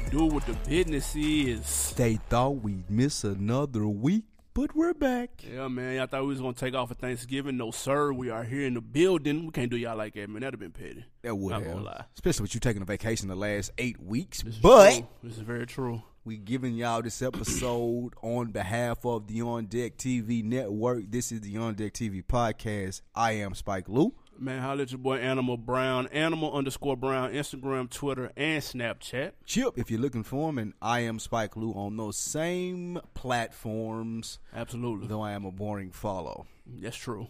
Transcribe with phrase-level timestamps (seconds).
[0.00, 1.92] do, what the business is.
[1.96, 4.24] They thought we'd miss another week,
[4.54, 5.30] but we're back.
[5.48, 6.00] Yeah, man.
[6.00, 7.56] I thought we was gonna take off for Thanksgiving.
[7.56, 8.12] No, sir.
[8.12, 9.46] We are here in the building.
[9.46, 10.40] We can't do y'all like that, man.
[10.42, 11.04] That'd have been petty.
[11.22, 11.82] That would Not have.
[11.82, 12.04] lie.
[12.14, 14.42] Especially with you taking a vacation the last eight weeks.
[14.42, 15.06] This but true.
[15.22, 16.02] this is very true.
[16.24, 21.04] we giving y'all this episode on behalf of the On Deck TV network.
[21.10, 23.02] This is the On Deck TV podcast.
[23.14, 24.12] I am Spike Lou.
[24.40, 29.32] Man, holla at your boy Animal Brown, Animal underscore Brown, Instagram, Twitter, and Snapchat.
[29.44, 34.38] Chip, if you're looking for him, and I am Spike Lou on those same platforms,
[34.54, 35.08] Absolutely.
[35.08, 36.46] though I am a boring follow.
[36.66, 37.26] That's true.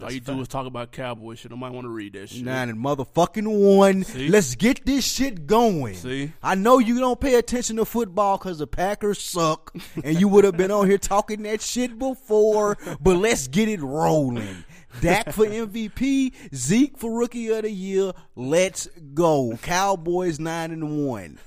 [0.00, 1.52] All you do is talk about cowboy shit.
[1.52, 2.44] I might want to read that shit.
[2.44, 4.04] Nine and motherfucking one.
[4.04, 4.28] See?
[4.28, 5.94] Let's get this shit going.
[5.94, 6.32] See?
[6.42, 10.44] I know you don't pay attention to football because the Packers suck, and you would
[10.44, 12.76] have been on here talking that shit before.
[13.00, 14.64] But let's get it rolling.
[15.00, 18.12] Dak for MVP, Zeke for Rookie of the Year.
[18.34, 19.58] Let's go.
[19.62, 21.38] Cowboys nine and one.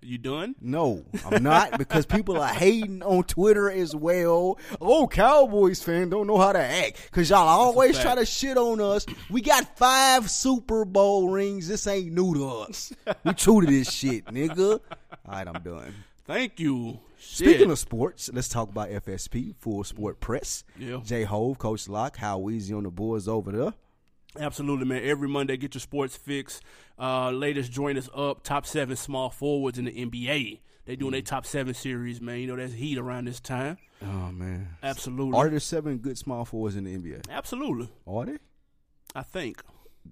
[0.00, 0.54] You done?
[0.60, 4.58] No, I'm not because people are hating on Twitter as well.
[4.80, 8.80] Oh, Cowboys fan don't know how to act because y'all always try to shit on
[8.80, 9.06] us.
[9.30, 11.68] We got five Super Bowl rings.
[11.68, 12.92] This ain't new to us.
[13.24, 14.80] We true to this shit, nigga.
[14.80, 15.94] All right, I'm done.
[16.26, 16.98] Thank you.
[17.24, 20.64] Speaking of sports, let's talk about FSP, Full Sport Press.
[20.78, 21.00] Yeah.
[21.04, 23.72] J Hove, Coach Locke, how easy on the boys over there.
[24.38, 25.02] Absolutely, man.
[25.04, 26.60] Every Monday, get your sports fix.
[26.98, 28.42] Uh, latest join us up.
[28.42, 30.60] Top seven small forwards in the NBA.
[30.84, 31.12] They doing Mm.
[31.14, 32.40] their top seven series, man.
[32.40, 33.78] You know that's heat around this time.
[34.02, 35.38] Oh man, Absolutely.
[35.38, 37.20] are there seven good small forwards in the NBA?
[37.30, 37.88] Absolutely.
[38.06, 38.38] Are they?
[39.14, 39.62] I think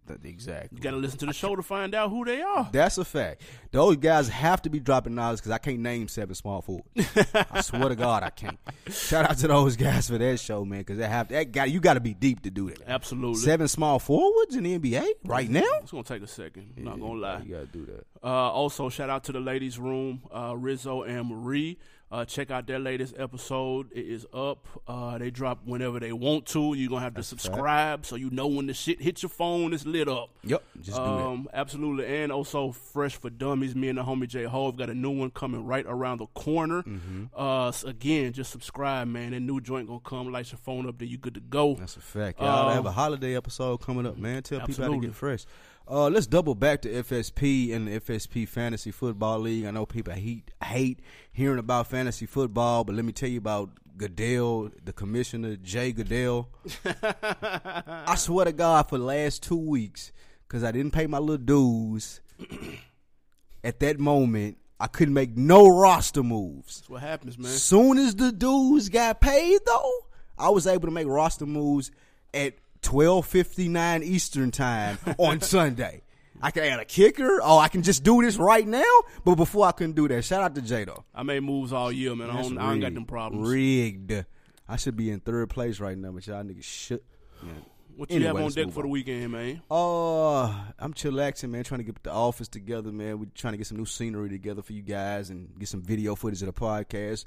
[0.06, 0.76] That- Exactly.
[0.76, 2.68] you got to listen to the show to find out who they are.
[2.72, 3.42] That's a fact.
[3.70, 6.88] Those guys have to be dropping knowledge because I can't name seven small forwards.
[7.50, 8.58] I swear to God, I can't.
[8.88, 11.66] Shout out to those guys for that show, man, because they have that guy.
[11.66, 12.82] You got to be deep to do that.
[12.88, 13.40] Absolutely.
[13.40, 15.62] Seven small forwards in the NBA right now.
[15.82, 16.72] It's gonna take a second.
[16.76, 17.42] I'm not gonna lie.
[17.44, 18.06] You got to do that.
[18.22, 21.78] Uh, also, shout out to the ladies' room, uh, Rizzo and Marie.
[22.12, 23.88] Uh, check out their latest episode.
[23.92, 24.66] It is up.
[24.88, 26.74] Uh, they drop whenever they want to.
[26.74, 29.72] You're gonna have to subscribe so you know when the shit hits your phone.
[29.72, 30.30] It's lit up.
[30.42, 30.98] Yep, just.
[30.98, 33.76] Um, absolutely, and also fresh for dummies.
[33.76, 36.82] Me and the homie J Hove got a new one coming right around the corner.
[36.82, 37.26] Mm-hmm.
[37.32, 39.30] Uh, so again, just subscribe, man.
[39.30, 40.32] That new joint gonna come.
[40.32, 41.74] Light your phone up, then you good to go.
[41.76, 42.40] That's a fact.
[42.40, 44.42] Y'all Um, have a holiday episode coming up, man.
[44.42, 45.44] Tell people how to get fresh.
[45.88, 49.64] Uh, let's double back to FSP and the FSP Fantasy Football League.
[49.64, 51.00] I know people hate hate
[51.32, 56.48] hearing about fantasy football, but let me tell you about Goodell, the commissioner, Jay Goodell.
[56.84, 60.12] I swear to God, for the last two weeks,
[60.46, 62.20] because I didn't pay my little dues,
[63.64, 66.76] at that moment, I couldn't make no roster moves.
[66.80, 67.50] That's what happens, man.
[67.50, 69.92] Soon as the dudes got paid, though,
[70.38, 71.90] I was able to make roster moves
[72.32, 76.02] at twelve fifty nine Eastern time on Sunday.
[76.42, 77.40] I can add a kicker.
[77.42, 78.82] Oh, I can just do this right now.
[79.24, 80.24] But before I couldn't do that.
[80.24, 81.04] Shout out to J though.
[81.14, 82.30] I made moves all year, man.
[82.30, 83.48] I don't, I don't got them problems.
[83.48, 84.24] Rigged.
[84.68, 87.00] I should be in third place right now, but y'all niggas should.
[87.42, 87.52] Yeah.
[87.96, 89.60] What you Anyway, have on deck for the weekend, man?
[89.70, 90.44] Uh,
[90.78, 91.64] I'm chillaxing, man.
[91.64, 93.18] Trying to get the office together, man.
[93.18, 96.14] We're trying to get some new scenery together for you guys and get some video
[96.14, 97.24] footage of the podcast.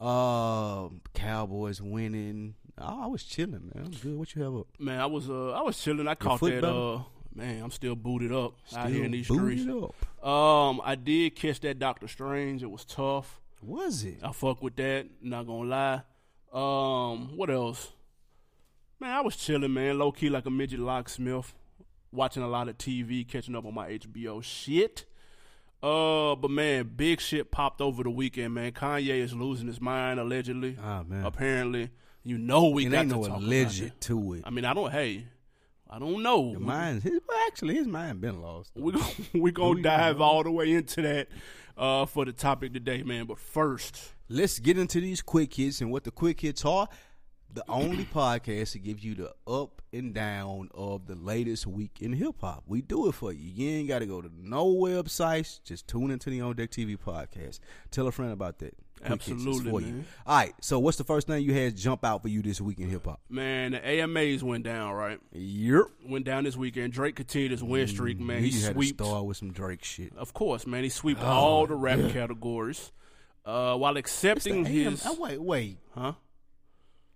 [0.00, 2.54] Uh, Cowboys winning.
[2.78, 3.84] Oh, I was chilling, man.
[3.86, 4.16] I'm good.
[4.18, 4.66] What you have up?
[4.78, 6.08] Man, I was uh I was chilling.
[6.08, 6.66] I caught that better?
[6.66, 6.98] uh
[7.34, 9.84] man, I'm still booted up out here in these booted streets.
[10.22, 10.26] up.
[10.28, 12.62] Um, I did catch that Doctor Strange.
[12.62, 13.40] It was tough.
[13.62, 14.18] Was it?
[14.22, 15.06] I fuck with that.
[15.22, 16.02] Not gonna lie.
[16.52, 17.92] Um, what else?
[19.00, 19.98] Man, I was chilling, man.
[19.98, 21.54] Low key like a midget locksmith,
[22.12, 25.04] watching a lot of TV, catching up on my HBO shit.
[25.82, 28.72] Uh, but man, big shit popped over the weekend, man.
[28.72, 30.78] Kanye is losing his mind allegedly.
[30.82, 31.90] Ah man, Apparently,
[32.24, 34.00] you know we it got ain't to no talk alleged about it.
[34.02, 34.42] to it.
[34.44, 34.90] I mean, I don't.
[34.90, 35.26] Hey,
[35.88, 36.54] I don't know.
[36.54, 38.72] The mind, his, well, actually, his mind been lost.
[38.76, 39.02] We gon'
[39.34, 41.28] we gonna dive gonna- all the way into that
[41.76, 43.26] uh, for the topic today, man.
[43.26, 46.88] But first, Let's get into these quick hits and what the quick hits are.
[47.52, 52.14] The only podcast to give you the up and down of the latest week in
[52.14, 52.64] hip hop.
[52.66, 53.38] We do it for you.
[53.54, 55.62] You ain't got to go to no websites.
[55.62, 57.60] Just tune into the On Deck TV podcast.
[57.90, 58.74] Tell a friend about that.
[59.04, 60.04] Absolutely, for you.
[60.26, 60.54] All right.
[60.60, 63.04] So, what's the first thing you had jump out for you this week in hip
[63.04, 63.20] hop?
[63.28, 65.18] man, the AMAs went down, right?
[65.32, 65.82] Yep.
[66.08, 66.92] Went down this weekend.
[66.92, 68.40] Drake continued his win streak, man.
[68.42, 69.00] He you had to swept.
[69.04, 70.12] start with some Drake shit.
[70.16, 70.82] Of course, man.
[70.84, 72.92] He swept Oh, all the rap categories,
[73.44, 75.04] uh, while accepting the his.
[75.06, 75.78] Oh, wait, wait.
[75.94, 76.12] Huh?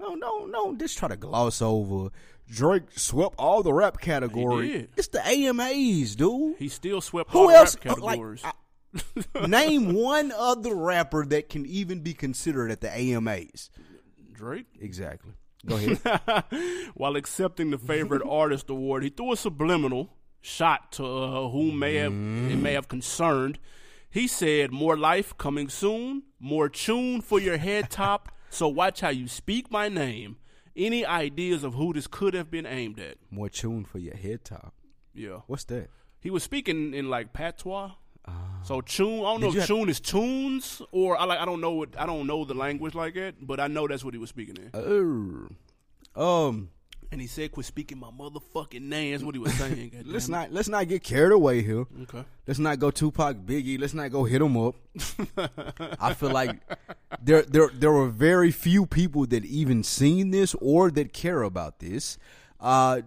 [0.00, 0.74] No, no, no.
[0.76, 2.10] Just try to gloss over.
[2.48, 4.68] Drake swept all the rap category.
[4.68, 4.88] did.
[4.96, 6.56] It's the AMAs, dude.
[6.58, 7.76] He still swept all Who the else?
[7.84, 8.42] rap uh, like, categories.
[8.44, 8.52] I-
[9.46, 13.70] name one other rapper that can even be considered at the AMAs.
[14.32, 14.66] Drake.
[14.80, 15.32] Exactly.
[15.66, 16.44] Go ahead.
[16.94, 21.94] While accepting the favorite artist award, he threw a subliminal shot to uh, whom may
[21.96, 23.58] have it may have concerned.
[24.10, 28.30] He said, "More life coming soon, more tune for your head top.
[28.50, 30.36] so watch how you speak my name.
[30.76, 34.44] Any ideas of who this could have been aimed at?" More tune for your head
[34.44, 34.74] top.
[35.12, 35.88] Yeah, What's that?
[36.20, 37.90] he was speaking in like patois.
[38.64, 41.44] So tune, I don't know Did if have- tune is tunes or I like I
[41.46, 44.12] don't know what I don't know the language like that, but I know that's what
[44.14, 45.50] he was speaking in.
[46.16, 46.48] Oh.
[46.50, 46.70] Um.
[47.10, 49.92] And he said, "Quit speaking my motherfucking name." That's what he was saying.
[50.04, 50.30] Let's it.
[50.32, 51.86] not let's not get carried away here.
[52.02, 52.22] Okay.
[52.46, 53.80] Let's not go Tupac Biggie.
[53.80, 54.74] Let's not go hit them up.
[55.98, 56.60] I feel like
[57.22, 61.78] there there there were very few people that even seen this or that care about
[61.78, 62.18] this.
[62.60, 63.00] Uh,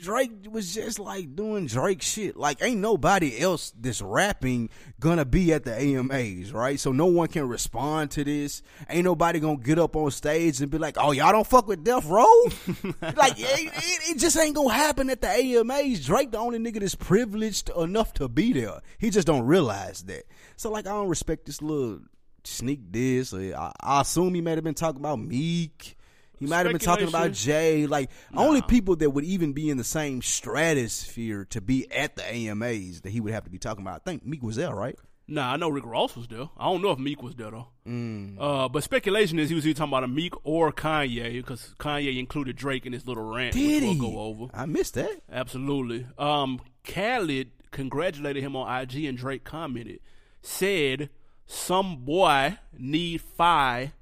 [0.00, 2.36] Drake was just like doing Drake shit.
[2.36, 6.78] Like ain't nobody else that's rapping gonna be at the AMAs, right?
[6.78, 8.62] So no one can respond to this.
[8.88, 11.84] Ain't nobody gonna get up on stage and be like, "Oh, y'all don't fuck with
[11.84, 12.24] Death Row."
[13.16, 16.04] like it, it, it just ain't gonna happen at the AMAs.
[16.04, 18.80] Drake the only nigga that's privileged enough to be there.
[18.98, 20.24] He just don't realize that.
[20.56, 22.00] So like I don't respect this little
[22.44, 23.32] sneak diss.
[23.32, 25.96] Or I, I assume he might have been talking about Meek.
[26.40, 27.86] He might have been talking about Jay.
[27.86, 32.24] Like only people that would even be in the same stratosphere to be at the
[32.24, 33.96] AMAs that he would have to be talking about.
[34.06, 34.98] I think Meek was there, right?
[35.28, 36.48] Nah, I know Rick Ross was there.
[36.58, 37.68] I don't know if Meek was there though.
[37.86, 38.36] Mm.
[38.40, 42.18] Uh, but speculation is he was either talking about a Meek or Kanye because Kanye
[42.18, 44.00] included Drake in his little rant, Did which he?
[44.00, 44.46] we'll go over.
[44.52, 45.20] I missed that.
[45.30, 46.06] Absolutely.
[46.18, 50.00] Um, Khaled congratulated him on IG, and Drake commented,
[50.42, 51.10] said,
[51.46, 53.92] "Some boy need fi,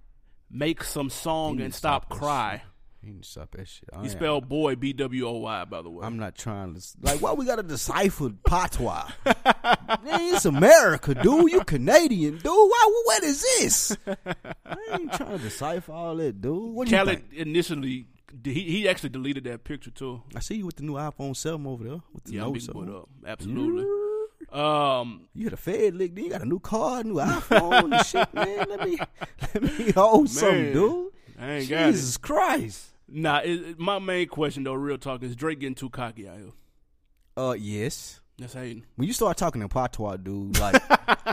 [0.50, 2.62] make some song and stop, stop cry."
[3.00, 3.88] He didn't stop that shit.
[3.92, 6.04] I spelled boy B W O Y, by the way.
[6.04, 7.20] I'm not trying to like.
[7.22, 9.08] Why we gotta decipher patois?
[9.24, 11.52] Man, it's America, dude.
[11.52, 12.44] You Canadian, dude.
[12.46, 13.02] Why?
[13.04, 13.96] What is this?
[14.06, 16.74] I ain't trying to decipher all that, dude.
[16.74, 18.06] What Khaled initially,
[18.42, 20.22] he, he actually deleted that picture too.
[20.34, 22.88] I see you with the new iPhone 7 over there with the Yeah, notes big
[22.88, 23.08] up.
[23.24, 23.84] Absolutely.
[24.52, 28.06] Um, You had a Fed lick, then you got a new car, new iPhone and
[28.06, 28.66] shit, man.
[28.68, 28.98] Let me
[29.54, 31.12] let me hold something, dude.
[31.38, 31.92] I ain't got it.
[31.92, 32.86] Jesus Christ.
[33.08, 36.50] Nah, it- my main question though, real talk, is Drake getting too cocky out here?
[37.36, 38.20] Uh, yes.
[38.38, 38.84] That's hating.
[38.94, 40.74] When you start talking in patois, dude, like,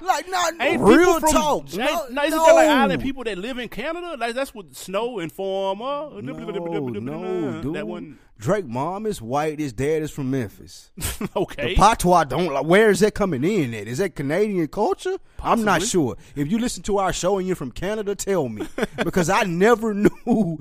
[0.02, 1.64] like, not Ain't real from, talk.
[1.66, 2.46] Ain't, no, no, isn't no.
[2.46, 4.18] there like island people that live in Canada?
[4.18, 6.20] Like that's what Snow and Former.
[6.20, 7.76] No, no, dude.
[7.76, 8.18] That one.
[8.38, 9.60] Drake mom is white.
[9.60, 10.92] His dad is from Memphis.
[11.36, 11.70] okay.
[11.70, 12.66] The patois don't like.
[12.66, 13.88] Where is that coming in at?
[13.88, 15.18] Is that Canadian culture?
[15.42, 16.18] I'm not sure.
[16.36, 18.68] If you listen to our show and you're from Canada, tell me
[18.98, 20.60] because I never knew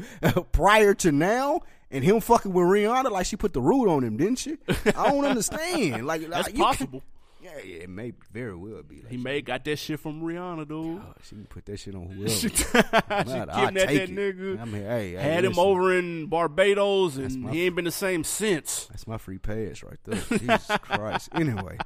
[0.52, 1.62] prior to now.
[1.90, 4.56] And him fucking with Rihanna, like she put the root on him, didn't she?
[4.96, 6.06] I don't understand.
[6.06, 7.02] Like that's like, possible.
[7.42, 9.02] Yeah, yeah, it may very well be.
[9.02, 10.96] Like, He may got that shit from Rihanna, dude.
[10.98, 12.30] oh, she can put that shit on whoever.
[12.30, 14.10] she kidnapped that it.
[14.10, 14.58] nigga.
[14.60, 18.24] I mean, hey, hey, had him over in Barbados, and he ain't been the same
[18.24, 18.86] since.
[18.86, 20.38] That's my free pass right there.
[20.38, 21.28] Jesus Christ.
[21.34, 21.76] Anyway,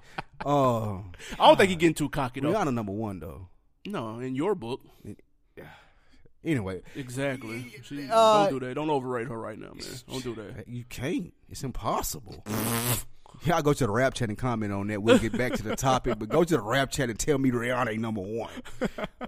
[0.46, 1.02] uh, I
[1.40, 2.52] don't think he getting too cocky though.
[2.52, 3.48] Rihanna number one though.
[3.84, 4.80] No, in your book,
[6.50, 7.67] Anyway, exactly.
[7.82, 8.74] She, Uh, don't do that.
[8.74, 9.84] Don't overrate her right now, man.
[10.10, 10.67] Don't do that.
[10.69, 11.32] you can't.
[11.50, 12.43] It's impossible.
[13.44, 15.02] Y'all go to the rap chat and comment on that.
[15.02, 17.50] We'll get back to the topic, but go to the rap chat and tell me
[17.50, 18.50] Rihanna ain't number one.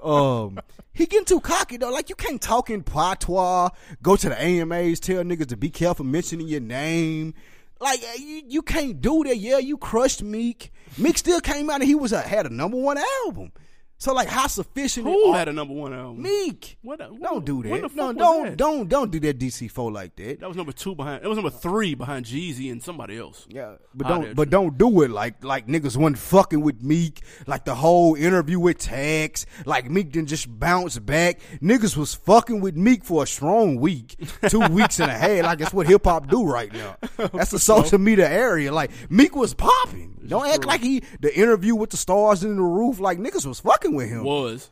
[0.03, 0.59] Um,
[0.93, 1.91] he getting too cocky though.
[1.91, 3.69] Like you can't talk in patois.
[4.03, 7.35] Go to the AMAs, tell niggas to be careful mentioning your name.
[7.81, 9.37] Like uh, you, you can't do that.
[9.37, 10.73] Yeah, you crushed Meek.
[10.99, 13.53] Meek still came out and he was a, had a number one album.
[14.01, 15.07] So like, how sufficient?
[15.07, 16.23] Who had a number one album?
[16.23, 16.79] Meek?
[16.81, 17.01] What?
[17.01, 17.95] Don't do that.
[17.95, 18.57] No, don't, that?
[18.57, 19.39] don't, don't do that.
[19.39, 20.41] DC four like that.
[20.41, 21.23] That was number two behind.
[21.23, 23.47] It was number three behind Jeezy and somebody else.
[23.51, 27.21] Yeah, but don't but don't do it like like niggas wasn't fucking with Meek.
[27.47, 31.39] Like the whole interview with Tax, like Meek didn't just bounce back.
[31.61, 34.17] Niggas was fucking with Meek for a strong week,
[34.49, 35.45] two weeks and a half.
[35.45, 36.97] Like that's what hip hop do right now.
[37.35, 38.73] That's the social media area.
[38.73, 40.20] Like Meek was popping.
[40.31, 43.01] Don't act like he the interview with the stars in the roof.
[43.01, 44.23] Like niggas was fucking with him.
[44.25, 44.71] Was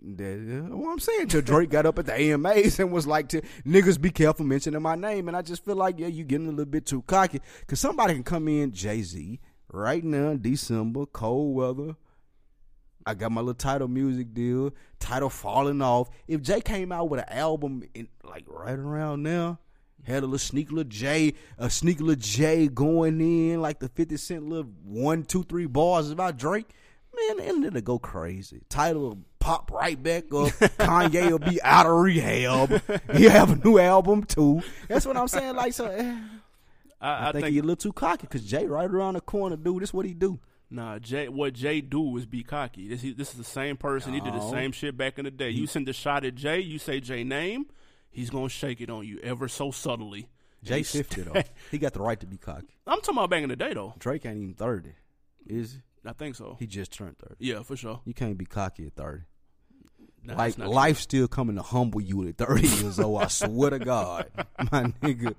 [0.00, 3.28] That- uh, what I'm saying till Drake got up at the AMAs and was like
[3.28, 6.46] to niggas be careful mentioning my name and I just feel like yeah you getting
[6.46, 9.40] a little bit too cocky because somebody can come in Jay Z
[9.70, 11.96] right now December cold weather
[13.04, 17.20] I got my little Tidal music deal Tidal falling off if Jay came out with
[17.20, 19.58] an album in like right around now
[20.04, 24.16] had a little sneak little J a sneak little J going in like the 50
[24.16, 26.68] cent little one two three bars about Drake
[27.18, 28.62] Man, the internet will go crazy.
[28.68, 30.48] Tidal will pop right back up.
[30.78, 32.82] Kanye will be out of rehab.
[33.14, 34.62] He'll have a new album too.
[34.88, 35.56] That's what I'm saying.
[35.56, 36.16] Like, so eh,
[37.00, 39.20] I, I, I, think, think, he a little too cocky because Jay right around the
[39.20, 39.82] corner, dude.
[39.82, 40.38] This what he do.
[40.70, 40.98] nah.
[40.98, 42.88] Jay, what Jay do is be cocky.
[42.88, 44.12] This he, this is the same person.
[44.12, 45.50] He did the same shit back in the day.
[45.50, 46.60] You send a shot at Jay.
[46.60, 47.66] You say Jay name.
[48.10, 50.28] He's gonna shake it on you ever so subtly.
[50.62, 51.42] Jay fifty though.
[51.70, 52.74] He got the right to be cocky.
[52.86, 53.94] I'm talking about back in the day though.
[53.98, 54.92] Drake ain't even thirty.
[55.46, 55.78] Is he?
[56.08, 56.56] I think so.
[56.58, 57.36] He just turned thirty.
[57.38, 58.00] Yeah, for sure.
[58.04, 59.22] You can't be cocky at thirty.
[60.24, 63.22] Nah, like life still coming to humble you at 30 years old.
[63.22, 64.26] I swear to God,
[64.72, 65.34] my nigga.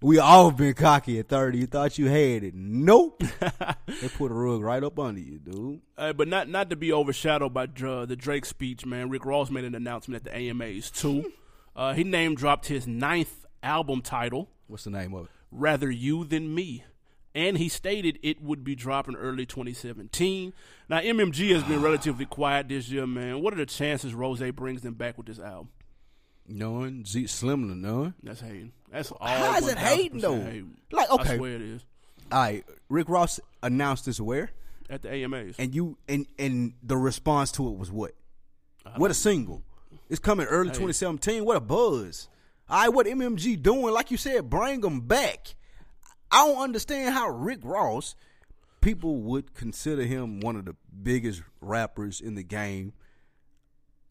[0.00, 1.58] We all been cocky at 30.
[1.58, 2.54] You thought you had it.
[2.54, 3.22] Nope.
[3.40, 5.80] they put a rug right up under you, dude.
[5.96, 9.10] Uh, but not not to be overshadowed by Dr- the Drake speech, man.
[9.10, 11.30] Rick Ross made an announcement at the AMAs too.
[11.74, 15.30] Uh, he name dropped his ninth album title, What's the name of it?
[15.50, 16.84] "Rather You Than Me,"
[17.34, 20.52] and he stated it would be dropping early 2017.
[20.88, 23.42] Now MMG has been relatively quiet this year, man.
[23.42, 25.68] What are the chances Ross brings them back with this album?
[26.46, 27.04] None.
[27.04, 28.14] Z Slim to none.
[28.22, 28.72] That's hating.
[28.90, 29.26] That's all.
[29.26, 30.40] How is it hating, though?
[30.40, 30.76] hating.
[30.90, 31.36] Like, I okay.
[31.36, 31.84] swear it is
[32.32, 32.64] All right.
[32.88, 34.50] Rick Ross announced this where?
[34.90, 35.54] at the AMAs.
[35.58, 38.12] And you and and the response to it was what?
[38.96, 39.62] What a single.
[40.10, 41.44] It's coming early 2017.
[41.44, 42.28] What a buzz.
[42.68, 43.94] All right, what MMG doing?
[43.94, 45.54] Like you said, bring them back.
[46.30, 48.14] I don't understand how Rick Ross,
[48.80, 52.92] people would consider him one of the biggest rappers in the game.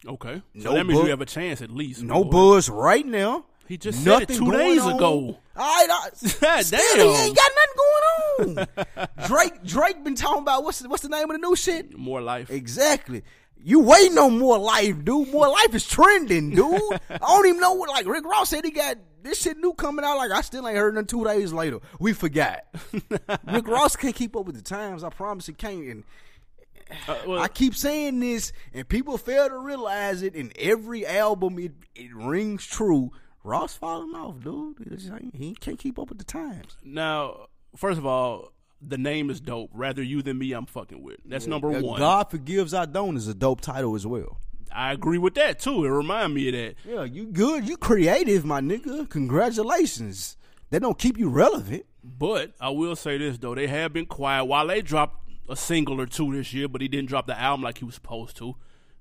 [0.06, 2.02] okay, so No that means bu- you have a chance at least.
[2.02, 2.30] No boy.
[2.30, 3.44] buzz right now.
[3.66, 4.96] He just said it two days on.
[4.96, 5.08] ago.
[5.16, 6.08] All right, I,
[6.40, 7.06] God still, damn.
[7.14, 9.06] he ain't got nothing going on.
[9.28, 11.96] Drake, Drake been talking about what's what's the name of the new shit?
[11.96, 12.50] More life.
[12.50, 13.22] Exactly.
[13.62, 15.30] You waiting on more life, dude.
[15.30, 16.80] More life is trending, dude.
[17.10, 20.04] I don't even know what like Rick Ross said he got this shit new coming
[20.04, 20.16] out.
[20.16, 21.78] Like I still ain't heard nothing two days later.
[21.98, 22.60] We forgot.
[23.46, 25.04] Rick Ross can't keep up with the times.
[25.04, 25.84] I promise he can't.
[25.86, 26.04] And
[27.06, 30.34] Uh, well, I keep saying this, and people fail to realize it.
[30.34, 33.12] In every album, it it rings true.
[33.44, 35.32] Ross falling off, dude.
[35.34, 36.76] He can't keep up with the times.
[36.84, 38.52] now, first of all,
[38.82, 39.70] the name is dope.
[39.74, 41.18] Rather you than me, I'm fucking with.
[41.24, 41.98] That's number Uh, one.
[41.98, 44.40] God forgives, I don't is a dope title as well.
[44.72, 45.84] I agree with that too.
[45.84, 46.74] It remind me of that.
[46.88, 47.68] Yeah, you good.
[47.68, 49.08] You creative, my nigga.
[49.10, 50.36] Congratulations.
[50.70, 51.84] That don't keep you relevant.
[52.04, 54.44] But I will say this though, they have been quiet.
[54.44, 57.64] While they dropped a single or two this year, but he didn't drop the album
[57.64, 58.54] like he was supposed to.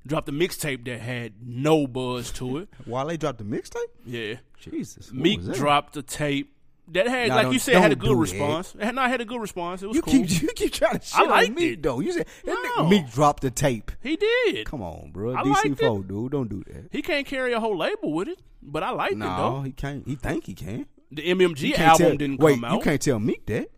[0.07, 2.69] Dropped a mixtape that had no buzz to it.
[2.85, 3.75] While they dropped the mixtape?
[4.05, 4.35] Yeah.
[4.59, 5.11] Jesus.
[5.11, 6.55] Meek dropped a tape
[6.93, 8.75] that had, like don't- you said, had a don't good do response.
[8.75, 9.83] It had not had a good response.
[9.83, 10.13] It was You cool.
[10.13, 11.83] keep you keep trying to shit I liked on Meek it.
[11.83, 11.99] though.
[11.99, 12.83] You said that No.
[12.83, 13.91] nigga Meek dropped the tape.
[14.01, 14.65] he did.
[14.65, 15.35] Come on, bro.
[15.35, 16.31] I DC four, dude.
[16.31, 16.89] Don't do that.
[16.91, 19.61] He can't carry a whole label with it, but I liked it No, though.
[19.61, 20.07] he can't.
[20.07, 20.85] He think he can.
[21.11, 22.73] The MMG can't album tell- didn't wait, come out.
[22.73, 23.71] you can't tell Meek that.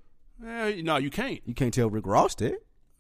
[0.46, 1.40] Eh, no, you can't.
[1.46, 2.58] You can't tell Rick Ross that.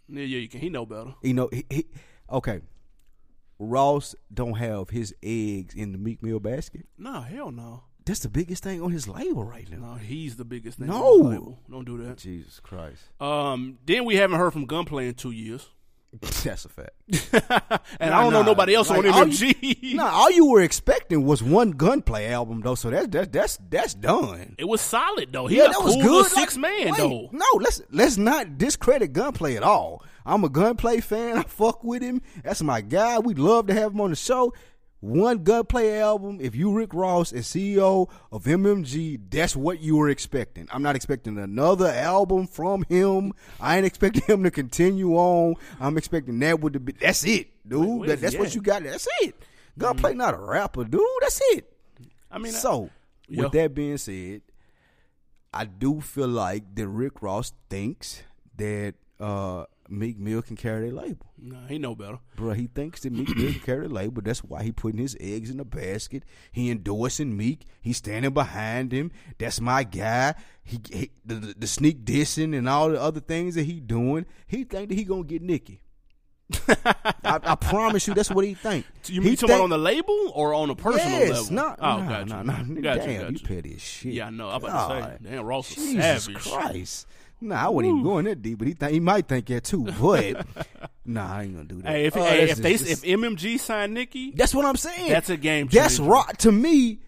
[0.07, 0.59] Yeah, yeah, you can.
[0.61, 1.15] He know better.
[1.23, 1.85] You know, he, he
[2.31, 2.61] okay.
[3.59, 6.85] Ross don't have his eggs in the Meek Mill basket.
[6.97, 7.83] No, hell no.
[8.05, 9.77] That's the biggest thing on his label right now.
[9.77, 10.87] No, he's the biggest thing.
[10.87, 10.95] No.
[11.19, 11.59] on the label.
[11.69, 12.17] don't do that.
[12.17, 13.03] Jesus Christ.
[13.19, 15.69] Um, then we haven't heard from Gunplay in two years,
[16.43, 16.91] That's a fact.
[17.99, 19.93] and Nah, I don't know nobody else Like, on all MMG.
[19.95, 23.93] No, all you were expecting was one gunplay album though, so that's that's that's that's
[23.93, 24.55] done.
[24.57, 25.47] It was solid though.
[25.47, 26.03] He yeah, a that was good.
[26.03, 27.29] little Like, six man wait, though.
[27.31, 30.03] No, let's let's not discredit gunplay at all.
[30.25, 31.37] I'm a gunplay fan.
[31.37, 32.21] I fuck with him.
[32.43, 33.19] That's my guy.
[33.19, 34.53] We'd love to have him on the show.
[35.01, 36.37] One gunplay album.
[36.41, 40.67] If you Rick Ross is CEO of MMG, that's what you were expecting.
[40.71, 43.33] I'm not expecting another album from him.
[43.59, 45.55] I ain't expecting him to continue on.
[45.79, 46.91] I'm expecting that would be.
[46.93, 48.01] That's it, dude.
[48.01, 48.55] Wait, That- is what at?
[48.55, 48.83] you got.
[48.83, 49.35] That's it.
[49.77, 51.01] Gunplay not a rapper, dude.
[51.21, 51.71] That's it.
[52.29, 52.91] I mean, So,
[53.27, 53.43] Yeah.
[53.43, 54.41] with that being said,
[55.53, 58.21] I do feel like that Rick Ross thinks
[58.57, 61.25] that uh, Meek Mill can carry their label.
[61.37, 62.19] nah, he know better.
[62.35, 64.21] Bro, he thinks that Meek Mill can carry the label.
[64.21, 66.23] That's why he putting his eggs in the basket.
[66.51, 67.65] He endorsing Meek.
[67.81, 69.11] He standing behind him.
[69.37, 70.35] That's my guy.
[70.63, 74.25] He, he the, the, the sneak dissing and all the other things that he doing.
[74.47, 75.81] He think that he gonna get Nicki.
[76.67, 78.85] I, I promise you, that's what he think.
[79.05, 81.27] You he mean talking about on the label or on a personal level?
[81.27, 81.53] yes, level?
[81.53, 82.43] No, oh, no, got no, you.
[82.43, 83.47] no, Got you, Damn, got you you.
[83.47, 84.13] petty as shit.
[84.13, 84.49] Yeah, I know.
[84.49, 86.43] I'm about to say, damn, Ross Jesus savage.
[86.43, 87.07] Christ.
[87.41, 89.83] Nah, I wouldn't even going that deep, but he th- he might think that too.
[90.01, 90.45] But
[91.05, 91.89] nah, I ain't gonna do that.
[91.91, 94.75] Hey, if, Oh, hey, that's if they just- if MMG signed Nicki, that's what I'm
[94.77, 95.09] saying.
[95.09, 96.11] that's a game That's changer.
[96.11, 96.99] right to me.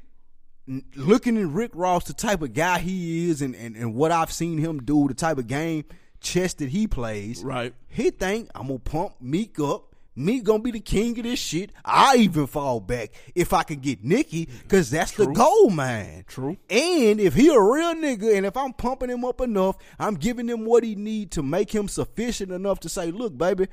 [0.96, 4.32] Looking at Rick Ross, the type of guy he is, and, and, and what I've
[4.32, 5.84] seen him do, the type of game
[6.22, 7.74] chess that he plays, Right.
[7.90, 9.93] He think I'm gonna pump Meek up.
[10.16, 11.72] Meek gonna be the king of this shit.
[11.84, 16.24] I even fall back if I can get Nicki, cause that's the goal, man.
[16.28, 16.58] True.
[16.70, 20.48] And if he a real nigga, and if I'm pumping him up enough, I'm giving
[20.48, 23.68] him what he need to make him sufficient enough to say, look, baby,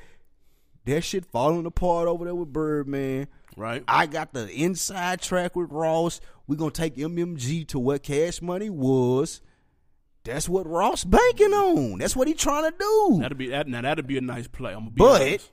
[0.87, 3.29] that shit falling apart over there with Birdman.
[3.57, 3.85] Right.
[3.87, 6.21] I got the inside track with Ross.
[6.47, 9.43] we gonna take MMG to what Cash Money was.
[10.25, 11.99] That's what Ross banking on.
[11.99, 13.19] That's what he trying to do.
[13.21, 13.69] That'd be that.
[13.69, 14.73] Now that'd be a nice play.
[14.73, 15.51] I'm gonna be But honest.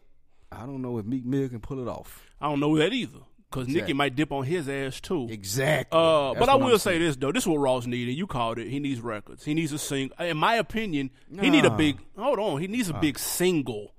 [0.52, 2.26] I don't know if Meek Mill can pull it off.
[2.40, 3.20] I don't know that either.
[3.50, 5.28] because Nicki might dip on his ass too.
[5.30, 5.98] Exactly.
[5.98, 8.14] Uh, but I will say this though, this is what Ross needed.
[8.14, 8.68] You called it.
[8.70, 9.44] He needs records.
[9.46, 10.12] He needs a sing.
[10.20, 12.00] In my opinion, he need a big.
[12.18, 13.94] Hold on, he needs a big single.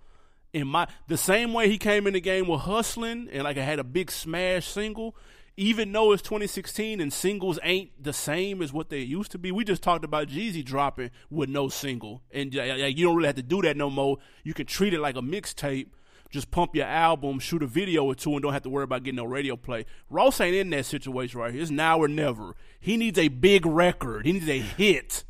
[0.55, 3.63] In my the same way he came in the game with hustling and like I
[3.63, 5.15] had a big smash single.
[5.59, 9.51] Even though it's 2016 and singles ain't the same as what they used to be,
[9.51, 13.27] we just talked about Jeezy dropping with no single, and uh, like, you don't really
[13.27, 14.19] have to do that no more.
[14.45, 15.89] You can treat it like a mixtape
[16.31, 19.03] just pump your album, shoot a video or two, and don't have to worry about
[19.03, 19.87] getting no radio play.
[20.11, 21.63] Ross ain't in that situation right here.
[21.63, 22.55] It's now or never.
[22.81, 24.27] He needs a big record.
[24.27, 25.25] He needs a hit.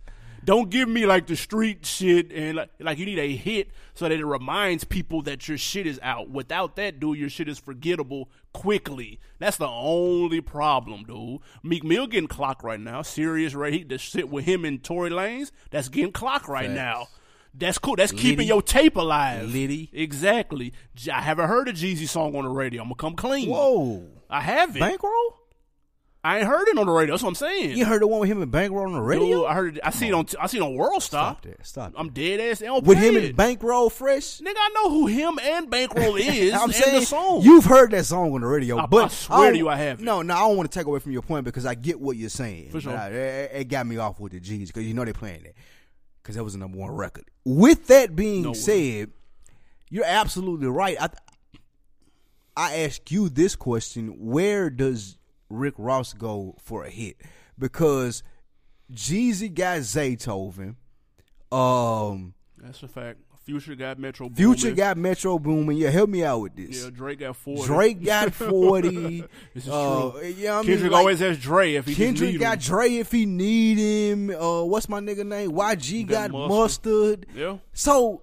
[0.45, 4.09] Don't give me like the street shit and like, like you need a hit so
[4.09, 6.31] that it reminds people that your shit is out.
[6.31, 9.21] Without that, dude, your shit is forgettable quickly.
[9.39, 11.41] That's the only problem, dude.
[11.63, 13.03] Meek Mill getting clocked right now.
[13.03, 13.73] Serious right?
[13.73, 15.51] He the shit with him and Tory Lanez.
[15.71, 16.77] That's getting clocked right Facts.
[16.77, 17.09] now.
[17.59, 17.97] That's cool.
[17.97, 18.47] That's keeping Liddy.
[18.47, 19.53] your tape alive.
[19.53, 19.91] Liddy.
[19.93, 20.73] Exactly.
[21.13, 22.83] I haven't heard a Jeezy song on the radio.
[22.83, 23.49] I'm gonna come clean.
[23.51, 24.07] Whoa.
[24.31, 24.81] I haven't.
[24.81, 25.35] Bankroll?
[26.25, 27.15] I ain't heard it on the radio.
[27.15, 27.79] That's what I'm saying.
[27.79, 29.39] You heard the one with him and Bankroll on the radio?
[29.43, 29.77] Dude, I heard.
[29.77, 30.27] It, I see it on.
[30.39, 31.33] I see it on World Star.
[31.35, 31.67] Stop that.
[31.67, 31.99] Stop that.
[31.99, 32.59] I'm dead ass.
[32.59, 33.25] They don't With him it.
[33.25, 34.41] and Bankroll fresh?
[34.41, 36.53] Nigga, I know who him and Bankroll is.
[36.55, 37.43] I'm and saying the song.
[37.43, 40.05] you've heard that song on the radio, I- but I swear to you I haven't.
[40.05, 42.17] No, no, I don't want to take away from your point because I get what
[42.17, 42.71] you're saying.
[42.71, 42.93] For sure.
[42.97, 45.55] It, it got me off with the G's because you know they're playing that
[46.29, 47.25] because that was the number one record.
[47.47, 49.13] With that being No said,
[49.89, 50.95] you're absolutely right.
[51.01, 51.09] I
[52.55, 55.17] I ask you this question: Where does
[55.49, 57.17] Rick Ross go for a hit?
[57.59, 58.23] Because
[58.93, 60.77] Jeezy got Zaytoven.
[61.51, 63.21] Um, That's a fact.
[63.49, 64.29] Future got Metro.
[64.29, 64.75] Future Boomin.
[64.77, 65.77] got Metro Boomin.
[65.79, 66.85] Yeah, help me out with this.
[66.85, 67.63] Yeah, Drake got forty.
[67.65, 69.25] Drake got forty.
[69.55, 70.23] This is uh, true.
[70.37, 72.61] Yeah, I mean, Kendrick Like, always has Dre if he Kendrick need got him.
[72.61, 74.29] Dre if he need him.
[74.31, 75.53] Uh, what's my nigga name?
[75.53, 77.25] YG got, Got mustard.
[77.35, 78.21] Yeah, So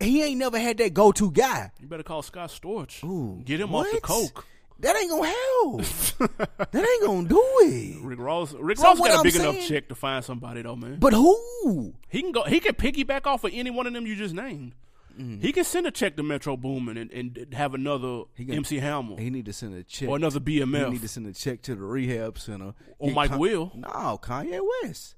[0.00, 1.70] he ain't never had that go to guy.
[1.78, 3.04] you better call Scott Storch.
[3.04, 4.46] Ooh, Get him off the coke.
[4.80, 5.80] That ain't gonna help.
[6.70, 8.02] that ain't gonna do it.
[8.02, 8.52] Rick Ross.
[8.52, 10.98] Rick So Ross got a I'm big enough check to find somebody though, man.
[10.98, 11.94] But who?
[12.08, 12.42] He can go.
[12.44, 14.72] He can piggyback off of any one of them you just named.
[15.18, 15.40] Mm.
[15.40, 19.30] He can send a check to Metro Boomin and, and have another MC Hammer He
[19.30, 20.10] need to send a check.
[20.10, 20.84] or another BMF.
[20.84, 22.74] He need to send a check to the rehab center.
[22.98, 23.72] Or Mike Con- Will.
[23.74, 25.14] No, Kanye West.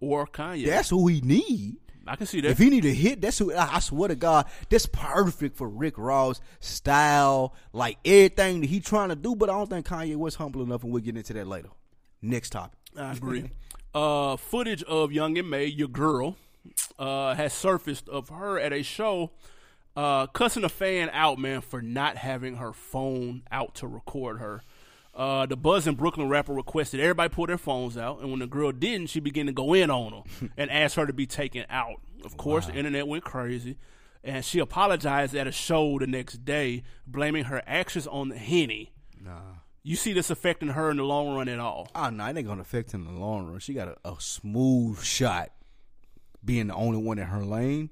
[0.00, 0.66] or Kanye.
[0.66, 1.76] That's who he need.
[2.08, 2.50] I can see that.
[2.50, 3.52] If he need a hit, that's who.
[3.52, 8.80] I I swear to God, that's perfect for Rick Ross style, like everything that he
[8.80, 9.36] trying to do.
[9.36, 11.68] But I don't think Kanye was humble enough, and we'll get into that later.
[12.22, 12.78] Next topic.
[12.96, 13.50] I agree.
[13.94, 16.36] uh, footage of Young M.A, your girl,
[16.98, 19.30] uh, has surfaced of her at a show,
[19.96, 24.62] uh, cussing a fan out, man, for not having her phone out to record her.
[25.18, 28.46] Uh, the Buzz in Brooklyn rapper requested everybody pull their phones out, and when the
[28.46, 31.66] girl didn't, she began to go in on her and asked her to be taken
[31.68, 32.00] out.
[32.24, 33.78] Of course, the internet went crazy,
[34.22, 38.92] and she apologized at a show the next day, blaming her actions on the henny.
[39.20, 39.40] Nah.
[39.82, 41.88] You see this affecting her in the long run at all?
[41.96, 43.58] Oh no, it ain't gonna affect him in the long run.
[43.58, 45.50] She got a, a smooth shot,
[46.44, 47.90] being the only one in her lane.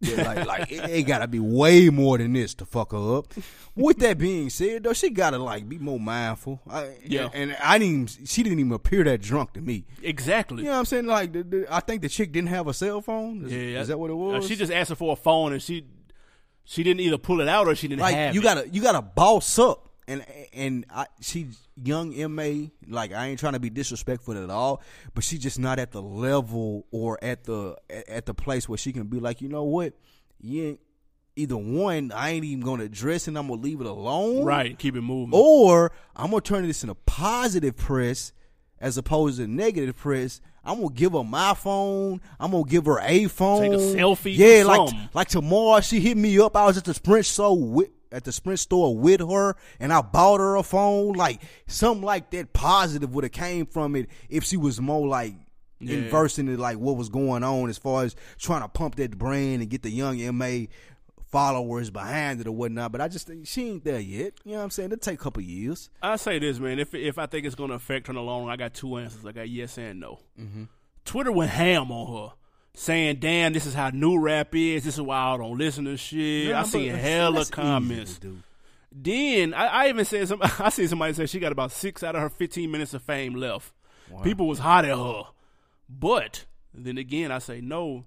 [0.00, 3.32] Yeah, like like it, it gotta be way more than this to fuck her up.
[3.74, 6.60] With that being said, though, she gotta like be more mindful.
[6.68, 7.30] I, Yeah.
[7.32, 7.94] and I didn't.
[8.14, 9.86] Even, she didn't even appear that drunk to me.
[10.02, 10.58] Exactly.
[10.58, 11.06] You know what I'm saying?
[11.06, 13.46] Like, the, the, I think the chick didn't have a cell phone.
[13.46, 14.46] Is, Yeah, is that what it was?
[14.46, 15.86] she just asked her for a phone, and she
[16.64, 18.44] she didn't either pull it out or she didn't like have you it.
[18.44, 23.54] gotta you gotta boss up and and I, she's young ma like i ain't trying
[23.54, 24.82] to be disrespectful at all
[25.14, 27.76] but she just not at the level or at the
[28.08, 29.94] at the place where she can be like you know what
[30.40, 30.80] you ain't
[31.34, 34.78] either one i ain't even gonna address and i'm gonna leave it alone right.
[34.78, 35.32] Keep it moving.
[35.34, 38.32] or i'm gonna turn this into positive press
[38.80, 42.20] as opposed to negative press I'm gonna give her my phone.
[42.40, 43.62] I'm gonna give her a phone.
[43.62, 46.56] Take a selfie, Yeah, like like tomorrow she hit me up.
[46.56, 50.00] I was at the Sprint store with at the Sprint store with her, and I
[50.00, 51.12] bought her a phone.
[51.12, 55.34] Like something like that positive would have came from it if she was more like
[55.78, 55.96] Yeah.
[55.98, 59.60] inversed into like what was going on as far as trying to pump that brand
[59.62, 60.66] and get the young MA
[61.30, 62.92] followers behind it or whatnot.
[62.92, 64.34] But I just think she ain't there yet.
[64.44, 64.92] You know what I'm saying?
[64.92, 65.90] It'll take a couple years.
[66.02, 66.78] I say this, man.
[66.78, 68.74] If if I think it's going to affect her in the long run, I got
[68.74, 69.24] two answers.
[69.26, 70.20] I got yes and no.
[70.40, 70.64] Mm-hmm.
[71.04, 72.34] Twitter went ham on her,
[72.78, 74.84] saying, "Damn, this is how new rap is.
[74.84, 78.18] This is why I don't listen to shit." Nah, I seen hella easy comments.
[78.18, 78.38] do.
[78.92, 80.40] Then I, I even said some.
[80.42, 83.34] I see somebody say she got about six out of her fifteen minutes of fame
[83.34, 83.72] left.
[84.22, 85.22] People was hot at her,
[85.88, 88.04] but then again, I say no,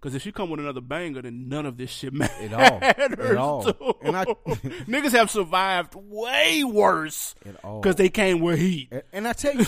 [0.00, 2.52] because if she come with another banger, then none of this shit matters.
[2.52, 2.78] all.
[2.82, 3.62] At all.
[3.72, 3.94] too.
[4.02, 4.24] And I-
[4.88, 7.80] niggas have survived way worse At all.
[7.80, 8.88] because they came with heat.
[8.90, 9.66] And, and I tell you,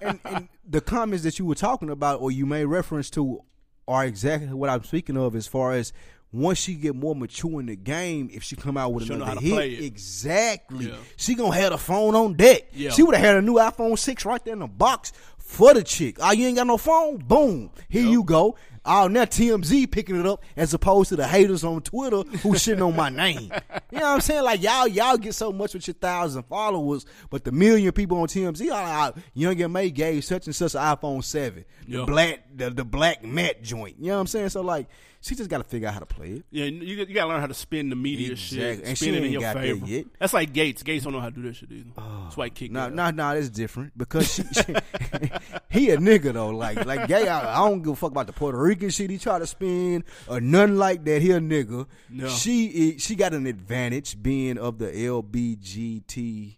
[0.00, 3.42] and, and the comments that you were talking about, or you made reference to,
[3.88, 5.34] are exactly what I'm speaking of.
[5.34, 5.92] As far as
[6.32, 9.30] once she get more mature in the game, if she come out with She'll another
[9.32, 9.86] how to play hit, it.
[9.86, 10.94] exactly, Yeah.
[11.16, 12.62] she gonna have the phone on deck.
[12.72, 12.90] Yeah.
[12.90, 15.12] She would have had a new iPhone six right there in the box
[15.50, 16.16] for the chick.
[16.20, 17.18] Oh, you ain't got no phone?
[17.18, 18.56] Boom, here you go.
[18.82, 22.86] Oh, now TMZ picking it up as opposed to the haters on Twitter who shitting
[22.86, 23.52] on my name.
[23.90, 24.42] You know what I'm saying?
[24.44, 28.28] Like y'all, y'all get so much with your thousand followers, but the million people on
[28.28, 32.04] TMZ are ah, like, Young M.A gave such and such an iPhone seven, the Yeah.
[32.06, 33.96] black, the, the black matte joint.
[33.98, 34.48] You know what I'm saying?
[34.48, 34.86] So like,
[35.22, 36.44] she just got to figure out how to play it.
[36.50, 39.24] Yeah, you, you gotta learn how to spin the media shit, And spin she it
[39.24, 40.06] in your got that yet.
[40.18, 40.82] That's like Gates.
[40.82, 41.90] Gates don't know how to do that shit either.
[42.22, 44.74] That's why he kicked No, no, no, that's different because she, she-
[45.70, 46.50] he a nigga though.
[46.50, 47.28] Like, like gay.
[47.28, 50.04] I, I don't give a fuck about the Puerto Rican shit he try to spin
[50.28, 51.22] or nothing like that.
[51.22, 51.86] He a nigga.
[52.08, 52.28] No.
[52.28, 56.56] She is- she got an advantage being of the LBGT.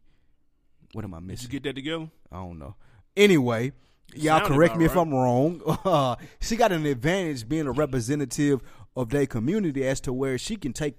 [0.92, 1.48] What am I Did missing?
[1.50, 2.10] you get that together?
[2.30, 2.74] I don't know.
[3.16, 3.72] Anyway,
[4.14, 4.96] y'all Sounded correct me if.
[4.96, 6.16] I'm wrong.
[6.40, 8.60] she got an advantage being a representative
[8.96, 10.98] of their community as to where she can take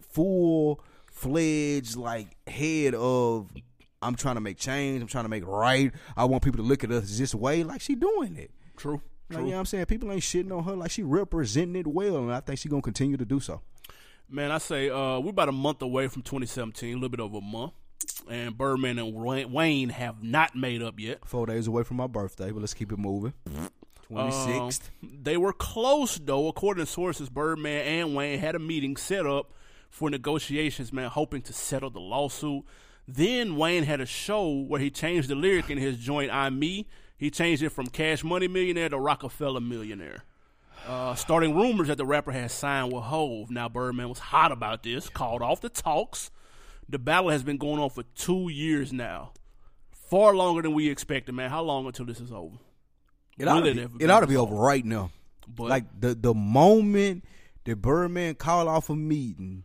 [0.00, 3.50] full fledged like head of
[4.04, 5.92] I'm trying to make change, I'm trying to make right.
[6.16, 8.50] I want people to look at us this way like she doing it.
[8.76, 9.00] True.
[9.30, 9.38] Like, True.
[9.38, 9.86] you know what I'm saying?
[9.86, 12.82] People ain't shitting on her like she representing it well and I think she gonna
[12.82, 13.62] continue to do so.
[14.28, 17.38] Man, I say uh, we're about a month away from 2017, a little bit over
[17.38, 17.72] a month,
[18.28, 21.26] and Birdman and Wayne- have not made up yet.
[21.26, 23.34] Four days away from my birthday, but let's keep it moving.
[24.08, 24.90] Twenty sixth.
[25.02, 27.28] Um, they were close though, according to sources.
[27.28, 29.52] Birdman and Wayne had a meeting set up
[29.90, 32.64] for negotiations, man, hoping to settle the lawsuit.
[33.06, 36.88] Then Wayne had a show where he changed the lyric in his joint "I'm Me."
[37.16, 40.24] He changed it from Cash Money Millionaire to Rockefeller Millionaire.
[40.86, 43.50] Uh, starting rumors that the rapper had signed with Hove.
[43.50, 46.30] Now Birdman was hot about this, called off the talks.
[46.88, 49.32] The battle has been going on for two years now,
[49.92, 51.34] far longer than we expected.
[51.34, 52.56] Man, how long until this is over?
[53.38, 55.10] It ought, to be, it ought to be over right now.
[55.48, 57.24] But like the the moment
[57.64, 59.64] that Birdman called off a meeting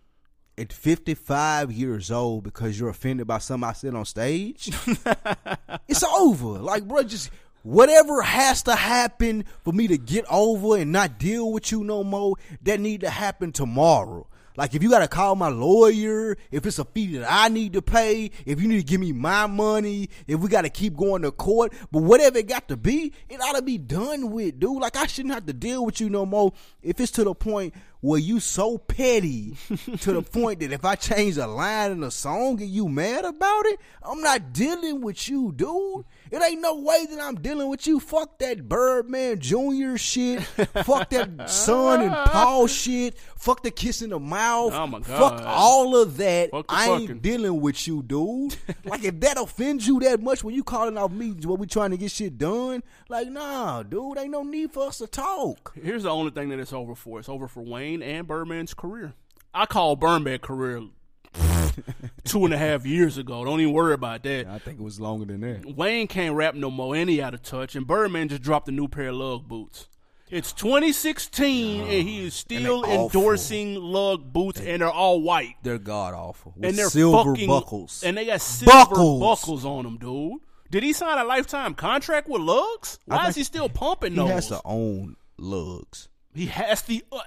[0.59, 4.69] at 55 years old because you're offended by something I said on stage,
[5.87, 6.59] it's over.
[6.59, 7.31] Like, bro, just
[7.63, 12.03] whatever has to happen for me to get over and not deal with you no
[12.03, 14.27] more, that need to happen tomorrow.
[14.59, 17.81] Like if you gotta call my lawyer, if it's a fee that I need to
[17.81, 21.31] pay, if you need to give me my money, if we gotta keep going to
[21.31, 24.81] court, but whatever it got to be, it ought to be done with, dude.
[24.81, 26.51] Like I shouldn't have to deal with you no more
[26.83, 29.55] if it's to the point where you so petty
[30.01, 33.23] to the point that if I change a line in a song and you mad
[33.23, 36.03] about it, I'm not dealing with you, dude.
[36.31, 37.99] It ain't no way that I'm dealing with you.
[37.99, 39.97] Fuck that Birdman Jr.
[39.97, 40.43] shit.
[40.43, 43.17] Fuck that son and Paul shit.
[43.37, 44.73] Fuck the kiss in the mouth.
[44.73, 46.49] Oh, my Fuck all of that.
[46.69, 47.19] I ain't fucking.
[47.19, 48.55] dealing with you, dude.
[48.85, 51.91] like if that offends you that much when you calling off meetings where we trying
[51.91, 55.73] to get shit done, like nah, dude, ain't no need for us to talk.
[55.81, 57.19] Here's the only thing that it's over for.
[57.19, 59.13] It's over for Wayne and Birdman's career.
[59.53, 60.83] I call Birdman career
[62.23, 63.43] two and a half years ago.
[63.45, 64.47] Don't even worry about that.
[64.47, 65.75] I think it was longer than that.
[65.75, 67.75] Wayne can't rap no more, and he out of touch.
[67.75, 69.87] And Birdman just dropped a new pair of lug boots.
[70.29, 75.55] It's 2016, and he is still endorsing lug boots, and they're all white.
[75.63, 76.53] They're god awful.
[76.55, 78.03] With and they're silver fucking, buckles.
[78.03, 79.19] and they got silver Buckles.
[79.21, 79.65] buckles.
[79.65, 80.39] on them, dude.
[80.69, 82.99] Did he sign a lifetime contract with Lugz?
[83.05, 84.27] Why is he still pumping those?
[84.27, 86.09] he has to own Lugz.
[86.35, 87.03] He has the.
[87.11, 87.21] Uh,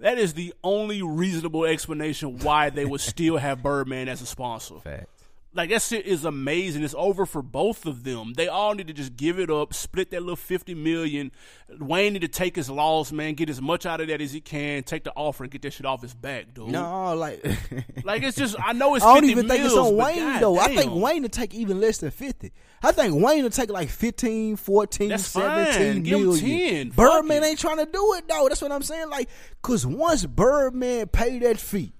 [0.00, 4.78] that is the only reasonable explanation why they would still have Birdman as a sponsor.
[4.80, 5.08] Fact.
[5.52, 6.84] Like that shit is amazing.
[6.84, 8.34] It's over for both of them.
[8.34, 11.32] They all need to just give it up, split that little fifty million.
[11.80, 14.40] Wayne need to take his loss, man, get as much out of that as he
[14.40, 16.68] can, take the offer and get that shit off his back, dude.
[16.68, 17.44] No, like
[18.04, 20.56] Like it's just I know it's I don't 50 even think it's on Wayne though.
[20.58, 20.94] I think.
[20.94, 22.52] Wayne to take even less than 50.
[22.82, 26.02] I think Wayne to take like 15, 14, That's 17 fine.
[26.04, 26.88] Give him 10.
[26.90, 28.46] Birdman ain't trying to do it though.
[28.48, 29.10] That's what I'm saying.
[29.10, 29.28] Like,
[29.62, 31.92] cause once Birdman pay that fee,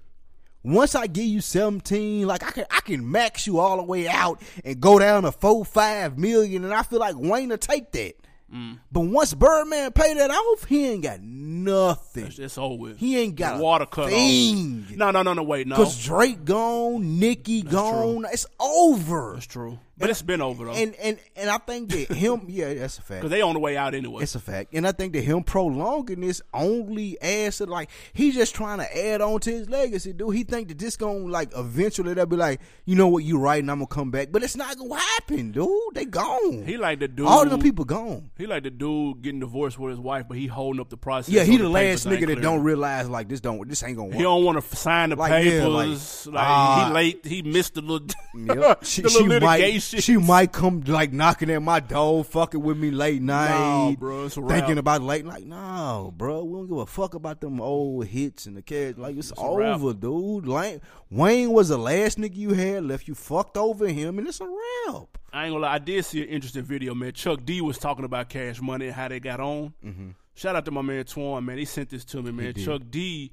[0.63, 4.07] once I give you 17, like I can I can max you all the way
[4.07, 7.91] out and go down to four, five million, and I feel like Wayne to take
[7.93, 8.15] that.
[8.53, 8.79] Mm.
[8.91, 12.25] But once Birdman pay that off, he ain't got nothing.
[12.25, 12.93] It's, it's over.
[12.95, 14.87] He ain't got The water cut thing.
[14.89, 14.95] off.
[14.97, 15.43] No, no, no, no.
[15.43, 15.77] Wait, no.
[15.77, 18.25] Cause Drake gone, Nicki gone.
[18.31, 19.31] It's over.
[19.35, 19.79] That's true.
[20.01, 20.71] But it's been over though.
[20.71, 23.21] And and and I think that him, yeah, that's a fact.
[23.21, 24.23] Because they on the way out anyway.
[24.23, 28.35] It's a fact, and I think that him prolonging this only adds to like he's
[28.35, 30.35] just trying to add on to his legacy, dude.
[30.35, 33.61] He think that this gonna like eventually they'll be like, you know what, you right,
[33.61, 35.69] and I'm gonna come back, but it's not gonna happen, dude.
[35.93, 36.63] They gone.
[36.65, 37.27] he like the dude.
[37.27, 38.31] All them people gone.
[38.37, 41.33] He like the dude getting divorced with his wife, but he holding up the process.
[41.33, 44.07] Yeah, he the papers last nigga that don't realize like this don't this ain't gonna
[44.09, 44.15] work.
[44.17, 46.25] He don't want to sign the Like, yeah, papers.
[46.27, 46.85] like, Like, ah.
[46.87, 47.25] he late.
[47.25, 48.83] He missed the little, Yep.
[48.91, 49.90] She- the little she might- litigation.
[49.91, 50.03] Shit.
[50.03, 54.37] She might come like knocking at my door, fucking with me late night, bro, it's
[54.37, 55.45] a thinking about late night.
[55.45, 58.97] No, bro, we don't give a fuck about them old hits and the kids.
[58.97, 59.75] Like it's, wrap.
[59.75, 60.47] over, dude.
[60.47, 63.07] Like Wayne was the last nigga you had left.
[63.07, 65.17] You fucked over him, and it's a wrap.
[65.33, 67.13] I ain't gonna lie, I did see an interesting video, man.
[67.13, 69.73] Chuck D was talking about Cash Money and how they got on.
[69.85, 70.09] Mm-hmm.
[70.33, 71.57] Shout out to my man Twan, man.
[71.57, 72.53] He sent this to me, man.
[72.53, 73.31] Chuck D,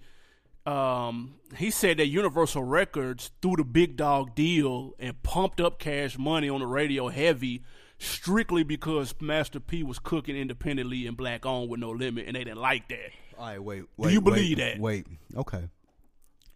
[0.68, 6.18] um, he said that Universal Records threw the big dog deal and pumped up Cash
[6.18, 7.62] Money on the radio heavy,
[7.98, 12.44] strictly because Master P was cooking independently and black owned with no limit, and they
[12.44, 13.11] didn't like that.
[13.38, 14.12] All right, wait, wait.
[14.12, 14.78] you wait, believe that?
[14.78, 15.68] Wait, okay.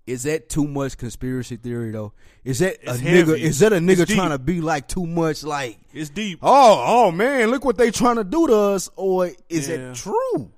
[0.05, 2.13] Is that too much conspiracy theory though?
[2.45, 3.33] Is that It's a heavy.
[3.33, 3.39] nigga?
[3.39, 4.17] Is that a nigga It's deep.
[4.17, 5.45] trying to be like too much?
[5.45, 6.41] Like, It's deep.
[6.43, 9.77] oh, oh man, look what they trying to do to us, or is Yeah.
[9.93, 10.51] it true?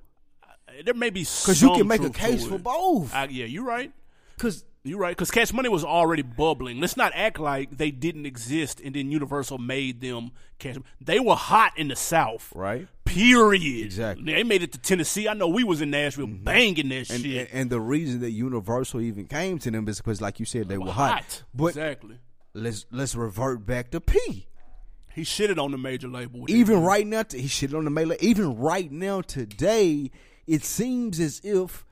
[0.83, 3.13] There may be Because you can make a case for both.
[3.13, 3.91] I, yeah, you're right.
[4.35, 6.79] Because You're right, because Cash Money was already bubbling.
[6.79, 10.75] Let's not act like they didn't exist and then Universal made them Cash.
[11.01, 13.85] They were hot in the South, right, period.
[13.85, 14.31] Exactly.
[14.31, 15.27] They made it to Tennessee.
[15.27, 16.43] I know we was in Nashville mm-hmm.
[16.43, 17.49] banging that and, shit.
[17.49, 20.69] and and the reason that Universal even came to them is because, like you said,
[20.69, 21.13] they were hot.
[21.13, 21.43] hot.
[21.53, 22.19] But exactly.
[22.53, 24.47] let's let's revert back to P.
[25.15, 26.45] He shitted on the major label.
[26.47, 28.17] even right now, he shit on the mailer.
[28.19, 30.11] Even right now, today,
[30.47, 31.83] it seems as if,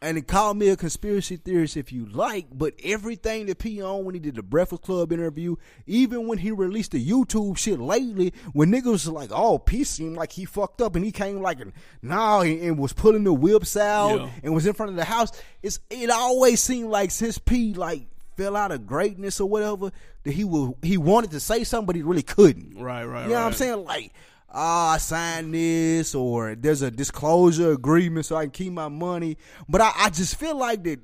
[0.00, 4.14] and call me a conspiracy theorist if you like, but everything that P on when
[4.14, 5.56] he did the Breakfast Club interview,
[5.88, 10.16] even when he released the YouTube shit lately, when niggas was like, "Oh, P seemed
[10.16, 11.58] like he fucked up," and he came like,
[12.00, 14.30] "Nah," and, and was pulling the whips out Yeah.
[14.44, 15.32] and was in front of the house.
[15.64, 19.90] It's it always seemed like since P like fell out of greatness or whatever
[20.22, 22.78] that he will he wanted to say something, but he really couldn't.
[22.80, 23.84] Right, right, You know what I'm saying?
[23.84, 24.12] Like,
[24.50, 29.36] ah, I signed this, or there's a disclosure agreement so I can keep my money.
[29.68, 31.00] But I, I just feel like that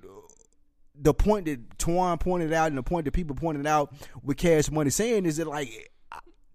[0.97, 4.71] the point that Twan pointed out and the point that people pointed out with Cash
[4.71, 5.91] Money saying is that like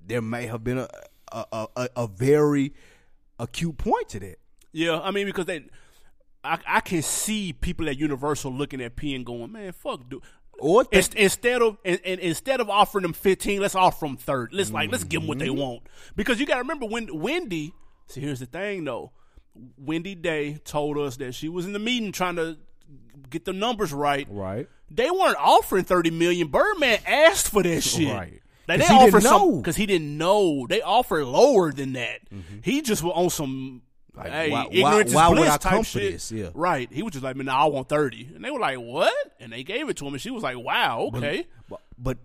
[0.06, 0.88] there may have been a
[1.32, 2.74] a, a, a- a very
[3.38, 4.38] acute point to that.
[4.72, 5.66] Yeah, I mean because they,
[6.44, 10.24] I, I can see people at Universal looking at P and going, man, fuck, dude.
[10.62, 14.56] Or th- instead of and, and instead of offering them fifteen, let's offer them thirty.
[14.56, 15.46] Let's like let's give them what Mm-hmm.
[15.56, 15.82] they want
[16.16, 17.74] because you got to remember when Wendy.
[18.08, 19.12] See, here's the thing though.
[19.78, 22.58] Wendy Day told us that she was in the meeting trying to
[23.30, 24.28] get the numbers right.
[24.30, 24.68] Right.
[24.90, 26.48] They weren't offering thirty million.
[26.48, 28.14] Birdman asked for that shit.
[28.14, 28.42] Right.
[28.68, 30.68] Like they didn't offered some because he didn't know.
[30.68, 32.20] They offered lower than that.
[32.64, 33.82] He just was on some.
[34.16, 36.14] Like, hey, why- ignorance why is would bliss I type come for shit.
[36.14, 36.32] this?
[36.32, 36.50] Yeah.
[36.54, 36.92] Right.
[36.92, 38.32] He was just like, man, nah, I want 30.
[38.36, 39.14] And they were like, what?
[39.40, 40.14] And they gave it to him.
[40.14, 41.48] And she was like, wow, okay.
[41.70, 42.18] But, but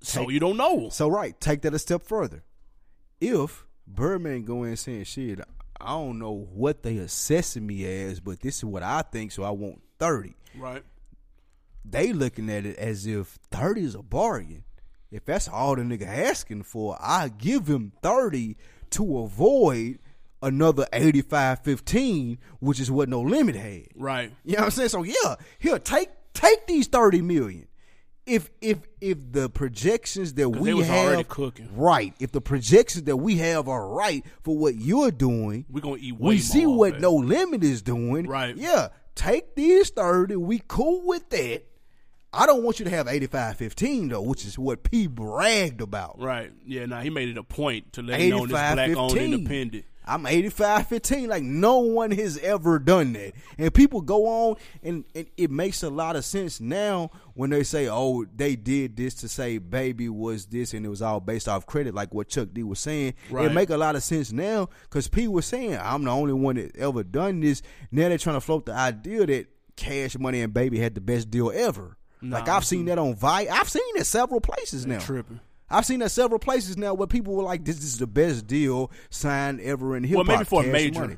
[0.00, 0.88] so you don't know.
[0.90, 2.44] So right, take that a step further.
[3.20, 5.40] If Birdman go in saying shit,
[5.80, 9.42] I don't know what they assessing me as, but this is what I think, so
[9.42, 10.34] I want thirty.
[10.56, 10.82] Right.
[11.84, 14.64] They looking at it as if thirty is a bargain.
[15.10, 18.56] If that's all the nigga asking for, I give him thirty
[18.90, 19.98] to avoid
[20.42, 23.88] another 85-15, which is what No Limit had.
[23.94, 24.32] Right.
[24.44, 24.88] You know what I'm saying?
[24.90, 27.66] So yeah, here take take these thirty million.
[28.26, 31.26] If if if the projections that we have
[31.76, 36.00] right, if the projections that we have are right for what you're doing, We're going
[36.00, 38.26] to eat we see what of No Limit is doing.
[38.26, 38.56] Right.
[38.56, 40.34] Yeah, take these thirty.
[40.34, 41.66] We cool with that.
[42.32, 46.20] I don't want you to have 85-15 though, which is what P bragged about.
[46.20, 46.52] Right.
[46.66, 49.86] Yeah, nah, he made it a point to let him know this black owned independent.
[50.06, 51.28] I'm 85 15.
[51.28, 53.32] Like, no one has ever done that.
[53.58, 57.64] And people go on, and, and it makes a lot of sense now when they
[57.64, 61.48] say, oh, they did this to say baby was this, and it was all based
[61.48, 63.14] off credit, like what Chuck D was saying.
[63.30, 63.46] Right.
[63.46, 66.56] It make a lot of sense now because P was saying, I'm the only one
[66.56, 67.62] that ever done this.
[67.90, 71.30] Now they're trying to float the idea that Cash Money and Baby had the best
[71.30, 71.96] deal ever.
[72.22, 73.46] like, I've seen that on Vi.
[73.48, 74.98] I've seen it several places now.
[75.00, 75.40] tripping.
[75.68, 78.90] I've seen that several places now where people were like, "This is the best deal
[79.10, 81.00] signed ever in hip Well, hop." maybe for a major.
[81.00, 81.16] Money.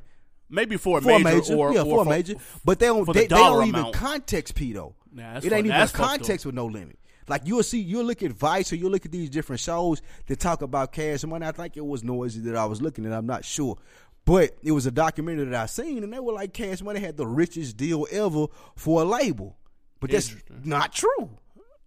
[0.51, 2.35] Maybe for a For a major, major, or yeah, or for a major.
[2.65, 4.95] But they don't, for the they, they don't even context P though.
[5.13, 6.99] Nah, it ain't even that's context with no limit.
[7.29, 10.41] Like you'll see, you'll look at Vice or you'll look at these different shows that
[10.41, 11.47] talk about Cash Money.
[11.47, 13.13] I think it was Noisey that I was looking at.
[13.13, 13.77] I'm not sure.
[14.25, 17.17] But it was a documentary that I seen, and they were like, Cash Money had
[17.17, 19.57] the richest deal ever for a label.
[20.01, 20.35] But that's
[20.65, 21.31] not true.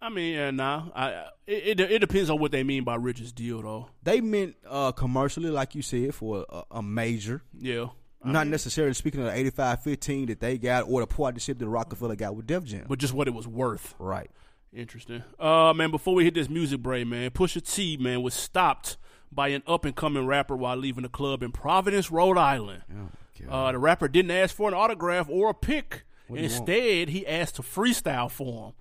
[0.01, 0.87] I mean, yeah, nah.
[0.95, 1.09] I,
[1.45, 3.89] it, it it depends on what they mean by richest deal, though.
[4.03, 7.43] They meant uh, commercially, like you said, for a, a major.
[7.57, 7.87] Yeah.
[8.23, 12.35] Not necessarily speaking of the 85-15 that they got or the partnership that Rockefeller got
[12.35, 12.85] with Def Jam.
[12.87, 13.95] But just what it was worth.
[13.97, 14.29] Right.
[14.73, 15.23] Interesting.
[15.39, 18.97] Uh, man, before we hit this music break, man, Pusha T, man, was stopped
[19.31, 22.83] by an up and coming rapper while leaving a club in Providence, Rhode Island.
[23.49, 26.03] Uh, the rapper didn't ask for an autograph or a pic.
[26.27, 26.43] do you want?
[26.43, 28.73] Instead, he asked to freestyle for him.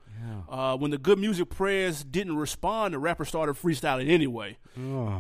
[0.49, 4.59] Uh, when the good music prayers didn't respond, the rapper started freestyling anyway.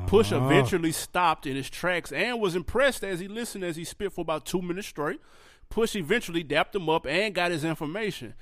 [0.06, 4.12] Push eventually stopped in his tracks and was impressed as he listened as he spit
[4.12, 5.20] for about two minutes straight.
[5.68, 8.34] Push eventually dapped him up and got his information.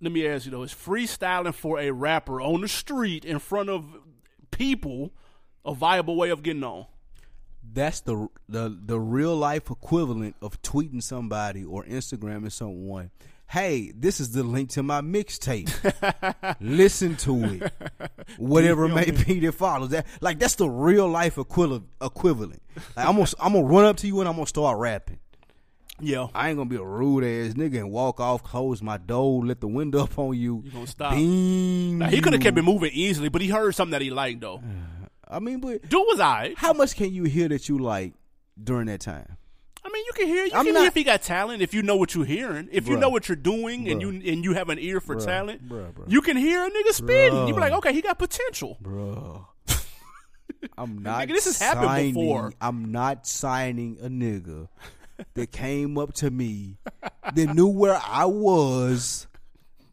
[0.00, 3.68] Let me ask you though, is freestyling for a rapper on the street in front
[3.68, 3.84] of
[4.50, 5.12] people
[5.64, 6.86] a viable way of getting on?
[7.72, 13.12] That's the the the real life equivalent of tweeting somebody or Instagramming someone.
[13.52, 15.68] Hey, this is the link to my mixtape.
[16.60, 17.72] Listen to it.
[18.38, 19.90] Whatever it may be that follows.
[19.90, 22.62] That like that's the real life equivalent equivalent.
[22.96, 25.18] Like, I'm gonna I'm gonna run up to you and I'm gonna start rapping.
[26.00, 26.28] Yeah.
[26.34, 29.60] I ain't gonna be a rude ass nigga and walk off, close my door, let
[29.60, 30.62] the window up on you.
[30.64, 31.12] You gonna stop.
[31.12, 34.08] Beam Now, he could have kept it moving easily, but he heard something that he
[34.08, 34.62] liked though.
[35.28, 36.56] I mean, but Dude was alright.
[36.56, 38.14] how much can you hear that you like
[38.62, 39.36] during that time?
[39.84, 40.44] I mean, you can hear.
[40.44, 41.60] You I'm can not- hear if he got talent.
[41.62, 44.44] If you know what you're hearing, if you know what you're doing, and you and
[44.44, 45.24] you have an ear for Bruh.
[45.24, 45.62] talent,
[46.06, 47.48] you can hear a nigga spitting.
[47.48, 48.78] You be like, okay, he got potential.
[48.80, 49.46] Bro.
[50.78, 52.52] I'm not Nigga, this has happened signing, before.
[52.60, 54.68] I'm not signing a nigga
[55.34, 56.76] that came up to me
[57.34, 59.26] that knew where I was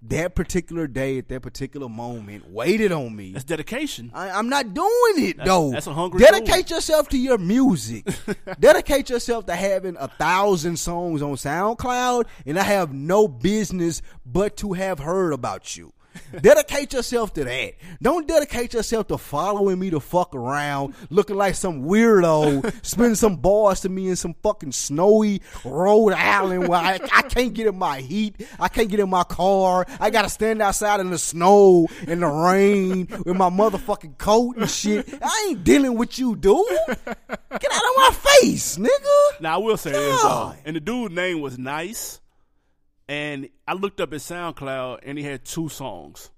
[0.03, 3.33] that particular day at that particular moment, waited on me.
[3.33, 4.11] That's dedication.
[4.13, 5.71] I, I'm not doing it though.
[5.71, 8.07] that's a hungry Dedicate yourself to your music.
[8.59, 14.55] Dedicate yourself to having a thousand songs on SoundCloud, and I have no business but
[14.57, 15.93] to have heard about you.
[16.41, 17.75] Dedicate yourself to that.
[18.01, 23.37] Don't dedicate yourself to following me to fuck around, looking like some weirdo, spending some
[23.37, 27.77] bars to me in some fucking snowy Rhode Island where I, I can't get in
[27.77, 28.45] my heat.
[28.59, 29.85] I can't get in my car.
[29.99, 34.69] I gotta stand outside in the snow, in the rain, with my motherfucking coat and
[34.69, 35.07] shit.
[35.21, 36.65] I ain't dealing with you, dude.
[36.87, 39.41] Get out of my face, nigga.
[39.41, 42.19] Now I will say this though, and the dude's name was Nice,
[43.09, 46.29] and I looked up his SoundCloud, and he had two songs.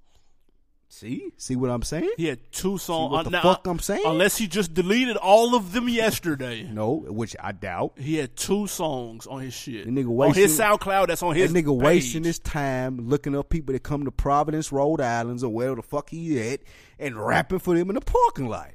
[0.93, 1.31] See?
[1.37, 2.09] See what I'm saying?
[2.17, 3.13] He had two songs.
[3.13, 4.03] what the uh, now, fuck I'm saying?
[4.05, 6.63] Unless he just deleted all of them yesterday.
[6.63, 7.93] No, which I doubt.
[7.97, 9.85] He had two songs on his shit.
[9.85, 11.85] The nigga on his wasting- SoundCloud, that's on his That nigga page.
[11.85, 15.81] wasting his time looking up people that come to Providence, Rhode Islands, or wherever the
[15.81, 16.59] fuck he at,
[16.99, 18.71] and rapping for them in the parking lot.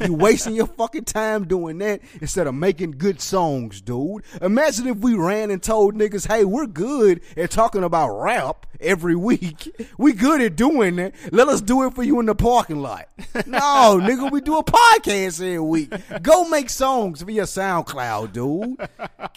[0.00, 4.24] You wasting your fucking time doing that instead of making good songs, dude.
[4.42, 9.14] Imagine if we ran and told niggas, "Hey, we're good at talking about rap every
[9.14, 9.72] week.
[9.96, 11.14] We good at doing that.
[11.30, 13.08] Let us do it for you in the parking lot."
[13.46, 15.92] No, nigga, we do a podcast every week.
[16.22, 18.76] Go make songs for your SoundCloud, dude.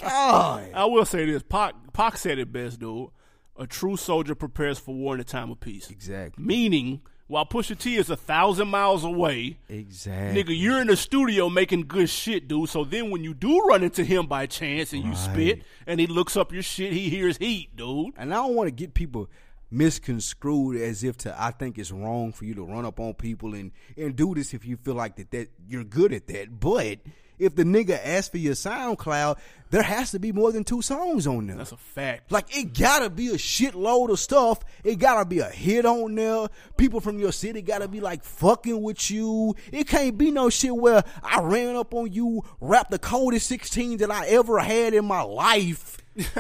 [0.02, 0.72] God.
[0.74, 3.10] I will say this: Pac, Pac said it best, dude.
[3.58, 5.90] A true soldier prepares for war in a time of peace.
[5.92, 6.44] Exactly.
[6.44, 7.02] Meaning,
[7.32, 10.44] while Pusha T is a thousand miles away, Exactly.
[10.44, 12.68] nigga, you're in the studio making good shit, dude.
[12.68, 16.08] So then, when you do run into him by chance and you spit, and he
[16.08, 18.14] looks up your shit, he hears heat, dude.
[18.18, 19.30] And I don't want to get people
[19.74, 23.54] misconstrued as if to I think it's wrong for you to run up on people
[23.54, 26.60] and and do this if you feel like that that you're good at that.
[26.60, 27.00] But
[27.42, 29.38] if the nigga asks for your SoundCloud,
[29.72, 31.56] there has to be more than two songs on there.
[31.56, 32.32] That's a fact.
[32.32, 34.64] Like it gotta be a shitload of stuff.
[34.84, 36.50] It gotta be a hit on there.
[36.78, 39.56] People from your city gotta be like fucking with you.
[39.72, 43.98] It can't be no shit where I ran up on you, rapped the coldest 16
[43.98, 45.98] that I ever had in my life.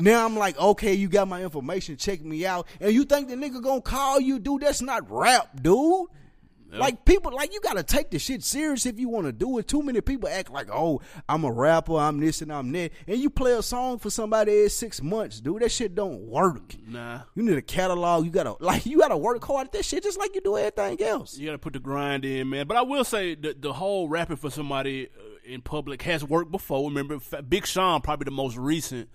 [0.00, 2.66] now I'm like, okay, you got my information, check me out.
[2.80, 4.62] And you think the nigga gonna call you, dude?
[4.62, 6.08] That's not rap, dude.
[6.78, 9.68] Like people, like you gotta take the shit serious if you want to do it.
[9.68, 13.18] Too many people act like, oh, I'm a rapper, I'm this and I'm that, and
[13.18, 15.60] you play a song for somebody every six months, dude.
[15.62, 16.74] That shit don't work.
[16.86, 18.24] Nah, You need a catalog.
[18.24, 21.02] You gotta like you gotta work hard at that shit just like you do everything
[21.02, 21.36] else.
[21.36, 22.66] you got to put the grind in, man.
[22.66, 26.50] But I will say the the whole rapping for somebody uh, in public has worked
[26.50, 26.88] before.
[26.88, 29.08] Remember, Big Sean probably the most recent.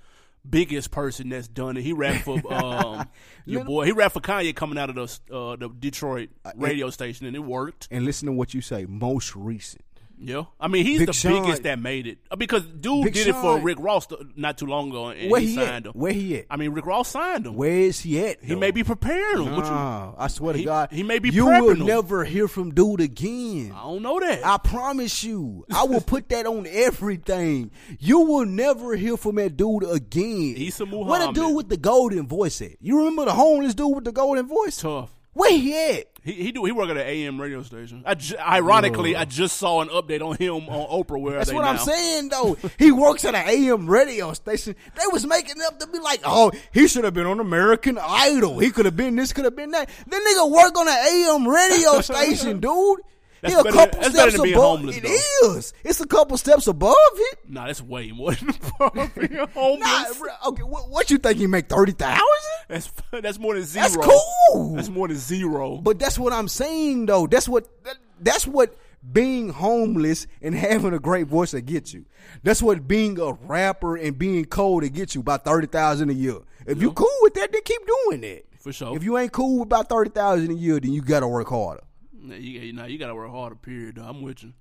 [0.50, 1.84] Biggest person that's done it.
[1.84, 3.08] He rapped for um,
[3.46, 3.86] your boy.
[3.86, 7.44] He rapped for Kanye coming out of the uh, the Detroit radio station, and it
[7.44, 7.88] worked.
[7.92, 8.86] And listen to what you say.
[8.86, 9.84] Most recent.
[10.20, 13.14] Yeah, I mean he's Big the Sean- biggest that made it Uh, because dude Big
[13.14, 15.86] did it for Rick Ross not too long ago, and Where he, he, signed at?
[15.86, 15.92] him.
[15.94, 16.46] Where he at?
[16.50, 17.54] I mean Rick Ross signed him.
[17.56, 18.44] Where is he at?
[18.44, 18.60] he though?
[18.60, 19.56] may be preparing him.
[19.56, 21.86] What Nah, I swear to He- God, he may be You will him.
[21.86, 23.72] never hear from dude again.
[23.76, 24.44] I don't know that.
[24.44, 25.66] I promise you.
[25.72, 27.72] I will put that on everything.
[28.00, 30.56] You will never hear from that dude again.
[30.56, 31.36] Where the Muhammad.
[31.36, 32.72] dude with the golden voice at?
[32.82, 34.78] You remember the homeless dude with the golden voice?
[34.78, 35.14] Tough.
[35.34, 36.08] Where he at?
[36.28, 38.04] He he do he work at an AM radio station.
[38.06, 41.22] I ju- ironically I just saw an update on him on Oprah.
[41.22, 41.70] Where That's what now?
[41.70, 42.58] I'm saying though.
[42.78, 44.76] he works at an AM radio station.
[44.96, 48.60] They was making up to be like, oh, he should have been on American Idol.
[48.60, 49.90] He could have been this, could have been that.
[50.06, 53.00] The nigga work on an AM radio station, dude.
[53.42, 54.54] That's a couple than- steps above.
[54.54, 55.74] homeless, It is.
[55.84, 57.40] It's a couple steps above it.
[57.48, 58.48] Nah, that's way more than
[59.18, 60.20] being homeless.
[60.22, 60.64] Nah, okay.
[60.64, 61.38] What, what you think?
[61.38, 62.22] He make thirty thousand?
[62.68, 63.84] That's that's more than zero.
[63.86, 64.76] That's cool.
[64.76, 65.78] That's more than zero.
[65.78, 67.28] But that's what I'm saying, though.
[67.28, 68.76] That's what that, that's what
[69.14, 72.06] being homeless and having a great voice that gets you.
[72.44, 76.14] That's what being a rapper and being cold to get you about thirty thousand a
[76.14, 76.40] year.
[76.66, 78.46] If you cool with that, then keep doing it.
[78.60, 78.96] For sure.
[78.98, 81.84] If you ain't cool with about thirty thousand a year, then you gotta work harder.
[82.28, 83.56] Nah, you, nah, you gotta work harder.
[83.56, 83.96] Period.
[83.96, 84.04] Though.
[84.04, 84.54] I'm with you.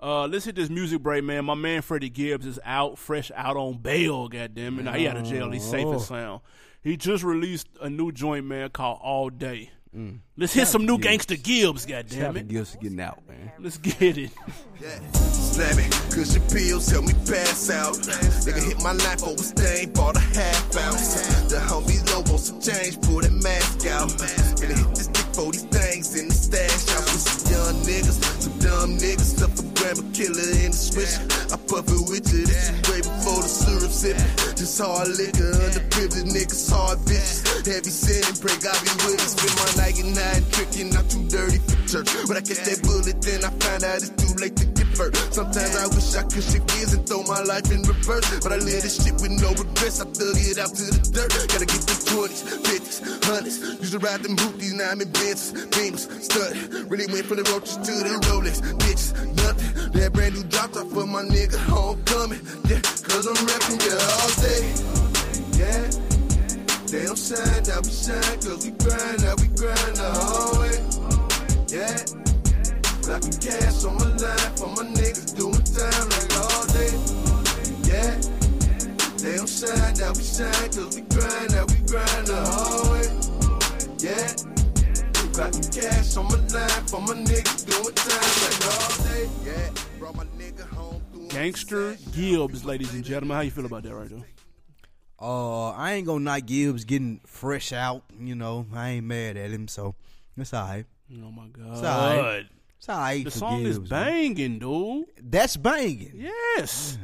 [0.00, 1.44] Uh, let's hit this music break, man.
[1.44, 4.28] My man Freddie Gibbs is out, fresh out on bail.
[4.28, 4.82] Goddamn it!
[4.82, 5.50] Now he out of jail.
[5.50, 6.40] He's safe and sound.
[6.82, 9.70] He just released a new joint, man, called All Day.
[10.36, 11.86] Let's hit some new gangster Gibbs.
[11.86, 12.48] Goddamn Happy it!
[12.48, 13.52] Gibbs getting out, man.
[13.60, 14.32] Let's get it.
[14.82, 14.98] Yeah.
[15.12, 17.94] Slam it, cause your pills help me pass out.
[17.94, 21.46] Nigga hit my life over stain, bought a half ounce.
[21.48, 24.10] The homies low on some change, pull that mask out.
[24.60, 28.43] Gonna hit this dick for these things in the stash house with some young niggas,
[28.74, 31.14] dumb niggas, stuff a grandma killer in the switch.
[31.54, 34.30] I puff it with you, this is way before the syrup sipping.
[34.58, 37.46] Just hard liquor, underprivileged niggas, hard bitches.
[37.62, 39.38] Heavy sinning, pray God be with us.
[39.38, 42.10] Spend my night at nine tricking, I'm too dirty for church.
[42.26, 45.14] When I catch that bullet, then I find out it's too late to get hurt.
[45.30, 48.26] Sometimes I wish I could shake gears and throw my life in reverse.
[48.42, 50.02] But I live this shit with no regrets.
[50.02, 51.30] I thug it out to the dirt.
[51.50, 53.80] Gotta get the 20s, 50s, 100s.
[53.80, 56.54] Used to ride them hoopies, now I'm in Benzes, Beamers, stud.
[56.90, 59.92] Really went from the roaches to the Rolex, bitches, nothing.
[59.92, 62.40] That brand new drop top for my nigga homecoming.
[62.68, 64.64] Yeah, cause I'm rapping yeah all day.
[65.58, 66.04] Yeah.
[66.94, 70.78] They don't shine, now we shine, cause we grind, now we grind the whole way.
[71.74, 71.98] Yeah.
[73.02, 76.94] Blocking cash on my line for my niggas doing time like all day.
[77.90, 78.14] Yeah.
[79.18, 83.10] They don't shine, now we shine, cause we grind, now we grind the whole way.
[83.98, 84.44] Yeah.
[85.34, 88.33] Blocking cash on my line for my niggas doing time
[88.66, 89.28] like all day.
[89.44, 89.70] Yeah.
[89.98, 93.36] Brought my nigga home through Gangster Gibbs, ladies and gentlemen.
[93.36, 94.18] How you feel about that right there?
[95.20, 98.02] Uh, I ain't gonna knock Gibbs getting fresh out.
[98.18, 99.94] You know, I ain't mad at him, so
[100.36, 100.84] it's all right.
[101.22, 101.72] Oh my god.
[101.72, 102.46] It's all right.
[102.78, 104.04] It's all right The for song is Gibbs, man.
[104.34, 105.04] banging, dude.
[105.22, 106.12] That's banging.
[106.56, 106.98] Yes.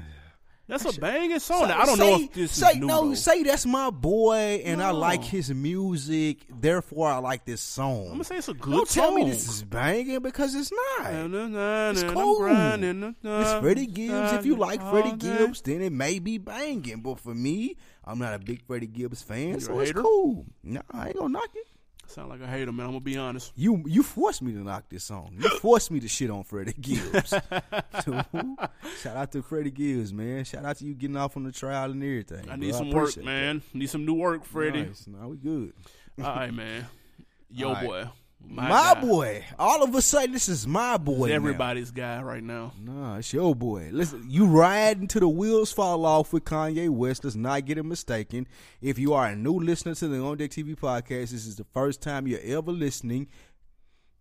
[0.70, 1.68] That's a banging song.
[1.68, 2.86] Now, I don't know if this say, is new.
[2.86, 3.08] no.
[3.08, 3.14] though.
[3.14, 6.38] Say that's my boy, and I like his music.
[6.48, 8.06] Therefore, I like this song.
[8.06, 9.02] I'm gonna say it's a good Don't song.
[9.02, 11.12] tell me this is banging because it's not.
[11.12, 12.46] It's It's cool.
[12.46, 14.32] It's Freddie Gibbs.
[14.32, 17.00] If you like Freddie Gibbs, then it may be banging.
[17.00, 20.46] But for me, I'm not a big Freddie Gibbs fan, a so it's cool.
[20.62, 21.66] No, I ain't gonna knock it.
[22.11, 22.86] Sound like a hater, man.
[22.86, 23.52] I'm gonna be honest.
[23.54, 25.36] You you forced me to knock this song.
[25.38, 27.30] You forced me to shit on Freddie Gibbs.
[29.00, 30.44] Shout out to Freddie Gibbs, man.
[30.44, 32.50] Shout out to you getting off on the trial and everything.
[32.50, 32.56] I bro.
[32.56, 33.62] need some work, appreciate man.
[33.72, 34.48] Need some new work, that.
[34.48, 34.82] Freddie.
[34.86, 35.06] Nice.
[35.06, 35.72] Nah, we good.
[36.18, 36.86] All right, man.
[37.50, 37.86] Yo, right.
[37.86, 38.04] boy.
[38.47, 39.01] My, guy.
[39.01, 39.45] boy.
[39.59, 41.26] All of a sudden, this is my boy.
[41.26, 41.36] It's now.
[41.36, 42.72] everybody's guy right now.
[42.82, 43.91] Nah, it's your boy.
[43.93, 47.22] Listen, you ride until the wheels fall off with Kanye West.
[47.24, 48.49] Let's not get it mistaken.
[48.80, 51.66] If you are a new listener to the On Deck TV podcast, this is the
[51.72, 53.28] first time you're ever listening.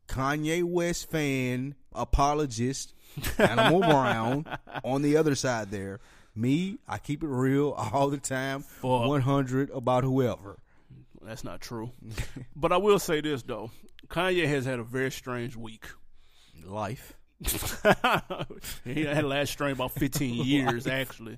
[0.07, 2.93] Kanye West fan, apologist,
[3.37, 4.45] Animal Brown
[4.83, 5.99] on the other side there.
[6.35, 8.61] Me, I keep it real all the time.
[8.61, 9.07] Fuck.
[9.07, 10.57] 100 about whoever.
[11.21, 11.91] That's not true.
[12.55, 13.71] but I will say this though.
[14.09, 15.87] Kanye has had a very strange week.
[16.65, 17.13] Life.
[18.83, 21.37] he had last strain about 15 years actually.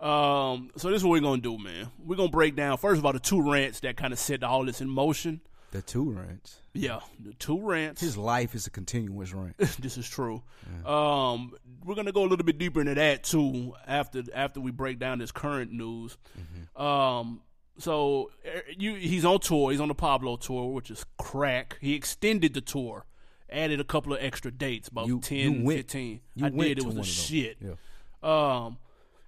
[0.00, 1.88] Um, so this is what we're gonna do, man.
[1.98, 4.64] We're gonna break down first of all the two rants that kind of set all
[4.64, 5.40] this in motion.
[5.70, 6.60] The two rants.
[6.72, 8.00] Yeah, the two rants.
[8.00, 9.56] His life is a continuous rant.
[9.78, 10.42] this is true.
[10.86, 11.52] Um,
[11.84, 15.18] we're gonna go a little bit deeper into that too after after we break down
[15.18, 16.16] this current news.
[16.76, 17.40] Um,
[17.78, 19.70] so er, you he's on tour.
[19.70, 21.78] He's on the Pablo tour, which is crack.
[21.80, 23.06] He extended the tour,
[23.50, 26.20] added a couple of extra dates, about You- 10, you went- 15.
[26.34, 26.78] you I did.
[26.78, 27.58] It was a shit.
[27.60, 27.74] Yeah.
[28.22, 28.78] Um,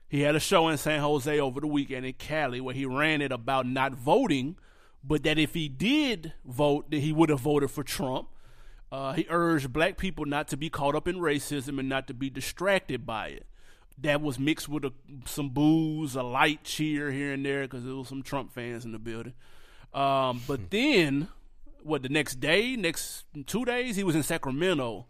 [0.08, 3.20] he had a show in San Jose over the weekend in Cali where he ran
[3.20, 4.56] it about not voting,
[5.02, 8.28] but that if he did vote, that he would have voted for Trump.
[8.90, 12.14] Uh, he urged black people not to be caught up in racism and not to
[12.14, 13.46] be distracted by it.
[13.98, 14.92] That was mixed with a,
[15.24, 18.92] some booze, a light cheer here and there because there was some Trump fans in
[18.92, 19.32] the building.
[19.94, 21.28] Um, but then,
[21.82, 25.06] what the next day, next two days, he was in Sacramento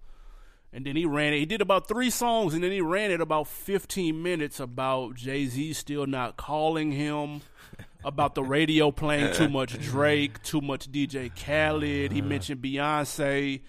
[0.72, 1.38] and then he ran it.
[1.38, 5.46] He did about three songs, and then he ran it about 15 minutes about Jay
[5.46, 7.40] Z still not calling him,
[8.04, 12.12] about the radio playing too much Drake, too much DJ Khaled.
[12.12, 13.62] He mentioned Beyonce.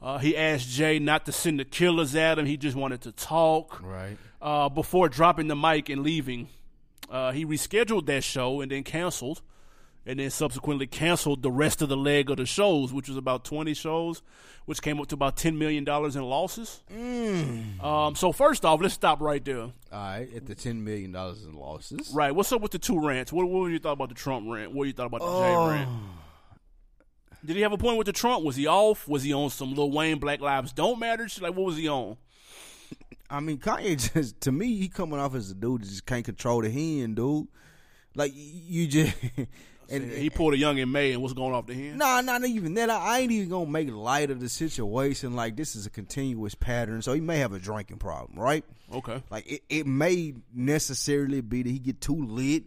[0.00, 2.46] Uh, he asked Jay not to send the killers at him.
[2.46, 4.16] He just wanted to talk Right.
[4.44, 6.48] Uh, before dropping the mic and leaving.
[7.10, 9.42] Uh, he rescheduled that show and then canceled.
[10.06, 13.42] and then subsequently canceled the rest of the leg of the shows, which was about
[13.44, 14.20] 20 shows,
[14.66, 16.80] which came up to about $10 million in losses.
[17.80, 19.60] Um, so, first off, let's stop right there.
[19.62, 22.10] All right, at the ten million dollars in losses.
[22.14, 22.34] Right.
[22.34, 23.32] What's up with the two rants?
[23.32, 24.72] What, what were you thought about the Trump rant?
[24.72, 25.68] What you thought about the Jay Oh.
[25.70, 25.88] rant?
[27.44, 28.42] Did he have a point with the Trump?
[28.44, 29.06] Was he off?
[29.06, 31.28] Was he on some Lil Wayne Black Lives Don't Matter?
[31.28, 31.42] shit?
[31.42, 32.16] Like, what was he on?
[33.30, 36.24] I mean, Kanye just to me, he coming off as a dude that just can't
[36.24, 37.48] control the hand, dude.
[38.14, 39.14] Like you just
[39.90, 41.98] and he pulled a young and May and what's going off the hand?
[41.98, 42.90] Nah, not even that.
[42.90, 45.34] I, I ain't even gonna make light of the situation.
[45.34, 48.64] Like this is a continuous pattern, so he may have a drinking problem, right?
[48.92, 49.22] Okay.
[49.30, 52.64] Like it, it may necessarily be that he get too lit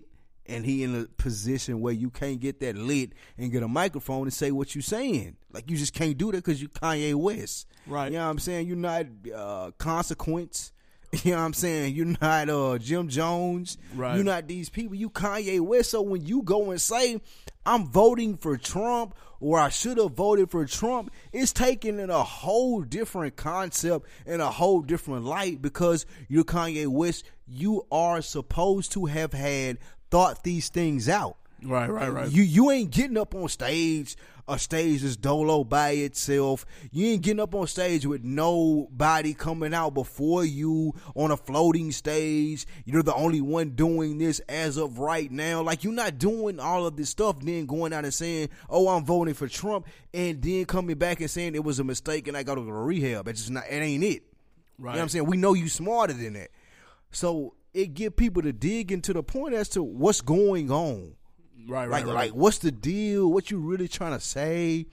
[0.47, 4.23] and he in a position where you can't get that lit and get a microphone
[4.23, 5.37] and say what you saying.
[5.51, 7.67] Like you just can't do that because you Kanye West.
[7.85, 8.11] Right.
[8.11, 8.67] You know what I'm saying?
[8.67, 10.71] You're not uh, consequence.
[11.23, 11.95] You know what I'm saying?
[11.95, 13.77] You're not uh, Jim Jones.
[13.95, 14.15] Right.
[14.15, 14.93] You're not these people.
[14.93, 15.91] You Kanye West.
[15.91, 17.21] So when you go and say,
[17.65, 22.23] I'm voting for Trump or I should have voted for Trump, it's taken in a
[22.23, 27.23] whole different concept and a whole different light because you're Kanye West.
[27.47, 29.77] You are supposed to have had
[30.09, 31.37] thought these things out.
[31.63, 32.29] Right, right, right.
[32.31, 34.15] You you ain't getting up on stage,
[34.47, 36.65] a stage is dolo by itself.
[36.91, 41.91] You ain't getting up on stage with nobody coming out before you on a floating
[41.91, 42.67] stage.
[42.85, 45.63] You're the only one doing this as of right now.
[45.63, 49.03] Like you're not doing all of this stuff, then going out and saying, "Oh, I'm
[49.03, 52.43] voting for Trump," and then coming back and saying it was a mistake and I
[52.43, 53.27] got to go to rehab.
[53.27, 53.65] It's just not.
[53.67, 54.23] It ain't it.
[54.77, 55.25] You know what I'm saying?
[55.25, 56.51] We know you smarter than that.
[57.11, 61.13] So it get people to dig into the point as to what's going on.
[61.67, 62.13] Right, right, Like, right.
[62.13, 63.31] like, what's the deal?
[63.31, 64.85] What you really trying to say?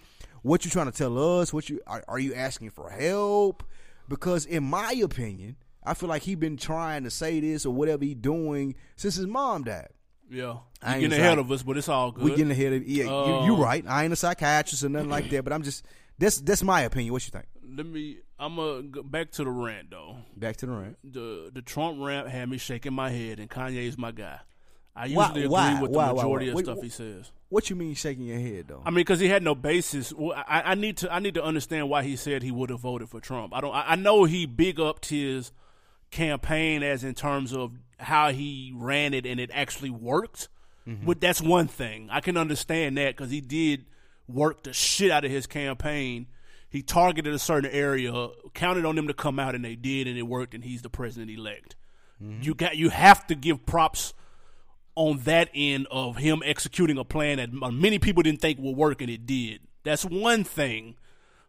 [0.42, 1.52] What you trying to tell us?
[1.52, 3.62] What you are, are you asking for help?
[4.08, 8.04] Because in my opinion, I feel like he been trying to say this or whatever
[8.04, 9.88] he doing since his mom died.
[10.30, 10.56] yeah.
[10.82, 12.24] I You getting ahead of us, but it's all good.
[12.24, 13.04] We getting ahead of yeah.
[13.04, 13.82] you, Um, you right.
[13.88, 15.84] I ain't a psychiatrist or nothing like that, but I'm just
[16.18, 17.12] that's that's my opinion.
[17.14, 17.46] What you think?
[17.76, 18.18] Let me.
[18.38, 20.16] I'm gonna go back to the rant though.
[20.36, 20.96] Back to the rant.
[21.04, 24.40] The the Trump rant had me shaking my head, and Kanye is my guy.
[24.96, 26.50] I Why- usually agree why- with the why- majority why?
[26.50, 27.32] of Wait, stuff he says.
[27.48, 28.82] What you mean shaking your head though?
[28.84, 30.12] I mean, because he had no basis.
[30.12, 32.80] Well, I, I need to I need to understand why he said he would have
[32.80, 33.54] voted for Trump.
[33.54, 33.74] I don't.
[33.74, 35.52] I, I know he big upped his
[36.10, 40.48] campaign as in terms of how he ran it and it actually worked.
[40.86, 41.06] Mm-hmm.
[41.06, 43.86] But that's one thing I can understand that because he did
[44.28, 46.26] work the shit out of his campaign.
[46.74, 50.18] He targeted a certain area, counted on them to come out, and they did, and
[50.18, 50.54] it worked.
[50.54, 51.76] And he's the president elect.
[52.40, 54.12] You got you have to give props
[54.96, 59.00] on that end of him executing a plan that many people didn't think would work
[59.02, 59.60] and it did.
[59.84, 60.96] That's one thing.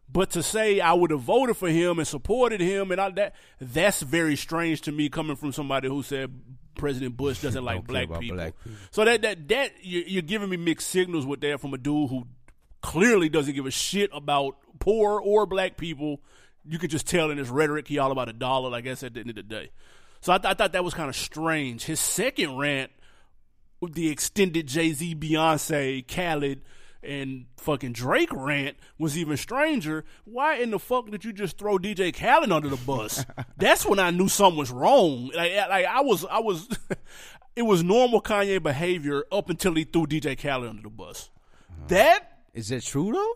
[0.08, 3.34] But to say I would have voted for him and supported him and all that
[3.60, 6.32] that's very strange to me coming from somebody who said
[6.76, 8.36] President Bush doesn't like black people.
[8.36, 8.78] black people.
[8.92, 12.10] So that that that you- you're giving me mixed signals with that from a dude
[12.10, 12.26] who
[12.82, 16.20] clearly doesn't give a shit about poor or black people.
[16.64, 18.70] You could just tell in his rhetoric he all about a dollar.
[18.70, 19.70] Like I said, at the end of the day.
[20.20, 21.84] So I, th- I thought that was kind of strange.
[21.84, 22.90] His second rant
[23.80, 26.62] with the extended Jay Z, Beyonce, Khaled,
[27.02, 30.04] and fucking Drake rant was even stranger.
[30.24, 33.24] Why in the fuck did you just throw DJ Khaled under the bus?
[33.56, 35.30] That's when I knew something was wrong.
[35.34, 36.68] Like, like I was, I was,
[37.56, 41.30] it was normal Kanye behavior up until he threw DJ Khaled under the bus.
[41.70, 41.84] Uh-huh.
[41.88, 43.34] That Is that true though?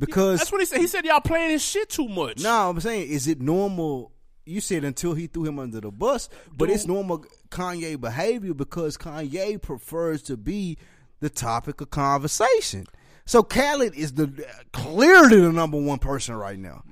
[0.00, 0.80] Because that's what he said.
[0.80, 2.42] He said y'all playing his shit too much.
[2.42, 4.12] No, I'm saying, is it normal?
[4.46, 8.96] You said until he threw him under the bus, but it's normal Kanye behavior because
[8.96, 10.78] Kanye prefers to be
[11.20, 12.86] the topic of conversation.
[13.26, 16.82] So Khaled is the clearly the number one person right now.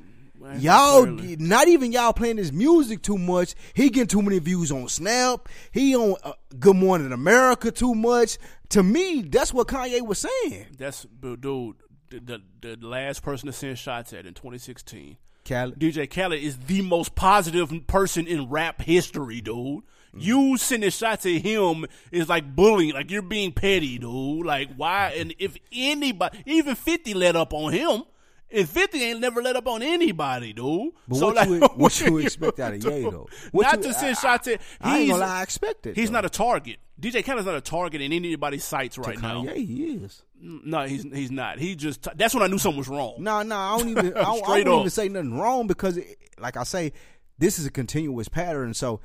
[0.58, 1.36] Y'all, Clearly.
[1.36, 3.54] not even y'all playing his music too much.
[3.74, 5.48] He getting too many views on Snap.
[5.72, 8.38] He on uh, Good Morning America too much.
[8.70, 10.66] To me, that's what Kanye was saying.
[10.76, 11.76] That's dude.
[12.10, 15.16] The, the the last person to send shots at in 2016.
[15.46, 19.54] Khaled, DJ Khaled is the most positive person in rap history, dude.
[19.54, 19.82] Mm.
[20.14, 24.44] You sending shots at him is like bullying, like you're being petty, dude.
[24.46, 25.10] Like why?
[25.12, 25.20] Mm-hmm.
[25.22, 28.02] And if anybody, even Fifty let up on him,
[28.50, 30.92] and Fifty ain't never let up on anybody, dude.
[31.06, 33.28] But so what like, you- what you expect out of Ye, though?
[33.52, 34.60] What Not you- to send shots at.
[34.80, 36.14] I ain't he's- gonna lie, I expect it, He's though.
[36.14, 36.78] not a target.
[37.00, 39.42] DJ Khaled's not a target in anybody's sights right now.
[39.44, 40.22] Kanye, he is.
[40.40, 41.58] No, he's he's not.
[41.58, 43.16] He just that's when I knew something was wrong.
[43.18, 44.06] No, no, I don't even.
[44.16, 46.92] I, don't- I don't even say nothing wrong because, it, like I say,
[47.38, 48.74] this is a continuous pattern.
[48.74, 49.00] So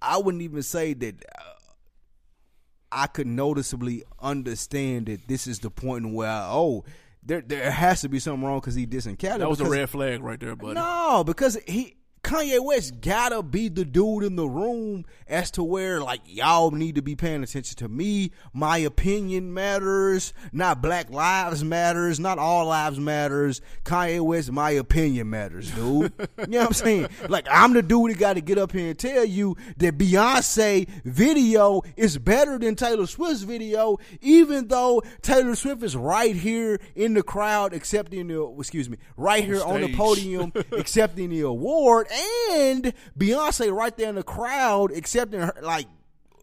[0.00, 1.42] I wouldn't even say that uh,
[2.92, 6.84] I could noticeably understand that this is the point where oh,
[7.22, 9.40] there there has to be something wrong because he dissing Khaled.
[9.42, 10.74] That was a red flag right there, buddy.
[10.74, 16.00] No, because he Kanye West gotta be the dude in the room as to where
[16.00, 18.30] like y'all need to be paying attention to me.
[18.52, 20.32] My opinion matters.
[20.52, 22.20] Not Black Lives matters.
[22.20, 23.60] Not all lives matters.
[23.84, 26.12] Kanye West, my opinion matters, dude.
[26.18, 27.08] you know what I'm saying?
[27.28, 30.88] Like I'm the dude that got to get up here and tell you that Beyonce
[31.04, 37.14] video is better than Taylor Swift's video, even though Taylor Swift is right here in
[37.14, 42.92] the crowd accepting the excuse me, right here on the podium accepting the award, and
[43.18, 45.86] Beyonce right there in the crowd accepting her, like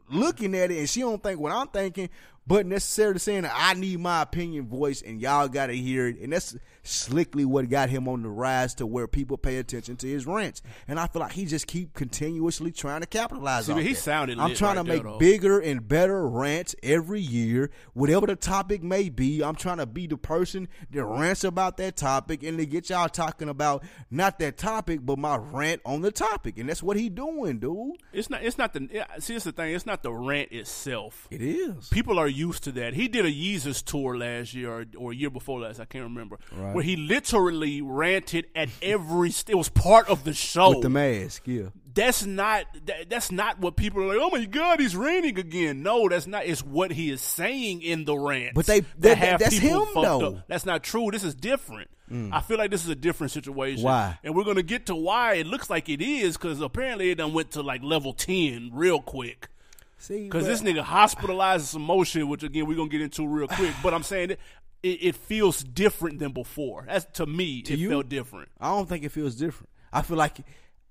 [0.10, 2.10] looking at it, and she don't think what I'm thinking,
[2.48, 6.20] but necessarily saying that I need my opinion voice, and y'all got to hear it,
[6.20, 10.08] and that's slickly what got him on the rise to where people pay attention to
[10.08, 13.82] his rants, and I feel like he just keep continuously trying to capitalize See, on.
[13.82, 14.00] he that.
[14.00, 15.18] sounded I'm trying right to make though.
[15.18, 19.44] bigger and better rants every year, whatever the topic may be.
[19.44, 23.10] I'm trying to be the person that rants about that topic and to get y'all
[23.10, 27.10] talking about not that topic, but my rant on the topic, and that's what he
[27.10, 27.98] doing, dude.
[28.14, 28.44] It's not.
[28.44, 28.88] It's not the.
[29.20, 29.76] See, it's the thing.
[29.76, 31.28] It's not the rant itself.
[31.30, 31.90] It is.
[31.90, 32.94] People are used to that.
[32.94, 35.80] He did a Yeezus tour last year or, or a year before last.
[35.80, 36.38] I can't remember.
[36.56, 36.74] Right.
[36.76, 39.32] Where he literally ranted at every.
[39.32, 40.70] st- It was part of the show.
[40.70, 41.70] With the mask, yeah.
[41.94, 44.18] that's not that, that's not what people are like.
[44.22, 45.84] Oh my God, he's ranting again.
[45.84, 46.46] No, that's not.
[46.46, 48.54] It's what he is saying in the rant.
[48.56, 50.28] But they- that that- have that's him, though.
[50.38, 50.48] up.
[50.48, 51.10] That's not true.
[51.12, 51.90] This is different.
[52.12, 52.30] Mm.
[52.32, 53.84] I feel like this is a different situation.
[53.84, 54.18] Why?
[54.24, 57.34] And we're gonna get to why it looks like it is because apparently it done
[57.34, 59.50] went to like level ten real quick.
[59.98, 63.74] See, Because this nigga hospitalized some shit, which again we're gonna get into real quick.
[63.82, 64.40] But I'm saying it,
[64.84, 66.86] it, it feels different than before.
[66.88, 67.90] That's to me, it you?
[67.90, 68.50] felt different.
[68.60, 69.70] I don't think it feels different.
[69.92, 70.40] I feel like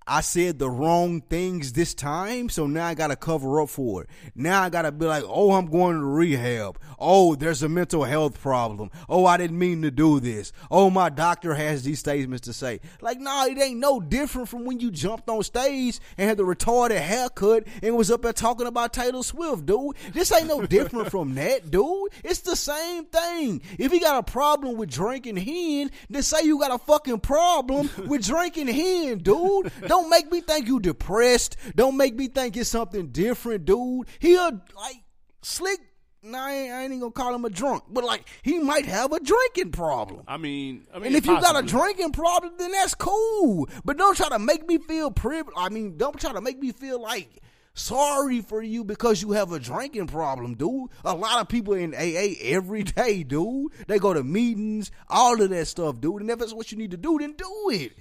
[0.09, 4.11] I said the wrong things this time, so now I gotta cover up for it.
[4.36, 6.78] Now I gotta be like, oh, I'm going to rehab.
[6.98, 8.90] Oh, there's a mental health problem.
[9.09, 10.52] Oh, I didn't mean to do this.
[10.70, 12.80] Oh, my doctor has these statements to say.
[13.00, 16.44] Like, nah, it ain't no different from when you jumped on stage and had the
[16.44, 19.96] retarded haircut and was up there talking about Taylor Swift, dude.
[20.12, 22.11] This ain't no different from that, dude.
[22.22, 23.61] It's the same thing.
[23.76, 27.90] If you got a problem with drinking hen, then say you got a fucking problem
[28.07, 29.72] with drinking hen, dude.
[29.86, 31.57] Don't make me think you depressed.
[31.74, 34.07] Don't make me think it's something different, dude.
[34.18, 35.03] He a like
[35.42, 35.80] slick.
[36.22, 38.86] Nah, I ain't, I ain't even gonna call him a drunk, but like he might
[38.86, 40.22] have a drinking problem.
[40.26, 43.68] I mean, I mean, And if you got a drinking problem, then that's cool.
[43.84, 45.57] But don't try to make me feel privileged.
[45.57, 47.42] I mean, don't try to make me feel like
[47.74, 50.88] sorry for you because you have a drinking problem, dude.
[51.05, 53.70] A lot of people in AA every day, dude.
[53.86, 56.22] They go to meetings, all of that stuff, dude.
[56.22, 57.92] And if that's what you need to do, then do it.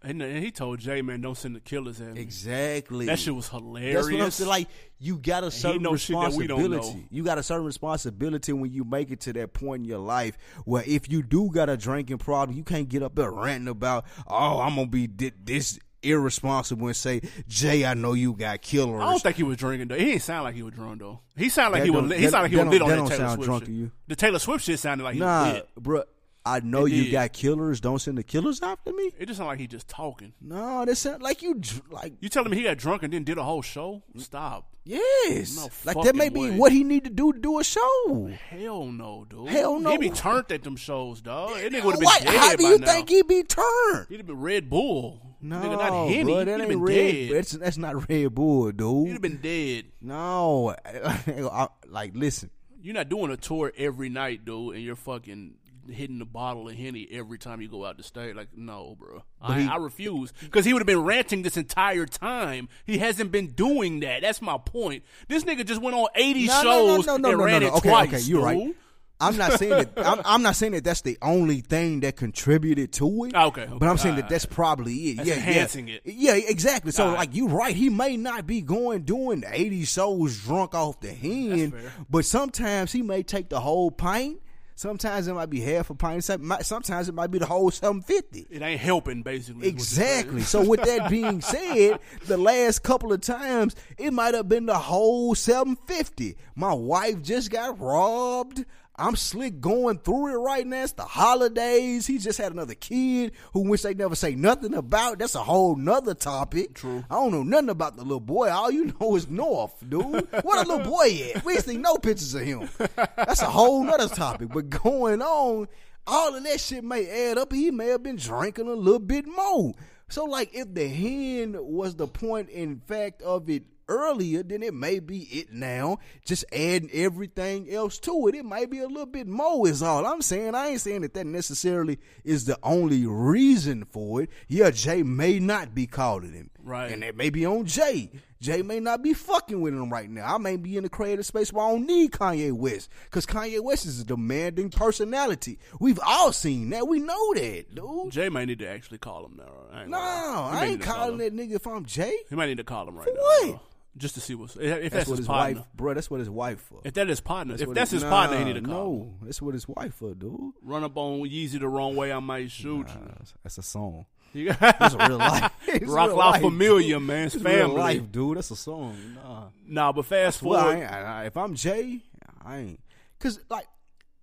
[0.00, 2.20] And, he told Jay, man, don't send the killers at me.
[2.20, 3.06] Exactly.
[3.06, 4.06] That shit was hilarious.
[4.06, 4.48] That's what I'm saying.
[4.48, 4.68] Like
[5.00, 7.08] you got a certain know shit that we don't responsibility.
[7.10, 10.38] You got a certain responsibility when you make it to that point in your life
[10.64, 14.04] where if you do got a drinking problem, you can't get up there ranting about,
[14.28, 19.02] oh, I'm gonna be di- this irresponsible and say, Jay, I know you got killers.
[19.02, 19.96] I don't think he was drinking though.
[19.96, 21.20] He didn't sound like he was drunk though.
[21.36, 22.12] He sounded like That he was.
[22.12, 23.66] He sounded like he was lit on that Taylor Swift drunk shit.
[23.66, 23.92] to you.
[24.06, 25.68] The Taylor Swift shit sounded like he was nah, lit.
[25.80, 26.04] bruh.
[26.48, 27.12] I know It you did.
[27.12, 27.80] got killers.
[27.80, 29.12] Don't send the killers after me.
[29.18, 30.32] It just sounded like he just talking.
[30.40, 33.24] No, that sound like you dr- like You telling me he got drunk and then
[33.24, 34.02] did a whole show?
[34.16, 34.68] Stop.
[34.84, 36.56] yes, No like that may fucking be way.
[36.56, 38.30] what he need to do to do a show.
[38.50, 39.48] Hell no, dude.
[39.48, 39.90] Hell no.
[39.90, 41.50] He be turned at them shows, dog.
[41.54, 42.22] That nigga would have been What?
[42.22, 42.86] dead How do by you now.
[42.86, 44.06] think he be turned?
[44.08, 45.20] He'd have been Red Bull.
[45.40, 46.24] No, nigga, not Henny.
[46.24, 46.94] bro, He'd that have ain't been Red.
[47.12, 47.30] dead.
[47.36, 49.06] That's, that's not Red Bull, dude.
[49.06, 49.84] He'd have been dead.
[50.00, 52.50] No, I- like listen.
[52.80, 55.54] You're not doing a tour every night, dude, and you're fucking
[55.88, 58.34] hitting the bottle of henny every time you go out the stage.
[58.34, 62.06] Like, no, bro, I, he- I refuse because he would have been ranting this entire
[62.06, 62.68] time.
[62.86, 64.22] He hasn't been doing that.
[64.22, 65.04] That's my point.
[65.28, 67.72] This nigga just went on 80 No, shows no, no, and ran it.
[67.72, 68.08] Okay, twice.
[68.08, 68.74] okay, you're right.
[69.20, 69.92] I'm not saying that.
[70.06, 73.32] I'm, I'm not saying that that's the only thing that contributed to it.
[73.34, 74.28] Ah, okay, okay, but I'm saying that ah.
[74.30, 75.16] that's probably it.
[75.16, 75.96] That's yeah, enhancing yeah.
[75.96, 76.14] it.
[76.14, 76.92] Yeah, exactly.
[76.92, 77.18] So Alright.
[77.18, 77.74] like you're right.
[77.74, 81.74] He may not be going doing 80 shows drunk off the hen,
[82.08, 84.40] but sometimes he may take the whole pint.
[84.78, 86.22] Sometimes it might be half a pint.
[86.22, 88.46] Some- Sometimes it might be the whole 750.
[88.48, 89.66] It ain't helping, basically.
[89.66, 90.18] is what you're saying.
[90.20, 90.42] Exactly.
[90.42, 94.78] So with that being said, the last couple of times it might have been the
[94.78, 96.36] whole 750.
[96.54, 98.64] My wife just got robbed.
[98.98, 100.82] I'm slick going through it right now.
[100.82, 102.06] It's the holidays.
[102.06, 105.20] He just had another kid who wish they never say nothing about.
[105.20, 106.74] That's a whole nother topic.
[106.74, 107.04] True.
[107.08, 108.50] I don't know nothing about the little boy.
[108.50, 110.26] All you know is North, dude.
[110.42, 111.44] What a little boy at?
[111.44, 112.68] We ain't seen no pictures of him.
[113.16, 114.48] That's a whole nother topic.
[114.52, 115.68] But going on,
[116.06, 117.52] all of that shit may add up.
[117.52, 119.74] He may have been drinking a little bit more.
[120.08, 124.74] So, like, if the hen was the point, in fact, of it earlier, then it
[124.74, 125.98] may be it now.
[126.24, 129.66] Just adding everything else to it, it might be a little bit more.
[129.68, 130.54] Is all I'm saying.
[130.54, 134.30] I ain't saying that that necessarily is the only reason for it.
[134.48, 136.90] Yeah, Jay may not be calling him, Right.
[136.92, 138.10] And that may be on Jay.
[138.40, 140.32] Jay may not be fucking with him right now.
[140.34, 143.60] I may be in the creative space where I don't need Kanye West because Kanye
[143.60, 145.58] West is a demanding personality.
[145.80, 146.86] We've all seen that.
[146.86, 148.12] We know that, dude.
[148.12, 149.52] Jay might need to actually call him now.
[149.72, 150.50] I No, gonna lie.
[150.52, 152.16] He I ain't to call calling that nigga if I'm Jay.
[152.30, 153.50] He might need to call him right For now.
[153.52, 153.60] what?
[153.96, 155.58] Just to see what's if, if That's, that's, what his partner.
[155.60, 155.94] wife, bro.
[155.94, 156.80] That's what his wife for.
[156.84, 158.74] If that is partner, if what that's his- his partner, he need to call.
[158.74, 160.52] No, that's what his wife for, dude.
[160.62, 164.06] Run up on Yeezy the wrong way, I might shoot Nah, that's a song.
[164.34, 164.52] you.
[164.60, 165.50] That's real life.
[165.68, 167.06] It's Rock life, Familia, dude.
[167.08, 167.26] man.
[167.26, 167.74] It's family.
[167.76, 168.36] life, dude.
[168.36, 168.96] That's a song.
[169.16, 169.48] Nah.
[169.66, 170.86] Nah, but fast Well, I forward.
[170.86, 172.00] I, I- if I'm Jay,
[172.44, 172.80] I ain't.
[173.18, 173.66] Cause like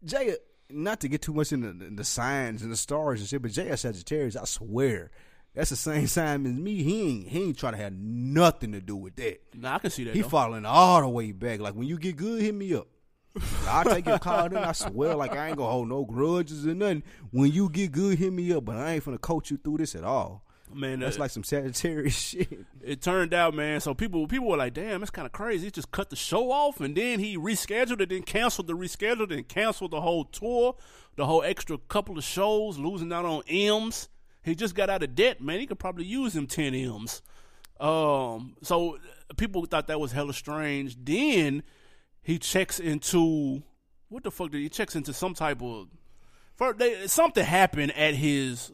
[0.06, 0.36] Jay,
[0.70, 3.52] not to get too much into the, the signs and the stars and shit, but
[3.52, 4.36] Jay is Sagittarius.
[4.36, 5.12] I swear,
[5.56, 6.84] that's the same sign as me.
[6.84, 9.40] He ain't he ain't trying to have nothing to do with that.
[9.56, 10.14] nah, I can see that.
[10.16, 10.30] He though.
[10.30, 11.60] falling all the way back.
[11.60, 12.88] Like when you get good, hit me up.
[13.68, 14.48] I'll take your call.
[14.50, 17.04] Then I swear, like I ain't gonna hold no grudges or nothing.
[17.32, 18.66] When you get good, hit me up.
[18.66, 20.44] But I ain't finna coach you through this at all.
[20.74, 22.66] man, That's uh, like some Sagittarius shit.
[22.82, 23.82] it turned out, man.
[23.82, 26.50] So people people were like, "Damn, that's kind of crazy." He just cut the show
[26.52, 30.76] off, and then he rescheduled it, then canceled the rescheduled, and canceled the whole tour,
[31.18, 34.08] the whole extra couple of shows, losing out on M's.
[34.46, 35.60] He just got out of debt, man.
[35.60, 37.22] He could probably use them ten M's.
[37.80, 39.00] Um, so
[39.36, 40.96] people thought that was hella strange.
[41.04, 41.64] Then
[42.22, 43.64] he checks into
[44.10, 45.88] what the fuck did he checks into some type of
[46.56, 48.72] first they, something happened at his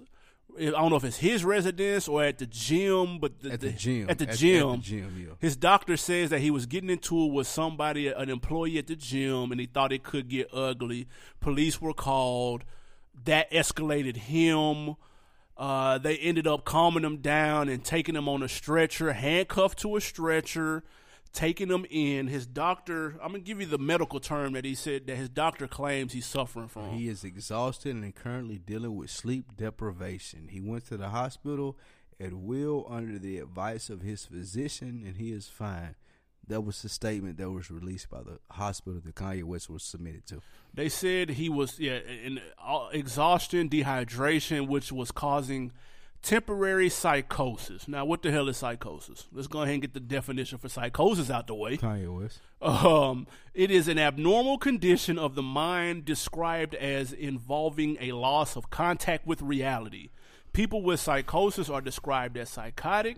[0.59, 4.09] I don't know if it's his residence or at the gym, but At the gym.
[4.09, 4.71] At the At- at gym.
[4.71, 5.33] the gym, yeah.
[5.39, 8.97] His doctor says that he was getting into it with somebody, an employee at the
[8.97, 11.07] gym, and he thought it could get ugly.
[11.39, 12.65] Police were called.
[13.23, 14.95] That escalated him.
[15.61, 19.95] Uh, they ended up calming him down and taking him on a stretcher, handcuffed to
[19.95, 20.83] a stretcher,
[21.33, 22.25] taking him in.
[22.25, 25.67] His doctor, I'm gonna give you the medical term that he said that his doctor
[25.67, 26.89] claims he's suffering from.
[26.89, 30.47] He is exhausted and currently dealing with sleep deprivation.
[30.49, 31.77] He went to the hospital
[32.19, 35.93] at will under the advice of his physician, and he is fine.
[36.51, 40.27] That was the statement that was released by the hospital that Kanye West was submitted
[40.27, 40.41] to.
[40.73, 45.71] They said he was yeah in uh, exhaustion, dehydration, which was causing
[46.21, 47.87] temporary psychosis.
[47.87, 49.27] Now, what the hell is psychosis?
[49.31, 51.77] Let's go ahead and get the definition for psychosis out the way.
[51.77, 52.39] Kanye West.
[52.61, 58.69] Um, it is an abnormal condition of the mind described as involving a loss of
[58.69, 60.09] contact with reality.
[60.53, 63.17] People with psychosis are described as psychotic.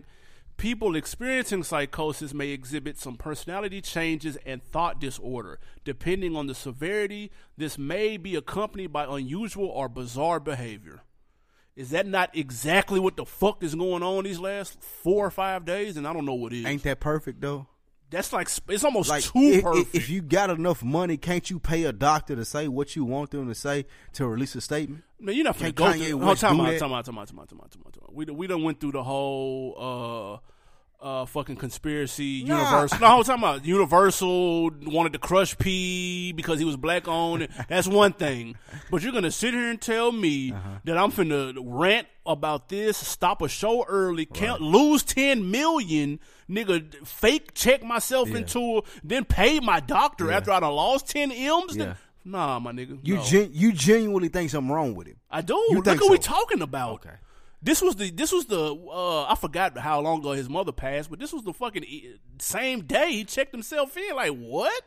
[0.57, 5.59] People experiencing psychosis may exhibit some personality changes and thought disorder.
[5.83, 11.03] Depending on the severity, this may be accompanied by unusual or bizarre behavior.
[11.75, 15.65] Is that not exactly what the fuck is going on these last four or five
[15.65, 15.97] days?
[15.97, 16.65] And I don't know what is.
[16.65, 17.67] Ain't that perfect though?
[18.13, 19.95] That's like it's almost Like too if, perfect.
[19.95, 23.31] if you got enough money, can't you pay a doctor to say what you want
[23.31, 25.03] them to say to release a statement?
[25.19, 26.17] Man, you're not finna go Kanye through.
[26.17, 28.03] West time do out, time out, time out, time out, time out, time out, time
[28.05, 28.13] out.
[28.13, 30.49] We we done went through the whole uh
[31.03, 32.57] uh fucking conspiracy Nah.
[32.59, 32.99] universal.
[32.99, 37.47] No, I'm talking about Universal wanted to crush P because he was black owned.
[37.69, 38.55] That's one thing.
[38.89, 40.69] But you're gonna sit here and tell me Uh-huh.
[40.85, 47.05] that I'm finna rant about this, stop a show early, count lose ten million, nigga,
[47.05, 48.37] fake check myself Yeah.
[48.37, 50.37] into, then pay my doctor Yeah.
[50.37, 51.75] after I done lost ten M's.
[51.75, 51.95] Yeah.
[52.25, 52.97] Nah, my nigga.
[53.03, 53.23] You no.
[53.23, 55.17] gen- you genuinely think something wrong with him?
[55.29, 55.55] I do.
[55.69, 56.93] You Look what we talking about.
[57.05, 57.09] Okay.
[57.63, 61.09] This was the this was the uh I forgot how long ago his mother passed,
[61.09, 64.15] but this was the fucking e- same day he checked himself in.
[64.15, 64.83] Like what?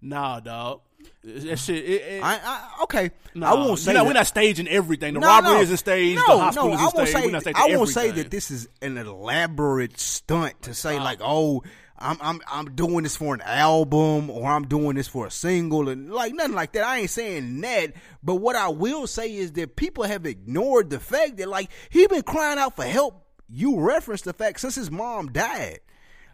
[0.00, 0.80] Nah, dog.
[1.24, 1.84] That shit.
[1.84, 3.10] It, it, I, I okay.
[3.34, 5.14] nah, I won't say you know, we're not staging everything.
[5.14, 5.60] The No, robbery no.
[5.62, 6.16] isn't staged.
[6.28, 7.10] No, the hospital no, isn't I won't staged.
[7.18, 7.26] say.
[7.26, 11.18] we're not staging I won't say that this is an elaborate stunt to say like,
[11.22, 11.62] oh,
[12.02, 15.88] I'm I'm I'm doing this for an album or I'm doing this for a single
[15.88, 16.84] and like nothing like that.
[16.84, 17.92] I ain't saying that.
[18.22, 22.06] But what I will say is that people have ignored the fact that like he
[22.06, 23.24] been crying out for help.
[23.48, 25.80] You referenced the fact since his mom died.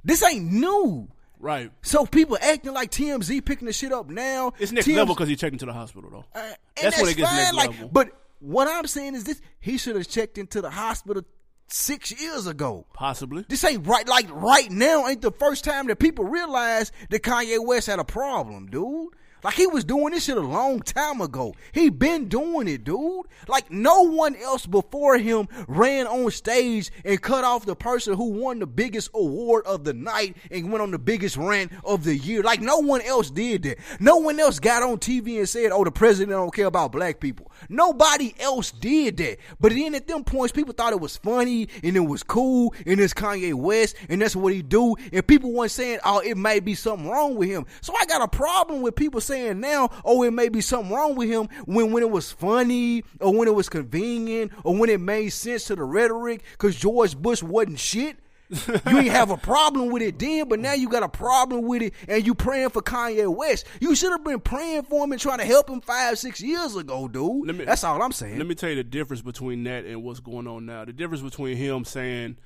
[0.04, 1.08] This ain't new.
[1.38, 1.70] right.
[1.82, 4.52] So people acting like TMZ picking the shit up now.
[4.58, 6.24] It's next TMZ level because he checked into the hospital though.
[6.34, 6.54] uh, and
[6.92, 7.88] that's, when it gets fine, next like, level.
[7.92, 8.10] But
[8.40, 11.24] what I'm saying is this: he should have checked into the hospital
[11.68, 12.86] six years ago.
[12.92, 13.44] Possibly.
[13.48, 14.06] This ain't right.
[14.06, 18.04] Like right now, ain't the first time that people realize that Kanye West had a
[18.04, 19.08] problem, dude.
[19.44, 21.54] Like he was doing this shit a long time ago.
[21.72, 23.26] He been doing it, dude.
[23.46, 28.30] Like no one else before him ran on stage and cut off the person who
[28.30, 32.16] won the biggest award of the night and went on the biggest rant of the
[32.16, 32.42] year.
[32.42, 33.78] Like no one else did that.
[34.00, 37.20] No one else got on TV and said, "Oh, the president don't care about black
[37.20, 39.38] people." Nobody else did that.
[39.60, 43.00] But then at them points, people thought it was funny and it was cool and
[43.00, 44.96] it's Kanye West and that's what he do.
[45.12, 47.66] And people weren't saying, oh, it may be something wrong with him.
[47.80, 51.14] So I got a problem with people saying now, oh, it may be something wrong
[51.14, 55.00] with him when, when it was funny or when it was convenient or when it
[55.00, 58.16] made sense to the rhetoric because George Bush wasn't shit.
[58.68, 61.82] you ain't have a problem with it then, but now you got a problem with
[61.82, 63.66] it and you praying for Kanye West.
[63.80, 66.74] You should have been praying for him and trying to help him five, six years
[66.76, 67.46] ago, dude.
[67.46, 68.38] Let me- That's all I'm saying.
[68.38, 70.84] Let me tell you the difference between that and what's going on now.
[70.86, 72.36] The difference between him saying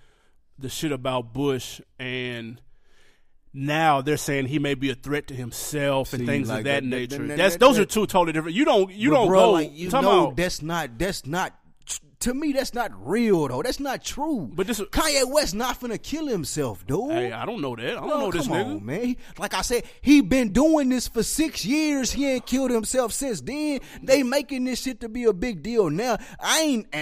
[0.59, 2.61] the shit about Bush and
[3.55, 6.83] now they're saying he may be a threat to himself and things like of that,
[6.83, 7.27] that- that- nature.
[7.27, 8.57] that- That's those that- are two totally different.
[8.57, 11.55] You don't you don't bruh, go like you talking know about- that's not that's not
[12.23, 13.63] to me that's not real though.
[13.63, 14.51] That's not true.
[14.53, 17.13] But this- Kanye West not finna kill himself, dude.
[17.13, 17.91] Hey, I don't know that.
[17.91, 18.65] I don't Bro, know this nigga.
[18.77, 19.17] on, man.
[19.39, 22.13] Like I said, he been doing this for six years.
[22.13, 23.81] He ain't killed himself since then.
[24.03, 26.19] They making this shit to be a big deal now.
[26.41, 26.95] I ain't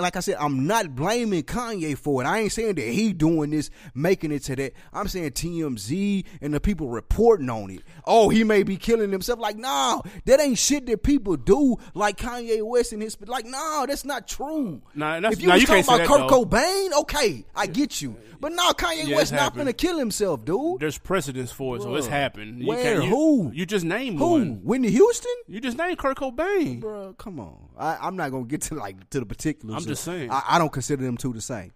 [0.00, 2.26] like I said, I'm not blaming Kanye for it.
[2.26, 4.72] I ain't saying that he doing this, making it to that.
[4.92, 7.80] I'm saying TMZ and the people reporting on it.
[8.04, 9.38] Oh, he may be killing himself.
[9.38, 11.76] Like, nah, that ain't shit that people do.
[11.94, 14.57] Like Kanye West and his like, nah, that's not true.
[14.94, 16.44] Nah, that's- if you nah, was you talking about Kurt though.
[16.44, 18.16] Cobain, okay, I get you.
[18.40, 20.78] But now Kanye Yeah, West not gonna kill himself, dude.
[20.80, 22.60] There's precedence for it, so it's happened.
[22.60, 22.82] You Where?
[22.82, 23.50] can't- you- Who?
[23.52, 24.30] You just named Who?
[24.30, 24.60] one.
[24.62, 25.32] Whitney Houston?
[25.48, 26.80] You just named Kurt Cobain.
[26.80, 27.56] Bro, come on.
[27.76, 29.76] I, I'm not gonna get to like to the particulars.
[29.76, 30.30] I'm just saying.
[30.30, 31.72] I, I don't consider them two the same.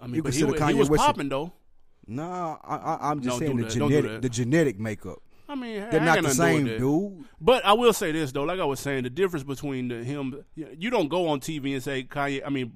[0.00, 1.52] I mean, You but he, consider he Kanye was West- popping though.
[2.08, 3.72] Nah, I, I, I'm just Don't saying the that.
[3.72, 5.22] Genetic the genetic makeup.
[5.52, 7.18] I mean, They're I not the same, to do with that.
[7.18, 7.28] dude.
[7.44, 10.44] But I will say this though, like I was saying, the difference between the, him,
[10.54, 12.40] you don't go on TV and say Kanye.
[12.46, 12.72] I mean,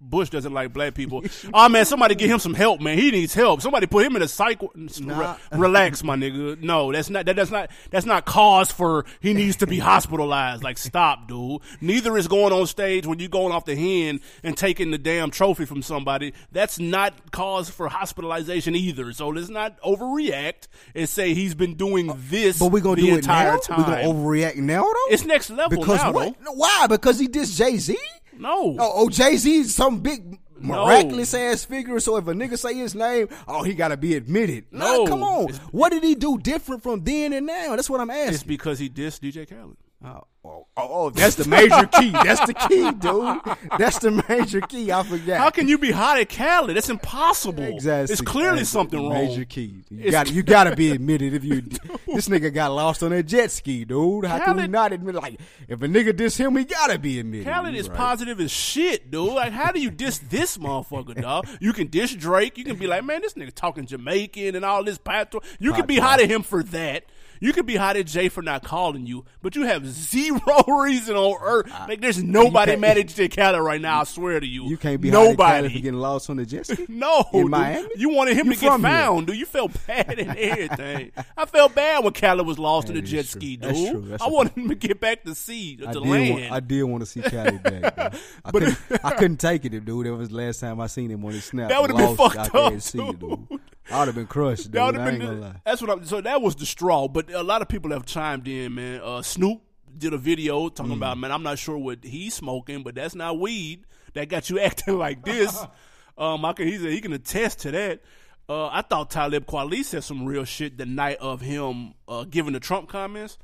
[0.00, 1.22] Bush doesn't like black people.
[1.54, 2.96] oh man, somebody get him some help, man.
[2.96, 3.60] He needs help.
[3.60, 4.62] Somebody put him in a psych.
[4.74, 5.36] Nah.
[5.52, 6.60] relax, my nigga.
[6.60, 7.26] No, that's not.
[7.26, 7.70] That, that's not.
[7.90, 10.64] That's not cause for he needs to be hospitalized.
[10.64, 11.60] Like, stop, dude.
[11.82, 15.30] Neither is going on stage when you going off the hen and taking the damn
[15.30, 16.32] trophy from somebody.
[16.50, 19.12] That's not cause for hospitalization either.
[19.12, 22.58] So let's not overreact and say he's been doing Uh, this.
[22.58, 23.58] But we gonna the do it entire now.
[23.58, 23.78] time.
[23.78, 24.94] We gonna overreact now though.
[25.12, 26.40] It's next level because now, what?
[26.42, 26.86] No, Why?
[26.88, 27.96] Because he dissed Jay Z.
[28.36, 28.76] No.
[28.78, 30.84] Oh, oh Jay Z is some big No.
[30.86, 31.98] miraculous ass figure.
[32.00, 34.66] So if a nigga say his name, oh, he got to be admitted.
[34.70, 35.04] No.
[35.04, 35.44] Nah, come on.
[35.48, 37.74] It's- What did he do different from then and now?
[37.76, 38.34] That's what I'm asking.
[38.34, 39.76] It's because he dissed DJ Khaled.
[40.04, 42.10] Oh, oh, oh, that's the major key.
[42.10, 43.78] That's the key, dude.
[43.78, 44.92] That's the major key.
[44.92, 45.38] I forgot.
[45.38, 46.76] How can you be hot at Khaled?
[46.76, 47.64] That's impossible.
[47.64, 48.12] Exactly.
[48.12, 49.26] It's clearly That's something the wrong.
[49.28, 49.82] Major key.
[49.90, 51.60] You got you got to be admitted if you.
[52.06, 54.24] this nigga got lost on that jet ski, dude.
[54.24, 55.14] How can we not admit?
[55.14, 57.46] Like if a nigga diss him, he gotta be admitted.
[57.46, 57.98] Khaled You is right.
[57.98, 59.32] positive as shit, dude.
[59.34, 61.46] Like, how do you diss this motherfucker, dog?
[61.60, 62.56] You can diss Drake.
[62.58, 65.40] You can be like, man, this nigga talking Jamaican and all this patois.
[65.58, 67.04] You can be hot at him for that.
[67.40, 71.16] You could be hot at Jay for not calling you, but you have zero reason
[71.16, 71.70] on earth.
[71.88, 74.00] Like, there's nobody mad at DJ Khaled right now.
[74.00, 74.64] I swear to you.
[74.66, 76.86] You can't be nobody for getting lost on the jet ski.
[76.98, 77.50] No, in dude.
[77.50, 77.88] Miami.
[77.96, 78.90] You wanted him You to get from here.
[78.90, 79.36] found, dude.
[79.36, 81.12] You felt bad and everything.
[81.36, 83.40] I felt bad when Khaled was lost in the jet true.
[83.40, 83.70] ski, dude.
[83.70, 84.00] That's true.
[84.08, 86.30] That's I wanted him to get back to sea, to I land.
[86.40, 87.98] want, I did want to see Cali back.
[87.98, 88.10] I,
[88.50, 90.06] But- couldn't, I couldn't take it, dude.
[90.06, 91.68] That was the last time I seen him on his snap.
[91.68, 92.72] That would've been Lost fucked up,
[93.18, 93.60] dude.
[93.88, 93.94] Dude.
[93.94, 94.72] I would have been crushed, dude.
[94.72, 95.28] That would I ain't been.
[95.28, 95.54] gonna lie.
[95.64, 96.04] That's what I'm.
[96.04, 97.08] So that was the straw.
[97.08, 99.00] But a lot of people have chimed in, man.
[99.02, 99.60] Uh, Snoop
[99.96, 100.96] did a video talking Mm.
[100.96, 101.32] about, man.
[101.32, 103.84] I'm not sure what he's smoking, but that's not weed
[104.14, 105.64] that got you acting like this.
[106.18, 106.66] um, I can.
[106.68, 108.00] He said he can attest to that.
[108.48, 112.54] Uh, I thought Talib Kweli said some real shit the night of him uh, giving
[112.54, 113.36] the Trump comments.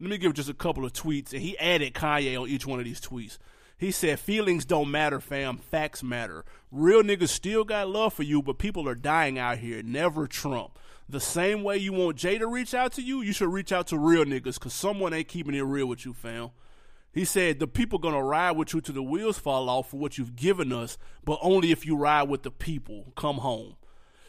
[0.00, 2.78] Let me give just a couple of tweets, and he added Kanye on each one
[2.78, 3.38] of these tweets.
[3.78, 5.56] He said, "Feelings don't matter, fam.
[5.56, 6.44] Facts matter.
[6.72, 9.82] Real niggas still got love for you, but people are dying out here.
[9.82, 10.76] Never Trump.
[11.08, 13.86] The same way you want Jay to reach out to you, you should reach out
[13.86, 16.50] to real niggas, cause someone ain't keeping it real with you, fam."
[17.12, 20.18] He said, "The people gonna ride with you till the wheels fall off for what
[20.18, 23.12] you've given us, but only if you ride with the people.
[23.16, 23.76] Come home."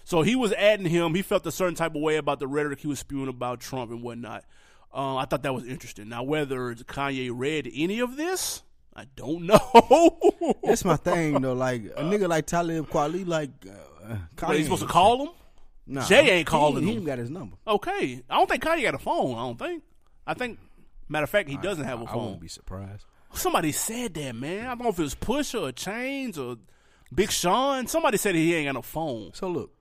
[0.04, 1.16] So he was adding him.
[1.16, 3.92] He felt a certain type of way about the rhetoric he was spewing about Trump
[3.92, 4.46] and whatnot.
[4.94, 6.08] Uh, I thought that was interesting.
[6.10, 8.64] Now, whether Kanye read any of this,
[8.96, 10.56] I don't know.
[10.64, 11.54] That's my thing though.
[11.60, 15.30] Like a nigga like Talib Kweli, like uh, Kanye supposed to call him?
[15.88, 17.00] Nah, Jay ain't calling he, him.
[17.00, 17.58] He got his number.
[17.68, 18.22] Okay.
[18.30, 19.34] I don't think Kanye got a phone.
[19.36, 19.84] I don't think.
[20.28, 20.60] I think,
[21.08, 22.14] matter of fact, he doesn't have a I phone.
[22.14, 23.06] I won't be surprised.
[23.34, 24.66] Somebody said that, man.
[24.66, 26.58] I don't know if it was Pusha or Chainz or
[27.14, 27.88] Big Sean.
[27.88, 29.72] Somebody said he ain't got no phone, So look,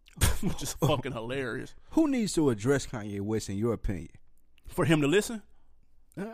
[0.40, 1.74] which is fucking hilarious.
[1.90, 4.08] who needs to address Kanye West in your opinion?
[4.66, 5.42] For him to listen?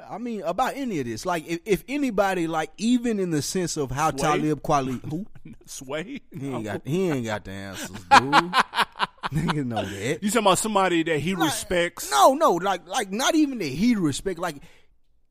[0.09, 3.76] I mean, about any of this, like if, if anybody, like even in the sense
[3.76, 4.18] of how Sway?
[4.20, 5.26] Talib Kweli, who
[5.66, 6.20] Sway?
[6.30, 6.62] he ain't oh.
[6.62, 8.53] got, he ain't got the answers, dude.
[9.32, 10.22] Niggas know that.
[10.22, 12.11] You talking about somebody that he respects?
[12.11, 14.39] No, no, like like not even that he respect.
[14.39, 14.57] Like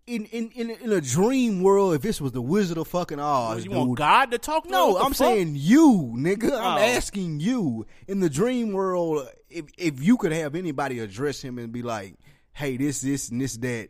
[0.08, 3.64] in in in, in a dream world, if this was the Wizard of fucking Oz,
[3.64, 5.16] you dude, want God to talk to no, I'm fuck?
[5.16, 6.52] saying you, nigga.
[6.52, 6.96] I'm Oh.
[6.96, 11.72] asking you in the dream world if if you could have anybody address him and
[11.72, 12.16] be like,
[12.54, 13.90] "Hey, this, this, and this, that."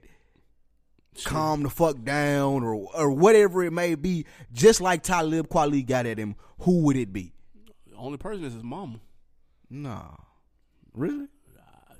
[1.25, 4.25] Calm the fuck down, or or whatever it may be.
[4.51, 7.33] Just like Talib Kweli got at him, who would it be?
[7.89, 8.99] The only person is his mama.
[9.69, 10.15] Nah,
[10.93, 11.27] really?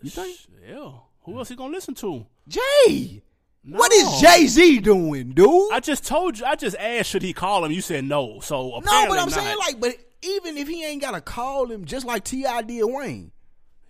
[0.02, 0.38] You think
[0.68, 0.92] Yeah.
[1.24, 2.26] Who else he gonna listen to?
[2.48, 3.22] Jay?
[3.66, 4.16] What No.
[4.16, 5.72] is Jay Z doing, dude?
[5.72, 6.46] I just told you.
[6.46, 7.72] I just asked should he call him.
[7.72, 8.40] You said no.
[8.42, 9.32] So no, but I'm not.
[9.32, 12.62] saying like, but even if he ain't gotta call him, just like T.I.
[12.64, 13.32] did Wayne.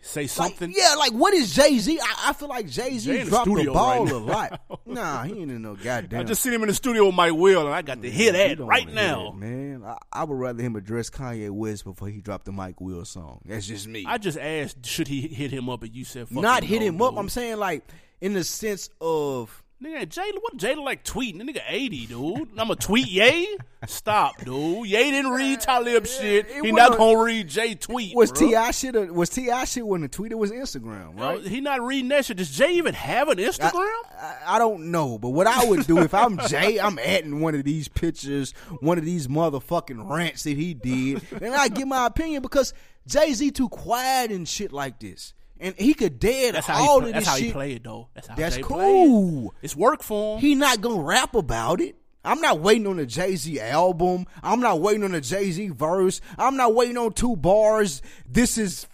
[0.03, 0.73] Say Like, something.
[0.75, 1.99] yeah, like what is Jay Z?
[1.99, 4.61] I, I feel like Jay Z in the dropped the ball right a lot.
[4.85, 6.19] Nah, he ain't in no goddamn.
[6.19, 8.31] I just seen him in the studio with Mike Will, and I got to hear
[8.33, 9.31] that right now.
[9.31, 9.83] that, man.
[9.83, 13.41] I, I would rather him address Kanye West before he dropped the Mike Will song.
[13.45, 14.03] That's just me.
[14.07, 17.11] I just asked should he hit him up, and you said Not hit him up.
[17.13, 17.19] dude.
[17.19, 17.83] I'm saying like
[18.21, 21.39] in the sense of Nigga, Jada, what Jada like tweeting?
[21.39, 22.49] The nigga 80, dude.
[22.57, 23.57] I'm a tweet Ye?
[23.85, 24.87] Stop, dude.
[24.87, 26.49] Ye didn't read Talib shit.
[26.49, 28.15] He wasn't- gonna read Jay tweet.
[28.15, 28.47] was bro.
[28.47, 28.95] T.I shit.
[28.95, 31.41] Or, was T.I shit when the tweet it was Instagram, No, right?
[31.45, 32.37] he not reading that shit.
[32.37, 33.89] Does Jay even have an Instagram?
[34.21, 37.53] I, I don't know, but what I would do if I'm Jay, I'm adding one
[37.53, 42.05] of these pictures, one of these motherfucking rants that he did, and I give my
[42.05, 42.73] opinion because
[43.05, 45.33] Jay Z too quiet and shit like this,
[45.63, 47.83] and he could dead that's all he, of play, this that's how he play it,
[47.83, 48.09] though.
[48.13, 49.47] That's how That's cool.
[49.47, 49.65] it.
[49.65, 50.41] It's work for him.
[50.41, 51.95] He not gonna rap about it.
[52.25, 54.25] I'm not waiting on the Jay Z album.
[54.43, 56.19] I'm not waiting on the Jay Z verse.
[56.37, 58.01] I'm not waiting on two bars.
[58.27, 58.87] This is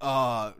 [0.00, 0.52] uh,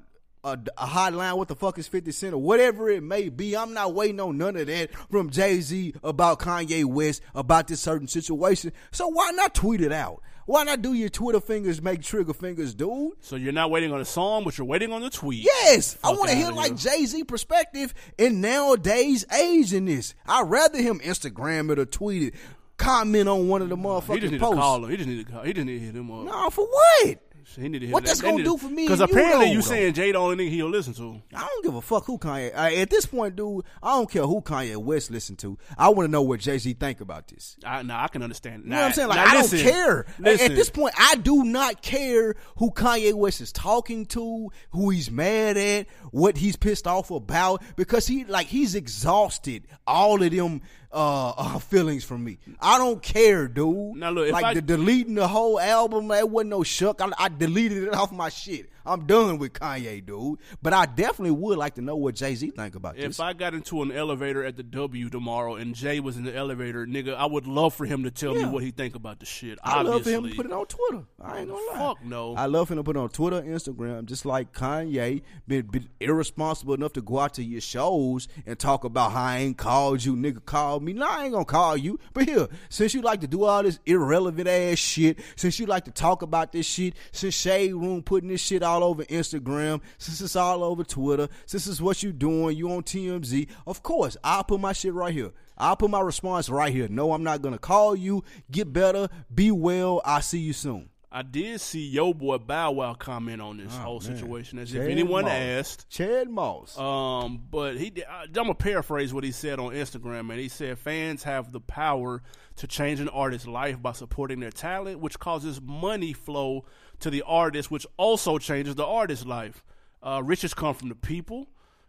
[0.45, 1.37] a, a hotline.
[1.37, 3.57] What the fuck is 50 Cent or whatever it may be.
[3.57, 7.81] I'm not waiting on none of that from Jay Z about Kanye West about this
[7.81, 8.73] certain situation.
[8.91, 10.23] So why not tweet it out?
[10.47, 13.13] Why not do your Twitter fingers make trigger fingers, dude?
[13.21, 15.43] so you're not waiting on a song, but you're waiting on the tweet.
[15.43, 16.77] Yes, I want to hear like.
[16.77, 20.15] Jay Z perspective in nowadays age in this.
[20.27, 22.35] I'd rather him Instagram it or tweet it,
[22.77, 24.15] comment on one of the motherfuckers.
[24.15, 24.55] He motherfucking just need posts.
[24.57, 24.91] to call him.
[24.91, 25.43] He just need to call.
[25.43, 26.25] He just need to hit him up.
[26.25, 27.19] No, for what?
[27.57, 28.09] He need to hit What that.
[28.09, 29.69] that's They gonna need do for me Because and apparently you though.
[29.69, 31.21] saying Jay the only nigga he'll listen to.
[31.35, 32.55] I don't give a fuck who Kanye.
[32.55, 35.59] I, at this point, dude, I don't care who Kanye West listen to.
[35.79, 37.57] I want to know what Jay Z think about this.
[37.65, 38.65] I, I can understand.
[38.65, 39.09] You know what I'm saying?
[39.09, 40.07] Like I don't care.
[40.25, 45.11] At this point, I do not care who Kanye West is talking to, who he's
[45.11, 50.63] mad at, what he's pissed off about, because he like he's exhausted all of them
[50.95, 52.39] uh, uh feelings from me.
[52.61, 53.97] I don't care, dude.
[53.97, 57.01] Now, look, like I- the deleting the whole album, that wasn't no shuck.
[57.01, 58.71] I, I deleted it off my shit.
[58.87, 60.39] I'm done with Kanye, dude.
[60.63, 63.17] But I definitely would like to know what Jay Z think about If this.
[63.17, 66.35] If I got into an elevator at the W tomorrow and Jay was in the
[66.35, 68.47] elevator, nigga, I would love for him to tell Yeah.
[68.47, 69.59] me what he think about the shit.
[69.63, 71.05] I love for him to put it on Twitter.
[71.21, 71.79] I ain't gonna lie.
[71.79, 72.35] Fuck no.
[72.35, 76.75] I love him to put it on Twitter, Instagram, just like Kanye been, been irresponsible
[76.75, 80.15] enough to go out to your shows and talk about how I ain't called you,
[80.17, 80.93] nigga called me.
[80.93, 81.99] No, I ain't gonna call you.
[82.13, 85.85] But here, since you like to do all this irrelevant ass shit, since you like
[85.87, 90.21] to talk about this shit, since Shade Room putting this shit all over Instagram, since
[90.21, 94.45] it's all over Twitter, since it's what you doing, you on TMZ, of course, I'll
[94.45, 95.31] put my shit right here.
[95.57, 96.89] I'll put my response right here.
[96.89, 98.25] No, I'm not gonna call you.
[98.51, 99.09] Get better.
[99.33, 100.03] Be well.
[100.05, 100.89] I'll see you soon.
[101.13, 104.17] I did see Yo Boy Bow Wow comment on this whole Oh, man.
[104.17, 105.33] situation as Chad if anyone Moss.
[105.33, 105.89] asked.
[105.89, 106.77] Chad Moss.
[106.77, 110.77] Um, but he, I- I'm gonna paraphrase what he said on Instagram, and he said
[110.77, 112.21] fans have the power
[112.57, 116.65] to change an artist's life by supporting their talent, which causes money flow
[117.05, 119.63] to the artist, which also changes the artist's life.
[120.03, 121.47] Uh, riches come from the people.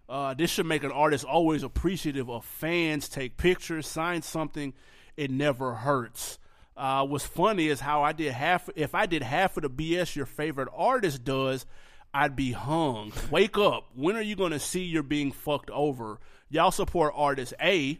[0.07, 3.09] Uh, this should make an artist always appreciative of fans.
[3.09, 4.73] Take pictures, sign something.
[5.17, 6.37] It never hurts.
[6.77, 8.69] Uh, what's funny is how I did half.
[8.75, 11.65] If I did half of the BS your favorite artist does,
[12.13, 13.13] I'd be hung.
[13.31, 13.87] Wake up.
[13.95, 16.19] When are you going to see you're being fucked over?
[16.49, 17.99] Y'all support artist A,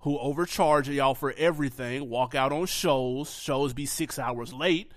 [0.00, 4.92] who overcharge y'all for everything, walk out on shows, shows be six hours late.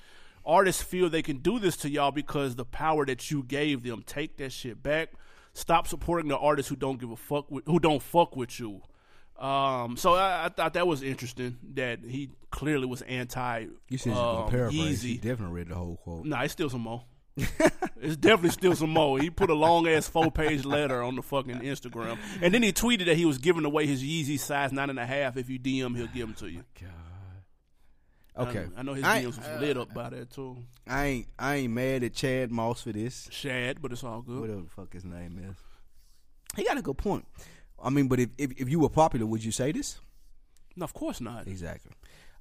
[0.46, 4.04] Artists feel they can do this to y'all because the power that you gave them.
[4.06, 5.14] Take that shit back.
[5.54, 8.82] Stop supporting the artists who don't give a fuck with, who don't fuck with you.
[9.38, 13.68] Um, so I, I thought that was interesting that he clearly was anti.
[13.90, 15.04] You said um, paraphrase.
[15.04, 15.22] Yeezy.
[15.22, 16.26] definitely read the whole quote.
[16.26, 17.04] Nah, it's still some more.
[18.00, 19.20] it's definitely still some more.
[19.20, 22.72] He put a long ass four page letter on the fucking Instagram, and then he
[22.72, 25.36] tweeted that he was giving away his Yeezy size nine and a half.
[25.36, 26.64] If you DM, he'll give them to you.
[28.38, 30.58] Okay, I, I know his I, DMs was lit up by that too.
[30.88, 33.28] I ain't I ain't mad at Chad Moss for this.
[33.32, 34.42] Shad, but it's all good.
[34.42, 35.56] Whatever the fuck his name is.
[36.56, 37.26] He got a good point.
[37.82, 40.00] I mean, but if if, if you were popular, would you say this?
[40.76, 41.48] No, of course not.
[41.48, 41.92] Exactly.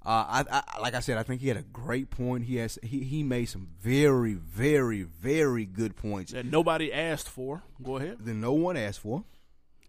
[0.04, 2.44] Uh, I, I like I said, I think he had a great point.
[2.44, 7.62] He has he, he made some very very very good points That nobody asked for.
[7.82, 8.18] Go ahead.
[8.18, 9.24] that no one asked for.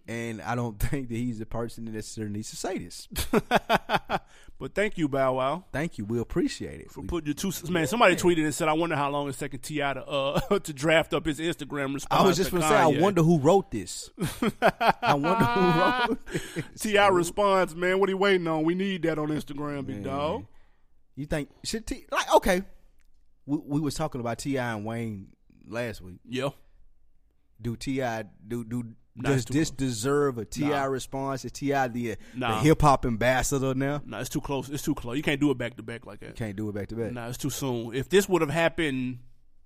[0.08, 3.08] And I don't think that he's the person that necessarily needs to say this.
[4.60, 5.66] but thank you, Bow Wow.
[5.72, 6.06] Thank you.
[6.06, 6.92] We appreciate it.
[6.92, 9.38] For We- putting your two man, somebody tweeted and said, "I wonder how long it's
[9.38, 12.76] taking T.I to uh to draft up his Instagram response." I was just gonna say,
[12.76, 14.10] I wonder who wrote this.
[14.62, 16.20] I wonder who wrote.
[16.80, 18.00] T.I response, man.
[18.00, 18.64] What are you waiting on?
[18.64, 20.46] We need that on Instagram, big dog.
[21.16, 22.64] You think should T like okay?
[23.46, 25.28] We, we was talking about T.I and Wayne
[25.68, 26.20] last week.
[26.28, 26.50] Yeah,
[27.62, 28.84] Do T.I do do
[29.22, 29.78] does this close.
[29.78, 30.84] deserve a T.I Nah.
[30.86, 31.46] response?
[31.46, 34.02] Is T.I the, the hip hop ambassador now?
[34.06, 34.70] no, it's too close.
[34.70, 35.16] It's too close.
[35.18, 36.28] You can't do it back to back like that.
[36.30, 37.12] You Can't do it back to back.
[37.12, 37.94] No, it's too soon.
[37.94, 39.20] If this would have happened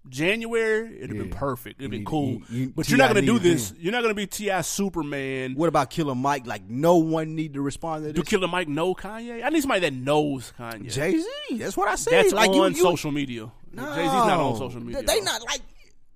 [0.10, 1.82] January, it'd have been perfect.
[1.82, 2.30] It'd You been need- cool.
[2.30, 3.72] you- you- but you're not gonna do this.
[3.72, 3.78] him.
[3.82, 5.54] You're not gonna be T.I Superman.
[5.56, 6.48] What about Killer Mike?
[6.48, 8.16] Like no one need to respond to this.
[8.16, 8.24] Do.
[8.24, 9.44] Killer Mike know Kanye?
[9.44, 10.92] I need somebody that knows Kanye.
[10.92, 11.58] Jay Z.
[11.58, 12.14] That's what I said.
[12.14, 13.52] That's like on you, social media.
[13.74, 15.04] No, Jay Z's not on social media.
[15.04, 15.62] They not like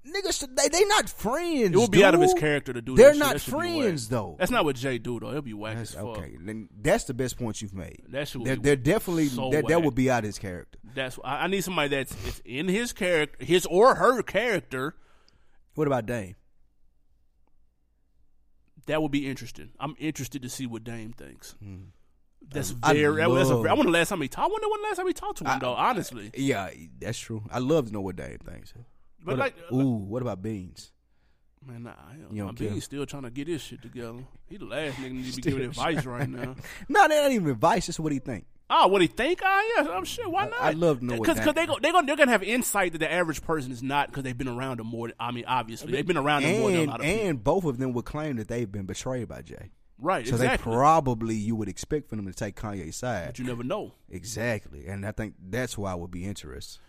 [0.05, 0.47] niggas.
[0.55, 1.73] They they not friends.
[1.73, 2.95] It would be out of his character to do.
[2.95, 3.19] They're that shit.
[3.19, 4.35] not That friends though.
[4.39, 5.29] That's not what Jay do though.
[5.29, 6.17] It'll be whack That's, as fuck.
[6.17, 8.03] okay, then that's the best point you've made.
[8.09, 10.79] That shit They're, they're definitely so that, that would be out of his character.
[10.95, 14.95] That's I, I need somebody that's it's in his character, his or her character.
[15.75, 16.35] What about Dame?
[18.87, 19.69] That would be interesting.
[19.79, 21.55] I'm interested to see what Dame thinks.
[21.63, 21.75] Hmm.
[22.53, 23.21] That's I very.
[23.21, 24.49] that- that's a, love- I wonder last time he talked.
[24.49, 25.73] I wonder when last time he talked to him though.
[25.73, 27.43] Honestly, Yeah, that's true.
[27.51, 28.73] I love to know what Dame thinks.
[29.23, 30.91] But What like, a- ooh, what about Beans?
[31.65, 31.91] man, nah,
[32.31, 34.19] You don't he's still trying to get his shit together.
[34.49, 36.55] He the last nigga need to be giving advice right now.
[36.89, 37.85] No, that ain't even advice.
[37.85, 38.45] Just what he think?
[38.73, 39.41] Oh, what he think?
[39.43, 40.29] Ah, yeah, I'm sure.
[40.29, 40.61] Why not?
[40.61, 42.97] I'd love to know what because they go they go they're gonna have insight that
[42.99, 45.11] the average person is not because they've been around him more.
[45.19, 47.27] I mean, obviously they've been around him more than a lot of people.
[47.27, 49.71] and both of them would claim that they've been betrayed by Jay.
[49.99, 50.71] Right, So exactly.
[50.71, 53.27] they probably you would expect for them to take Kanye's side.
[53.27, 53.91] but you never know.
[54.09, 56.79] Exactly, and I think that's why I would be interested.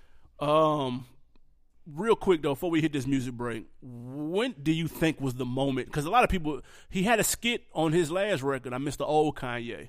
[0.40, 1.04] Um,
[1.86, 5.44] real quick though, before we hit this music break, when do you think was the
[5.44, 5.86] moment?
[5.86, 8.72] Because a lot of people, he had a skit on his last record.
[8.72, 9.88] I missed the old Kanye.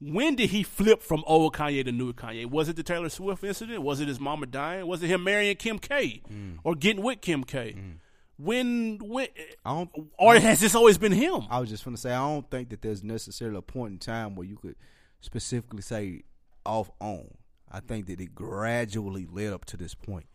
[0.00, 2.50] When did he flip from old Kanye to new Kanye?
[2.50, 3.82] Was it the Taylor Swift incident?
[3.82, 4.86] Was it his mama dying?
[4.86, 6.58] Was it him marrying Kim K mm.
[6.64, 7.76] or getting with Kim K?
[7.78, 7.92] Mm.
[8.36, 9.28] When when
[9.64, 9.90] I don't.
[10.18, 11.42] or has this always been him?
[11.48, 13.98] I was just going to say I don't think that there's necessarily a point in
[13.98, 14.74] time where you could
[15.20, 16.24] specifically say
[16.66, 17.28] off on.
[17.70, 20.26] I think that it gradually led up to this point.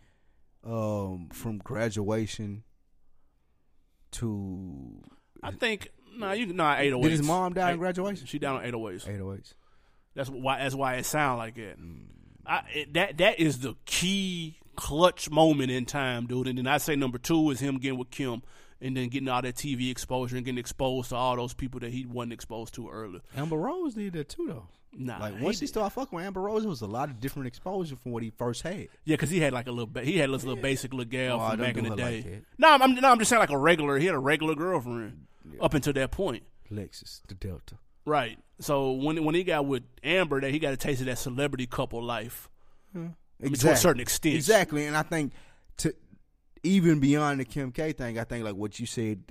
[0.68, 2.64] Um, from graduation
[4.12, 5.02] to
[5.42, 7.04] I think nah, you nah eight oh eight.
[7.04, 8.26] did his mom die in graduation?
[8.26, 9.08] She died on eight oh eight.
[9.08, 9.54] Eight oh eight.
[10.14, 10.60] That's why.
[10.60, 11.78] That's why it sound like it.
[12.46, 12.94] I, it.
[12.96, 16.48] That that is the key clutch moment in time, dude.
[16.48, 18.42] And then I say number two is him getting with Kim,
[18.82, 21.92] and then getting all that TV exposure and getting exposed to all those people that
[21.92, 23.22] he wasn't exposed to earlier.
[23.36, 24.68] Amber Rose did that too, though.
[25.00, 27.20] Nah, Like once he did- started fucking with Amber Rose, it was a lot of
[27.20, 28.88] different exposure from what he first had.
[29.06, 29.86] Yeah, because he had like a little.
[29.86, 32.24] Ba- he had this little basic little gal Oh, from back in the day.
[32.24, 34.00] like no, I'm, I'm no, I'm just saying like a regular.
[34.00, 35.28] He had a regular girlfriend
[35.62, 36.44] up until that point.
[36.72, 37.76] Lexus, the Delta.
[38.06, 38.40] Right.
[38.60, 41.68] So when when he got with Amber, that he got a taste of that celebrity
[41.68, 42.50] couple life.
[42.94, 43.08] Hmm.
[43.40, 44.34] mean, to a certain extent.
[44.36, 45.34] Exactly, and I think
[45.78, 45.94] to
[46.64, 49.22] even beyond the Kim K thing, I think like what you said,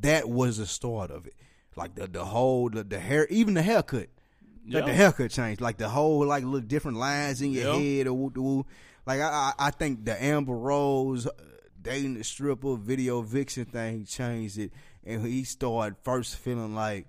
[0.00, 1.34] that was the start of it.
[1.76, 4.08] Like the the whole the, the hair, even the haircut.
[4.68, 4.96] Like the Yeah.
[4.96, 7.78] haircut change, like the whole like little different lines in your Yeah.
[7.80, 8.66] head or woo woo.
[9.06, 11.30] Like I, I I think the Amber Rose uh,
[11.80, 14.72] dating the stripper video vixen thing changed it,
[15.04, 17.06] and he started first feeling like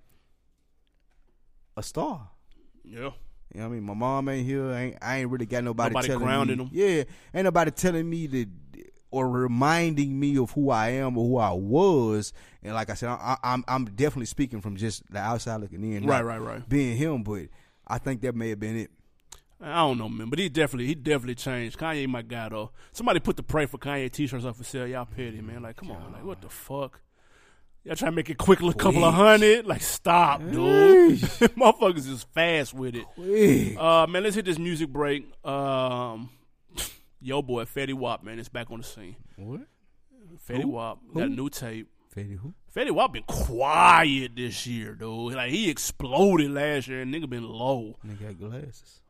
[1.78, 2.30] a star.
[2.84, 3.12] Yeah.
[3.54, 3.84] You know what I mean?
[3.84, 4.72] My mom ain't here.
[4.72, 6.64] I ain't, I ain't really got nobody, Nobody telling grounding me.
[6.64, 6.70] him.
[6.74, 7.04] Yeah,
[7.36, 8.47] ain't nobody telling me that
[9.14, 12.34] or reminding me of who I am or who I was.
[12.64, 16.05] And like I said, I, I'm I'm definitely speaking from just the outside looking in,
[16.05, 16.68] Right, right, right.
[16.68, 17.24] being him.
[17.24, 17.43] But
[17.88, 18.91] I think that may have been it.
[19.61, 21.78] I don't know, man, but he definitely he definitely changed.
[21.78, 22.72] Kanye, my guy, though.
[22.91, 24.88] Somebody put the pray for Kanye t-shirts up for sale.
[24.88, 25.61] Y'all petty, man.
[25.61, 26.99] Like, come on, like what the fuck?
[27.86, 29.66] Y'all trying to make it quick, a couple of hundred?
[29.66, 31.20] Like, stop, dude.
[31.20, 33.05] Motherfuckers is fast with it.
[33.16, 33.78] Quick.
[33.78, 35.26] Uh, man, let's hit this music break.
[35.45, 36.30] Um,
[37.24, 39.15] yo, boy, Fetty Wap, man, is back on the scene.
[39.38, 39.61] What?
[40.47, 40.70] Fetty Who?
[40.70, 41.89] Wap got a new tape.
[42.16, 42.54] Fetty who?
[42.75, 45.33] Fetty Wap been quiet this year, dude.
[45.33, 47.97] Like he exploded last year, and nigga been low.
[48.04, 49.01] And he got glasses.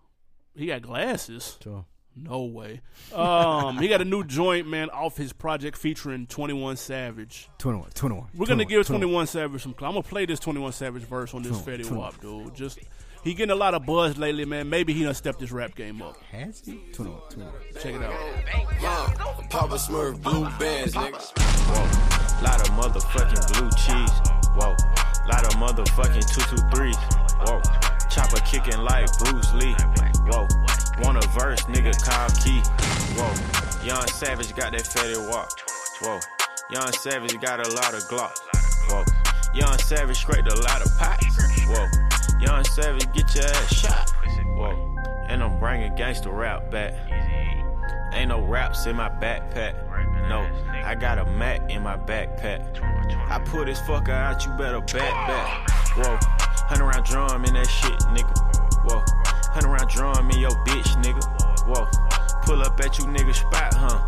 [0.55, 1.57] He got glasses.
[1.63, 1.85] So
[2.15, 2.81] No way.
[3.13, 7.49] Um, he got a new joint, man, off his project featuring Twenty One Savage.
[7.57, 8.27] 21, 21.
[8.35, 9.75] We're gonna 21, give Twenty One Savage some.
[9.79, 11.99] I'm gonna play this Twenty One Savage verse on this 21, Fetty 21.
[11.99, 12.55] Wap, dude.
[12.55, 12.79] Just
[13.23, 14.69] he getting a lot of buzz lately, man.
[14.69, 16.17] Maybe he done stepped his rap game up.
[16.31, 16.79] Has he?
[16.93, 17.53] 21, 21.
[17.79, 19.49] Check it out.
[19.49, 21.21] Papa Smurf, blue bands, nigga.
[21.69, 24.11] Whoa, lot of motherfucking blue cheese.
[24.55, 24.75] Whoa,
[25.31, 26.97] lot of motherfucking two two threes.
[27.45, 27.61] Whoa,
[28.09, 29.75] chopper kicking like Bruce Lee.
[30.27, 30.47] Whoa,
[31.01, 32.61] want a verse, nigga call key.
[33.15, 35.49] Whoa, young savage got that fatty walk.
[36.01, 36.19] Whoa,
[36.71, 38.33] young savage got a lot of glock.
[38.89, 39.03] Whoa,
[39.53, 41.37] Young Savage scraped a lot of pots.
[41.67, 42.12] Whoa.
[42.43, 44.09] Young Savage, get your ass shot.
[44.57, 44.95] Whoa.
[45.29, 46.93] And I'm bringing gangster rap back.
[48.11, 49.73] Ain't no raps in my backpack.
[50.27, 50.45] No,
[50.83, 52.61] I got a Mac in my backpack.
[53.29, 55.69] I pull this fucker out, you better back back.
[55.95, 56.17] Whoa,
[56.67, 58.35] hunt around drum in that shit, nigga.
[58.83, 59.01] Whoa,
[59.53, 61.23] hunt around drum in your bitch, nigga.
[61.65, 61.87] Whoa,
[62.43, 64.03] pull up at you niggas spot, huh?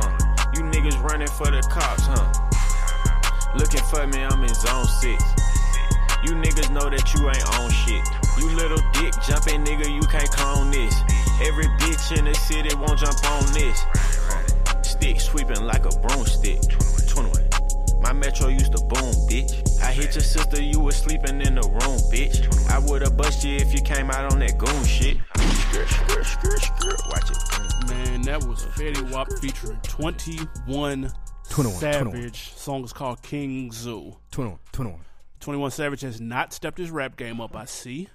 [0.00, 0.52] huh?
[0.54, 2.32] You niggas running for the cops, huh?
[3.58, 5.22] Looking for me, I'm in zone six.
[6.24, 8.02] You niggas know that you ain't on shit.
[8.38, 10.94] You little dick jumping nigga, you can't clone this.
[11.42, 13.84] Every bitch in the city won't jump on this.
[14.82, 16.62] Stick sweeping like a broomstick.
[17.08, 17.44] 21.
[18.00, 19.80] My metro used to boom, bitch.
[19.82, 22.40] I hit your sister, you was sleeping in the room, bitch.
[22.70, 25.18] I would've bust you if you came out on that goon shit.
[25.36, 27.00] Skirt, skirt, skirt, skirt.
[27.08, 27.88] Watch it.
[27.90, 31.12] Man, that was Fetty Wap featuring 21
[31.50, 32.52] 21, Savage.
[32.54, 34.16] Song is called King Zoo.
[34.30, 35.00] 21, 21.
[35.44, 38.08] 21 Savage has not stepped his rap game up, I see.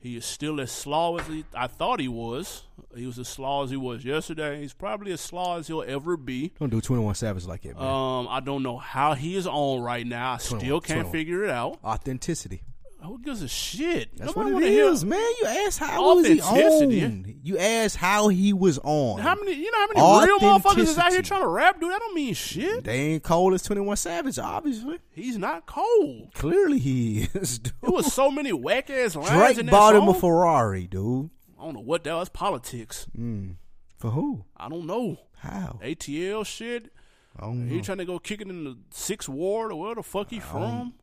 [0.00, 2.64] He is still as slaw as he, I thought he was.
[2.92, 4.60] He was as slaw as he was yesterday.
[4.60, 6.52] He's probably as slaw as he'll ever be.
[6.58, 7.86] Don't do 21 Savage like that, man.
[7.86, 10.32] Um, I don't know how he is on right now.
[10.32, 11.12] I still can't 21.
[11.12, 11.78] figure it out.
[11.84, 12.62] Authenticity.
[13.04, 14.16] Who gives a shit?
[14.16, 15.18] That's Nobody what wanna hear- is, man.
[15.40, 17.34] You asked how was he on?
[17.42, 19.20] You asked how he was on.
[19.20, 19.54] How many?
[19.54, 19.86] You know how
[20.20, 21.90] many real motherfuckers is out here trying to rap, dude?
[21.90, 22.84] That don't mean shit.
[22.84, 24.98] They ain't cold as 21 Savage, obviously.
[25.10, 26.32] He's not cold.
[26.34, 27.72] Clearly he is, dude.
[27.82, 30.14] It was so many whack ass lines in Drake that bought him a.
[30.14, 31.30] Ferrari, dude.
[31.58, 32.28] I don't know what that was.
[32.28, 33.06] Politics.
[33.18, 33.56] Mm.
[33.98, 34.44] For who?
[34.56, 35.18] I don't know.
[35.38, 35.80] How?
[35.82, 36.92] ATL shit.
[37.36, 37.74] I don't know.
[37.74, 40.38] He trying to go kick it in the sixth ward or where the fuck he
[40.38, 40.94] from?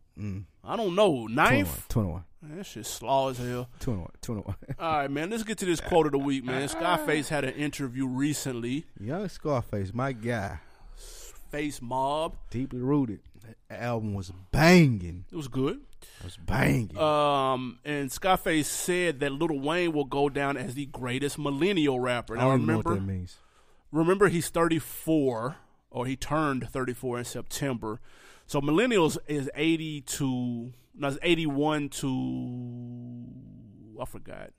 [0.64, 1.28] I don't know.
[1.28, 1.88] 21, Ninth.
[1.90, 3.70] 21, Man, that shit slaw as hell.
[3.80, 4.56] 21, 21.
[4.80, 5.30] All right, man.
[5.30, 6.68] Let's get to this quote of the week, man.
[6.68, 8.86] Scarface had an interview recently.
[9.00, 10.60] Young Scarface, my guy.
[11.52, 12.36] Face Mob.
[12.50, 13.20] Deeply rooted.
[13.70, 15.26] That album was banging.
[15.32, 15.82] It was good.
[16.20, 16.98] It was banging.
[16.98, 22.38] Um, and Scarface said that Lil Wayne will go down as the greatest millennial rapper.
[22.38, 23.38] I even know what remember, that means.
[23.92, 25.56] remember he's 34
[25.92, 28.00] or he turned 34 in September.
[28.50, 33.28] So millennials is 80 to no, it's 81 to
[34.02, 34.54] I forgot.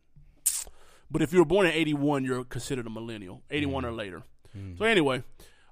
[1.11, 3.43] But if you were born in 81, you're considered a millennial.
[3.51, 4.23] 81 or later.
[4.79, 5.25] So anyway,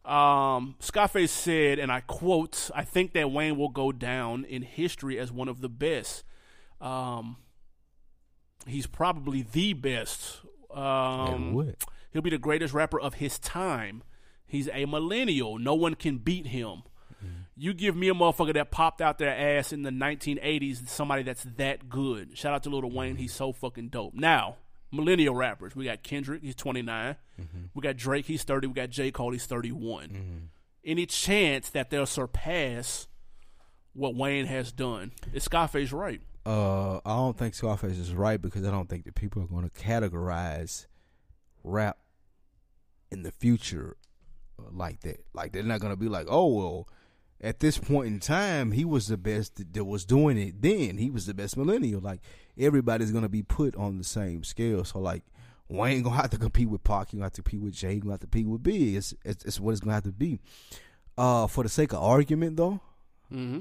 [0.04, 5.16] um, Scarface said, and I quote, "I think that Wayne will go down in history
[5.16, 6.24] as one of the best.
[6.80, 7.36] Um,
[8.66, 10.40] he's probably the best.
[10.72, 11.54] Um,
[12.12, 14.02] He'll be the greatest rapper of his time.
[14.44, 15.56] He's a millennial.
[15.58, 16.82] No one can beat him.
[17.58, 21.42] You give me a motherfucker that popped out their ass in the 1980s, somebody that's
[21.56, 22.38] that good.
[22.38, 23.16] Shout out to Lil Wayne.
[23.16, 24.14] He's so fucking dope.
[24.14, 24.56] Now,
[24.92, 25.74] millennial rappers.
[25.74, 26.42] We got Kendrick.
[26.42, 27.16] He's 29.
[27.74, 28.26] We got Drake.
[28.26, 28.68] He's 30.
[28.68, 29.10] We got J.
[29.10, 29.32] Cole.
[29.32, 30.50] He's 31.
[30.84, 33.08] Any chance that they'll surpass
[33.92, 35.12] what Wayne has done?
[35.32, 36.20] Is Scarface right?
[36.46, 39.68] Uh, I don't think Scarface is right because I don't think that people are going
[39.68, 40.86] to categorize
[41.62, 41.98] rap
[43.10, 43.96] in the future
[44.58, 45.24] uh, like that.
[45.34, 46.88] Like they're not going to be like, oh well,
[47.40, 50.60] at this point in time, he was the best that, was doing it.
[50.62, 52.00] Then he was the best millennial.
[52.00, 52.20] Like
[52.58, 54.84] everybody's going to be put on the same scale.
[54.84, 55.22] So like.
[55.70, 57.10] Wayne gonna have to compete with Pac.
[57.10, 57.92] He gonna have to compete with Jay.
[57.92, 58.94] He gonna have to compete with Big.
[58.96, 60.40] It's, it's, it's what it's gonna have to be.
[61.18, 62.80] Uh, for the sake of argument, though,
[63.30, 63.58] Mm-hmm.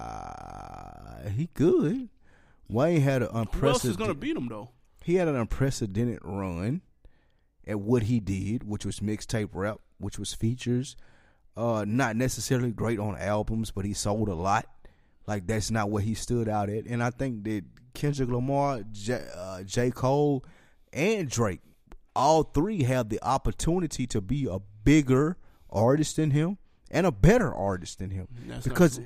[0.00, 2.08] uh, he good.
[2.68, 4.70] Wayne had an Who else is to beat him, though?
[5.02, 6.82] He had an unprecedented run
[7.66, 10.94] at what he did, which was mixtape rap, which was features.
[11.56, 14.66] Uh, not necessarily great on albums, but he sold a lot.
[15.26, 16.86] Like that's not what he stood out at.
[16.86, 17.64] And I think that
[17.94, 19.90] Kendrick Lamar, J, uh, J.
[19.90, 20.44] Cole,
[20.92, 21.60] and Drake,
[22.16, 25.36] all three have the opportunity to be a bigger
[25.70, 26.58] artist than him
[26.90, 28.28] and a better artist than him.
[28.46, 29.00] That's because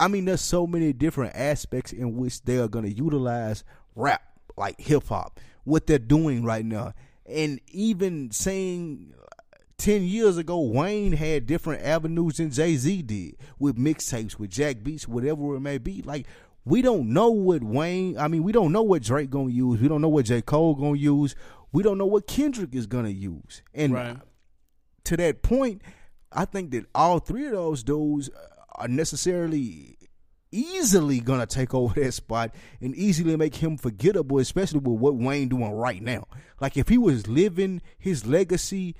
[0.00, 3.64] I mean, there's so many different aspects in which they are going to utilize
[3.94, 4.22] rap,
[4.56, 6.94] like hip hop, what they're doing right now,
[7.26, 9.12] and even saying.
[9.78, 14.82] 10 years ago, Wayne had different avenues than Jay Z did with mixtapes, with Jack
[14.82, 16.02] Beats, whatever it may be.
[16.02, 16.26] Like,
[16.64, 19.80] we don't know what Wayne, I mean, we don't know what Drake gonna use.
[19.80, 20.42] We don't know what J.
[20.42, 21.36] Cole gonna use.
[21.72, 23.62] We don't know what Kendrick is gonna use.
[23.74, 24.16] And Right.
[25.04, 25.82] to that point,
[26.32, 28.30] I think that all three of those dudes
[28.74, 29.96] are necessarily
[30.50, 35.48] easily gonna take over that spot and easily make him forgettable, especially with what Wayne
[35.48, 36.26] doing right now.
[36.60, 38.96] Like if he was living his legacy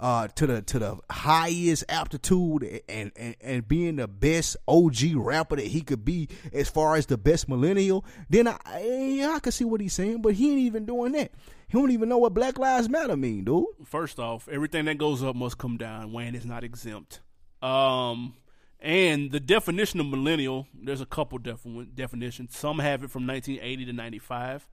[0.00, 5.56] uh, to the to the highest aptitude and, and and being the best OG rapper
[5.56, 9.52] that he could be as far as the best millennial, then I yeah, I can
[9.52, 11.32] see what he's saying, but he ain't even doing that.
[11.68, 13.66] He don't even know what Black Lives Matter mean, dude.
[13.84, 16.12] First off, everything that goes up must come down.
[16.12, 17.20] Wayne is not exempt.
[17.60, 18.34] Um,
[18.80, 22.56] And the definition of millennial, there's a couple defi- definitions.
[22.56, 24.68] Some have it from 1980 to 95.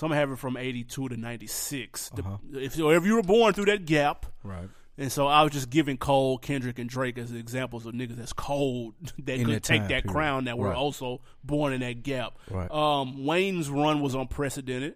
[0.00, 2.10] Some have it from 82 to 96.
[2.14, 4.68] The- if, so if you were born through that gap, Right.
[4.96, 8.32] and so I was just giving Cole, Kendrick, and Drake as examples of niggas that's
[8.32, 8.94] cold
[9.24, 10.06] that In could that take that period.
[10.08, 10.76] crown that were Right.
[10.76, 12.38] also born in that gap.
[12.50, 12.70] Right.
[12.70, 14.94] Um, Wayne's run was unprecedented.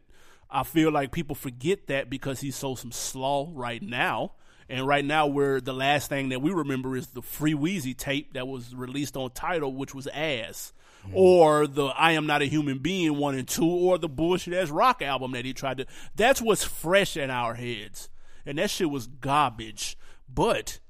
[0.50, 4.32] I feel like people forget that because he's so some slaw right now.
[4.70, 8.32] And right now, we're the last thing that we remember is the Free Weezy tape
[8.32, 10.72] that was released on Tidal, which was ass,
[11.12, 14.70] or the I Am Not a Human Being one and two, or the bullshit ass
[14.70, 15.86] rock album that he tried to.
[16.14, 18.08] That's what's fresh in our heads,
[18.46, 19.96] and that shit was garbage.
[20.28, 20.80] But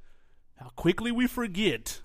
[0.57, 2.01] how quickly we forget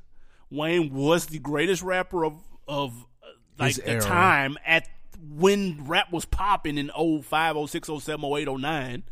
[0.50, 3.28] Wayne was the greatest rapper of of uh,
[3.58, 4.02] like His the era.
[4.02, 4.88] time at
[5.30, 6.90] when rap was popping in
[7.24, 9.04] 05, 06, 07, 08, 09.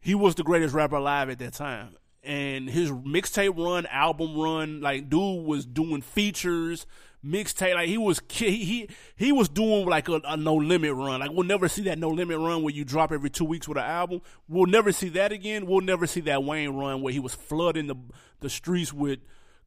[0.00, 1.96] He was the greatest rapper alive at that time.
[2.22, 6.86] And his mixtape run, album run, like dude was doing features,
[7.24, 11.20] mixtape, like he was ki- he he was doing like a, a no limit run.
[11.20, 13.78] Like we'll never see that no limit run where you drop every two weeks with
[13.78, 14.20] an album.
[14.48, 15.66] We'll never see that again.
[15.66, 17.96] We'll never see that Wayne run where he was flooding the
[18.40, 19.20] the streets with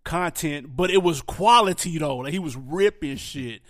[0.03, 2.17] content, but it was quality though.
[2.17, 3.61] Like he was ripping shit.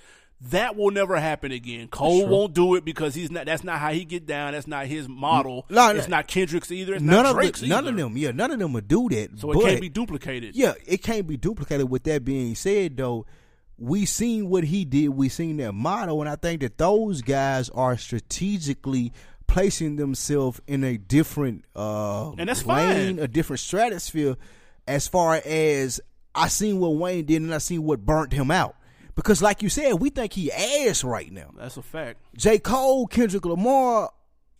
[0.51, 1.87] That will never happen again.
[1.87, 3.47] Cole won't do it because he's not.
[3.47, 4.53] That's not how he get down.
[4.53, 5.65] That's not his model.
[5.67, 6.93] No, it's not Kendrick's either.
[6.93, 7.89] It's None not of Drake's the, none either.
[7.89, 8.17] of them.
[8.17, 9.39] Yeah, none of them would do that.
[9.39, 10.55] So it can't be duplicated.
[10.55, 11.89] Yeah, it can't be duplicated.
[11.89, 13.25] With that being said, though,
[13.77, 15.09] we seen what he did.
[15.09, 19.13] We seen that model, and I think that those guys are strategically
[19.47, 23.19] placing themselves in a different uh, And that's lane, fine.
[23.23, 24.35] a different stratosphere.
[24.87, 25.99] As far as
[26.33, 28.75] I seen what Wayne did, and I seen what burnt him out.
[29.15, 31.51] Because, like you said, we think he ass right now.
[31.57, 32.19] That's a fact.
[32.37, 32.59] J.
[32.59, 34.11] Cole, Kendrick Lamar,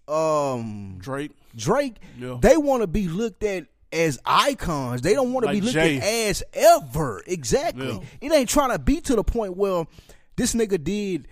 [0.08, 1.32] um, Drake.
[1.56, 2.38] Drake, Yeah.
[2.42, 5.02] they want to be looked at as icons.
[5.02, 5.98] They don't want to Like be looked Jay.
[5.98, 7.24] at as ever.
[7.28, 7.88] Exactly.
[7.90, 8.00] Yeah.
[8.22, 9.86] It ain't trying to be to the point where
[10.36, 11.28] this nigga did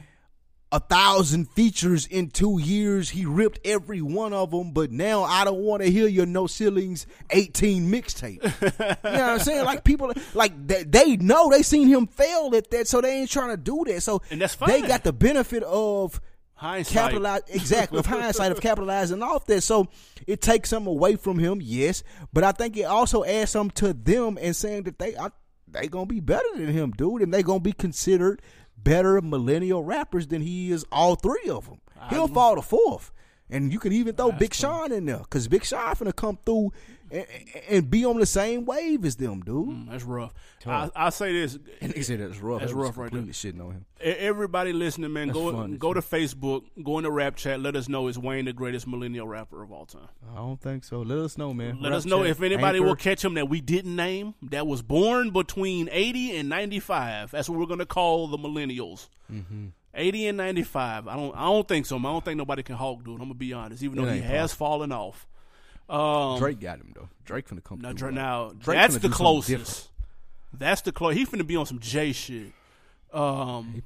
[0.71, 3.09] a thousand features in two years.
[3.11, 6.47] He ripped every one of them, but now I don't want to hear your no
[6.47, 8.43] ceilings 18 mixtape.
[8.61, 9.63] you know what I'm saying?
[9.63, 13.29] Like people, like they, they know they seen him fail at that, so they ain't
[13.29, 14.01] trying to do that.
[14.01, 14.69] So And that's fine.
[14.69, 16.19] they got the benefit of
[16.65, 16.93] Hindsight.
[16.93, 19.61] capitalize exactly of hindsight of capitalizing off that.
[19.61, 19.87] So
[20.25, 23.93] it takes some away from him, yes, but I think it also adds some to
[23.93, 25.31] them and saying that they are
[25.67, 28.41] they gonna be better than him, dude, and they gonna be considered
[28.77, 30.85] better millennial rappers than he is.
[30.91, 33.11] All three of them, he'll fall to fourth.
[33.47, 36.71] And you can even throw Big Sean in there, cause Big Sean finna come through
[37.15, 37.25] and,
[37.69, 39.67] and be on the same wave as them, dude.
[39.67, 40.33] Mm, That's rough.
[40.65, 41.57] I, I say this.
[41.79, 42.59] And they said that's rough.
[42.61, 43.85] That's That rough right completely shitting on him.
[43.99, 46.01] Everybody listening, man, That's go funny, go too.
[46.01, 47.59] to Facebook, go into rap chat.
[47.59, 50.09] Let us know is Wayne the greatest millennial rapper of all time.
[50.33, 51.01] I don't think so.
[51.01, 51.79] Let us know, man.
[51.81, 54.67] Let Rap us know chat, if anybody will catch him that we didn't name that
[54.67, 57.31] was born between 80 and 95.
[57.31, 59.07] That's what we're going to call the millennials.
[59.31, 59.67] Mm-hmm.
[59.93, 61.07] 80 and 95.
[61.07, 61.97] I don't I don't think so.
[61.97, 62.09] Man.
[62.09, 63.13] I don't think nobody can Hulk, dude.
[63.13, 65.27] I'm going to be honest, even though he ain't has fallen off.
[65.90, 67.10] Um, Drake got him though.
[67.26, 68.12] Drake finna come now, through.
[68.12, 69.90] Now Drake that's the closest.
[70.53, 71.16] That's the close.
[71.16, 72.53] He finna be on some J shit.
[73.14, 73.84] Um,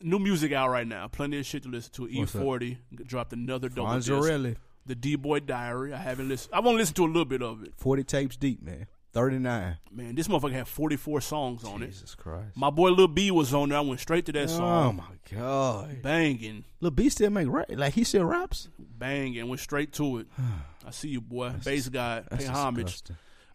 [0.00, 1.08] new music out right now.
[1.08, 2.06] Plenty of shit to listen to.
[2.06, 4.10] E40 dropped another double disc.
[4.10, 5.92] Fonzarelli, The D Boy Diary.
[5.92, 6.54] I haven't listened.
[6.54, 7.72] I've only listened to a little bit of it.
[7.76, 8.86] forty tapes deep, man.
[9.14, 9.76] Thirty nine.
[9.92, 11.86] Man, this motherfucker had 44 songs on it.
[11.86, 12.56] Jesus Christ.
[12.56, 13.78] My boy Lil B was on there.
[13.78, 14.86] I went straight to that song.
[14.86, 16.02] Oh my God.
[16.02, 17.66] Banging, Lil B still make rap.
[17.70, 18.68] Like he still raps.
[18.76, 19.48] banging.
[19.48, 20.26] Went straight to it.
[20.86, 21.52] I see you, boy.
[21.64, 22.26] Based God.
[22.28, 23.02] That's Pay homage.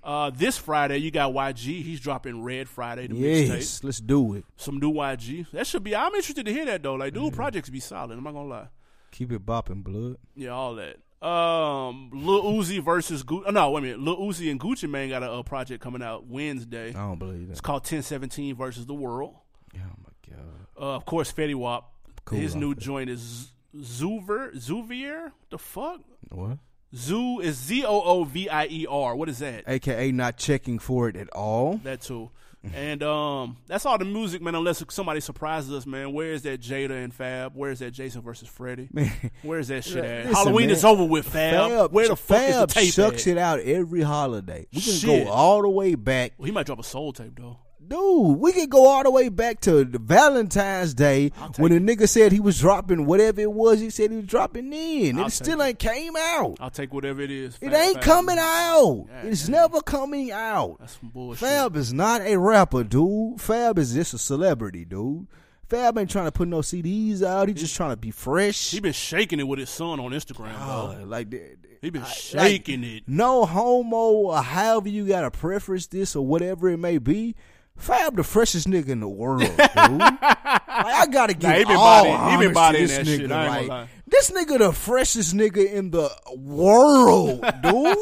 [0.01, 1.83] Uh, this Friday, you got YG.
[1.83, 3.47] He's dropping Red Friday, the mixtape.
[3.49, 4.45] Yes, let's do it.
[4.55, 5.51] Some new YG.
[5.51, 5.93] That should be.
[5.93, 6.95] I'm interested to hear that though.
[6.95, 8.17] Like, dude, projects be solid.
[8.17, 8.67] I'm not gonna lie.
[9.11, 10.17] Keep it bopping, blood.
[10.35, 10.99] Yeah, all that.
[11.21, 13.51] Um, Lil Uzi versus Gucci.
[13.51, 13.99] No, wait a minute.
[13.99, 16.89] Lil Uzi and Gucci Mane got a, a project coming out Wednesday.
[16.89, 17.51] I don't believe that.
[17.51, 19.35] It's called 1017 versus the World.
[19.75, 20.45] Oh my God.
[20.79, 21.91] Uh, of course, Fetty Wap.
[22.25, 25.31] Cool His new joint is Zuver Zoovier.
[25.49, 26.01] The fuck?
[26.29, 26.57] What?
[26.95, 29.15] Zoo is Z O O V I E R.
[29.15, 29.63] What is that?
[29.67, 31.77] AKA not checking for it at all.
[31.83, 32.31] That too.
[32.75, 34.53] And um, that's all the music, man.
[34.53, 36.11] Unless somebody surprises us, man.
[36.11, 37.55] Where is that Jada and Fab?
[37.55, 38.89] Where is that Jason versus Freddy?
[38.93, 39.11] Man.
[39.43, 40.25] Where is that shit at?
[40.25, 40.75] Listen, Halloween man.
[40.75, 41.69] is over with, Fab.
[41.71, 43.31] Fab, Where the fuck Fab is the tape shucks at?
[43.31, 44.67] it out every holiday.
[44.73, 45.25] We can Shit.
[45.25, 47.59] go all the way back Well, he might drop a soul tape though.
[47.89, 52.07] Dude, we could go all the way back to the Valentine's Day when the nigga
[52.07, 55.17] said he was dropping whatever it was he said he was dropping in.
[55.19, 56.57] I'll it still ain't came out.
[56.59, 57.57] I'll take whatever it is.
[57.61, 58.03] It ain't Fab.
[58.03, 59.05] coming out.
[59.09, 59.55] Yeah, it's yeah.
[59.61, 60.77] never coming out.
[60.79, 61.39] That's some bullshit.
[61.39, 63.41] Fab is not a rapper, dude.
[63.41, 65.25] Fab is just a celebrity, dude.
[65.67, 67.47] Fab ain't trying to put no CDs out.
[67.47, 68.71] He just trying to be fresh.
[68.71, 71.05] He been shaking it with his son on Instagram, ah, Oh, bro.
[71.05, 71.57] like that.
[71.81, 73.03] He been I- shaking it.
[73.07, 77.35] No homo or however you gotta preference this or whatever it may be.
[77.79, 79.57] Fab the freshest nigga in the world, dude.
[79.57, 83.17] like, I gotta give Nah, all he been to this that nigga.
[83.21, 83.89] shit, I ain't gonna like.
[84.09, 87.97] This nigga the freshest nigga in the world, dude.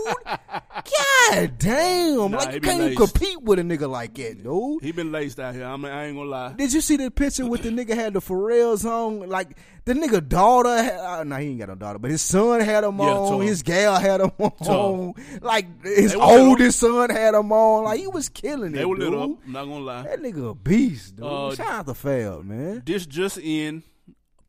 [1.30, 2.32] God damn.
[2.32, 4.84] Nah, like you can't even compete with a nigga like that, dude.
[4.84, 5.66] He been laced out here.
[5.66, 6.54] I mean, I ain't gonna lie.
[6.54, 9.28] Did you see the picture with the nigga had the Pharrell's on?
[9.28, 12.62] Like the nigga daughter, had, uh, nah, he ain't got no daughter, but his son
[12.62, 13.42] had him Yeah, on.
[13.42, 15.14] His gal had him on.
[15.42, 17.84] Like his They oldest son had him on.
[17.86, 18.78] Like he was killing it.
[18.78, 19.20] They were lit dude.
[19.20, 19.30] up.
[19.46, 20.04] I'm not gonna lie.
[20.04, 21.26] That nigga a beast, dude.
[21.26, 22.84] Uh, Shout out to Fab, man.
[22.86, 23.84] This just in.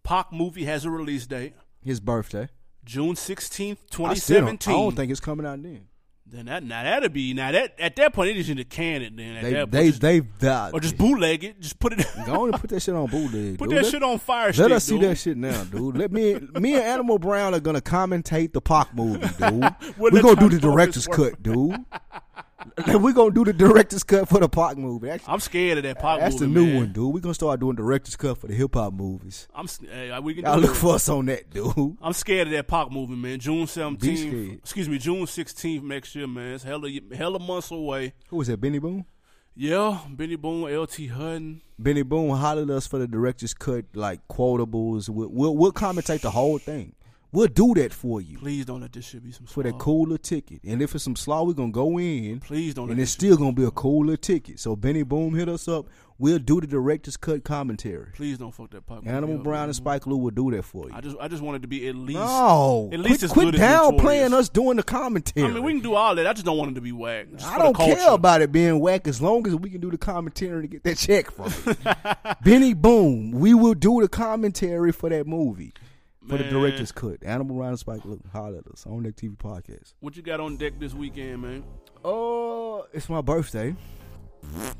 [0.08, 1.52] Pac movie has a release date.
[1.84, 2.48] His birthday.
[2.84, 5.84] June sixteenth, twenty don't, I don't think it's coming out then.
[6.30, 9.02] Then that now that'll be now that at that point they just need to can
[9.02, 9.36] it then.
[9.36, 10.72] At They that point, they just- they died.
[10.74, 11.60] or just bootleg it.
[11.60, 12.06] Just put it.
[12.26, 13.58] Go on and put that shit on bootleg.
[13.58, 13.78] put dude.
[13.78, 14.70] that Let- shit on fire Let stick.
[14.72, 15.10] us see dude.
[15.10, 15.96] that shit now, dude.
[15.98, 19.74] Let me, me and Animal Brown are gonna commentate the Pac movie, dude.
[19.98, 21.76] We're gonna do the director's cut, dude.
[22.88, 25.08] We're gonna do the director's cut for the Pac movie.
[25.08, 26.20] That's, I'm scared of that Pac movie.
[26.20, 26.54] that's movie.
[26.54, 26.76] the new man.
[26.76, 27.14] one, dude.
[27.14, 29.46] We're gonna start doing director's cut for the hip hop movies.
[29.54, 30.74] I'm hey, we can Y'all look it.
[30.76, 31.96] for us on that, dude.
[32.02, 33.38] I'm scared of that Pac movie, man.
[33.38, 33.98] June scared.
[33.98, 36.54] 17th, excuse me, June 16th next year, man.
[36.54, 38.14] It's hella, hella months away.
[38.28, 38.60] Who was that?
[38.60, 39.04] Benny Boom.
[39.54, 41.62] Yeah, Benny Boom, LT Hutton.
[41.78, 45.08] Benny Boom hollered us for the director's cut, like quotables.
[45.08, 46.94] We'll, we'll, we'll commentate the whole thing.
[47.30, 50.16] We'll do that for you Please don't let this shit be some for that cooler
[50.16, 50.60] ticket.
[50.64, 52.40] And if it's some slaw, we're gonna go in.
[52.40, 52.90] Please don't.
[52.90, 54.58] and it's still gonna be a cooler ticket.
[54.58, 55.86] So Benny Boom hit us up.
[56.20, 58.10] We'll do the director's cut commentary.
[58.14, 59.68] Please don't fuck that movie Animal up, Brown man.
[59.68, 60.94] and Spike Lee will do that for you.
[60.94, 62.18] I just, I just wanted to be at least.
[62.18, 65.46] no, at least quit, quit downplaying us doing the commentary.
[65.46, 66.26] I mean, we can do all that.
[66.26, 67.28] I just don't want it to be whack.
[67.44, 70.62] I don't care about it being whack as long as we can do the commentary
[70.62, 72.38] to get that check from it.
[72.42, 75.72] Benny Boom, we will do the commentary for that movie.
[76.28, 77.24] For the director's cut.
[77.24, 79.94] Animal and Spike look holler at us on that TV podcast.
[80.00, 81.64] What you got on deck this weekend, man?
[82.04, 83.74] Oh, it's my birthday.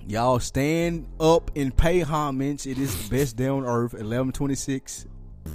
[0.07, 2.67] Y'all stand up and pay homage.
[2.67, 3.93] It is the best day on earth.
[3.93, 5.07] 1126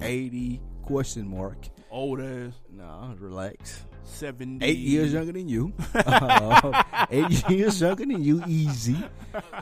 [0.01, 1.57] 80 question mark.
[1.91, 2.53] Old ass.
[2.71, 3.85] Nah, relax.
[4.05, 4.65] Seventy.
[4.65, 5.73] Eight years younger than you.
[5.93, 8.97] Uh, eight years younger than you, easy.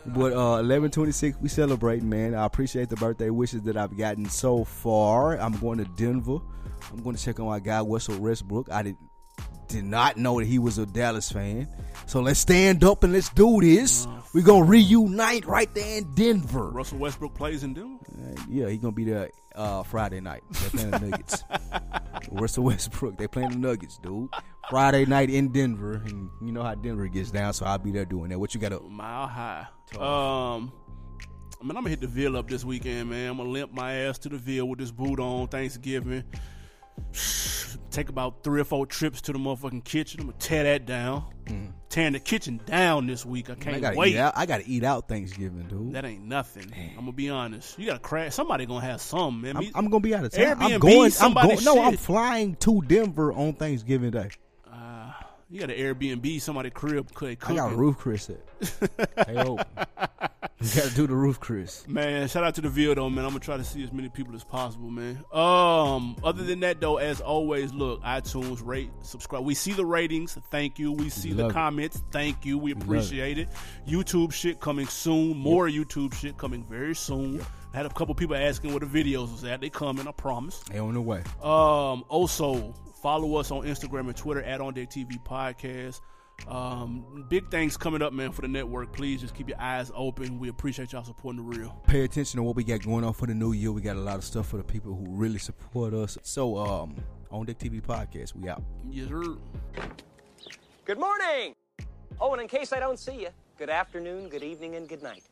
[0.05, 2.35] But uh, 1126, we celebrating, man.
[2.35, 5.39] I appreciate the birthday wishes that I've gotten so far.
[5.39, 6.39] I'm going to Denver.
[6.91, 8.71] I'm going to check on my guy, Russell Westbrook.
[8.71, 8.97] I did,
[9.67, 11.67] did not know that he was a Dallas fan.
[12.07, 14.07] So let's stand up and let's do this.
[14.33, 16.69] We're going to reunite right there in Denver.
[16.71, 18.03] Russell Westbrook plays in Denver.
[18.11, 20.43] Uh, yeah, he's going to be there uh, Friday night.
[20.51, 21.43] They're playing the Nuggets.
[22.31, 24.29] Russell Westbrook, they playing the Nuggets, dude.
[24.69, 28.05] Friday night in Denver, and you know how Denver gets down, so I'll be there
[28.05, 28.39] doing that.
[28.39, 28.83] What you got up?
[28.89, 29.67] Mile high.
[29.95, 30.71] Um,
[31.59, 33.31] I mean, I'm gonna hit the Ville up this weekend, man.
[33.31, 36.23] I'm gonna limp my ass to the Ville with this boot on Thanksgiving.
[37.91, 40.21] Take about three or four trips to the motherfucking kitchen.
[40.21, 41.25] I'm gonna tear that down.
[41.91, 43.49] Tearing the kitchen down this week.
[43.49, 44.13] I I can't gotta wait.
[44.13, 44.33] eat out.
[44.37, 45.91] I gotta eat out Thanksgiving, dude.
[45.91, 46.71] That ain't nothing.
[46.97, 47.77] I'm gonna be honest.
[47.77, 48.33] You gotta crash.
[48.33, 49.57] Somebody gonna have some, man.
[49.57, 50.55] I'm, I'm gonna be out of town.
[50.61, 51.11] I'm going.
[51.19, 51.63] I'm going.
[51.65, 54.29] No, I'm flying to Denver on Thanksgiving Day.
[55.51, 58.29] You got an Airbnb, somebody crib could I got a roof, Chris.
[58.29, 59.27] At.
[59.27, 59.65] hey, open.
[60.61, 61.87] You gotta do the roof, Chris.
[61.87, 63.25] Man, shout out to the Ville though, man.
[63.25, 65.17] I'm gonna try to see as many people as possible, man.
[65.33, 69.43] Um, other than that though, as always, look, iTunes, rate, subscribe.
[69.43, 70.91] We see the ratings, thank you.
[70.91, 71.53] We see the love it.
[71.55, 72.59] comments, thank you.
[72.59, 72.85] We love it.
[72.85, 73.49] appreciate it.
[73.87, 75.35] YouTube shit coming soon.
[75.35, 77.41] More YouTube shit coming very soon.
[77.73, 79.61] I had a couple people asking where the videos was at.
[79.61, 80.59] They coming, I promise.
[80.69, 81.23] They on the way.
[81.41, 86.01] Um, also follow us on Instagram and Twitter at On Deck TV Podcast.
[86.47, 88.93] Um, big things coming up, man, for the network.
[88.93, 90.39] Please just keep your eyes open.
[90.39, 91.79] We appreciate y'all supporting the real.
[91.87, 93.71] Pay attention to what we got going on for the new year.
[93.71, 96.17] We got a lot of stuff for the people who really support us.
[96.23, 96.95] So, um,
[97.29, 98.63] on Deck TV podcast, we out.
[98.89, 99.37] Yes, sir.
[100.85, 101.55] Good morning.
[102.19, 105.23] Oh, and in case I don't see you, good afternoon, good evening, and good night.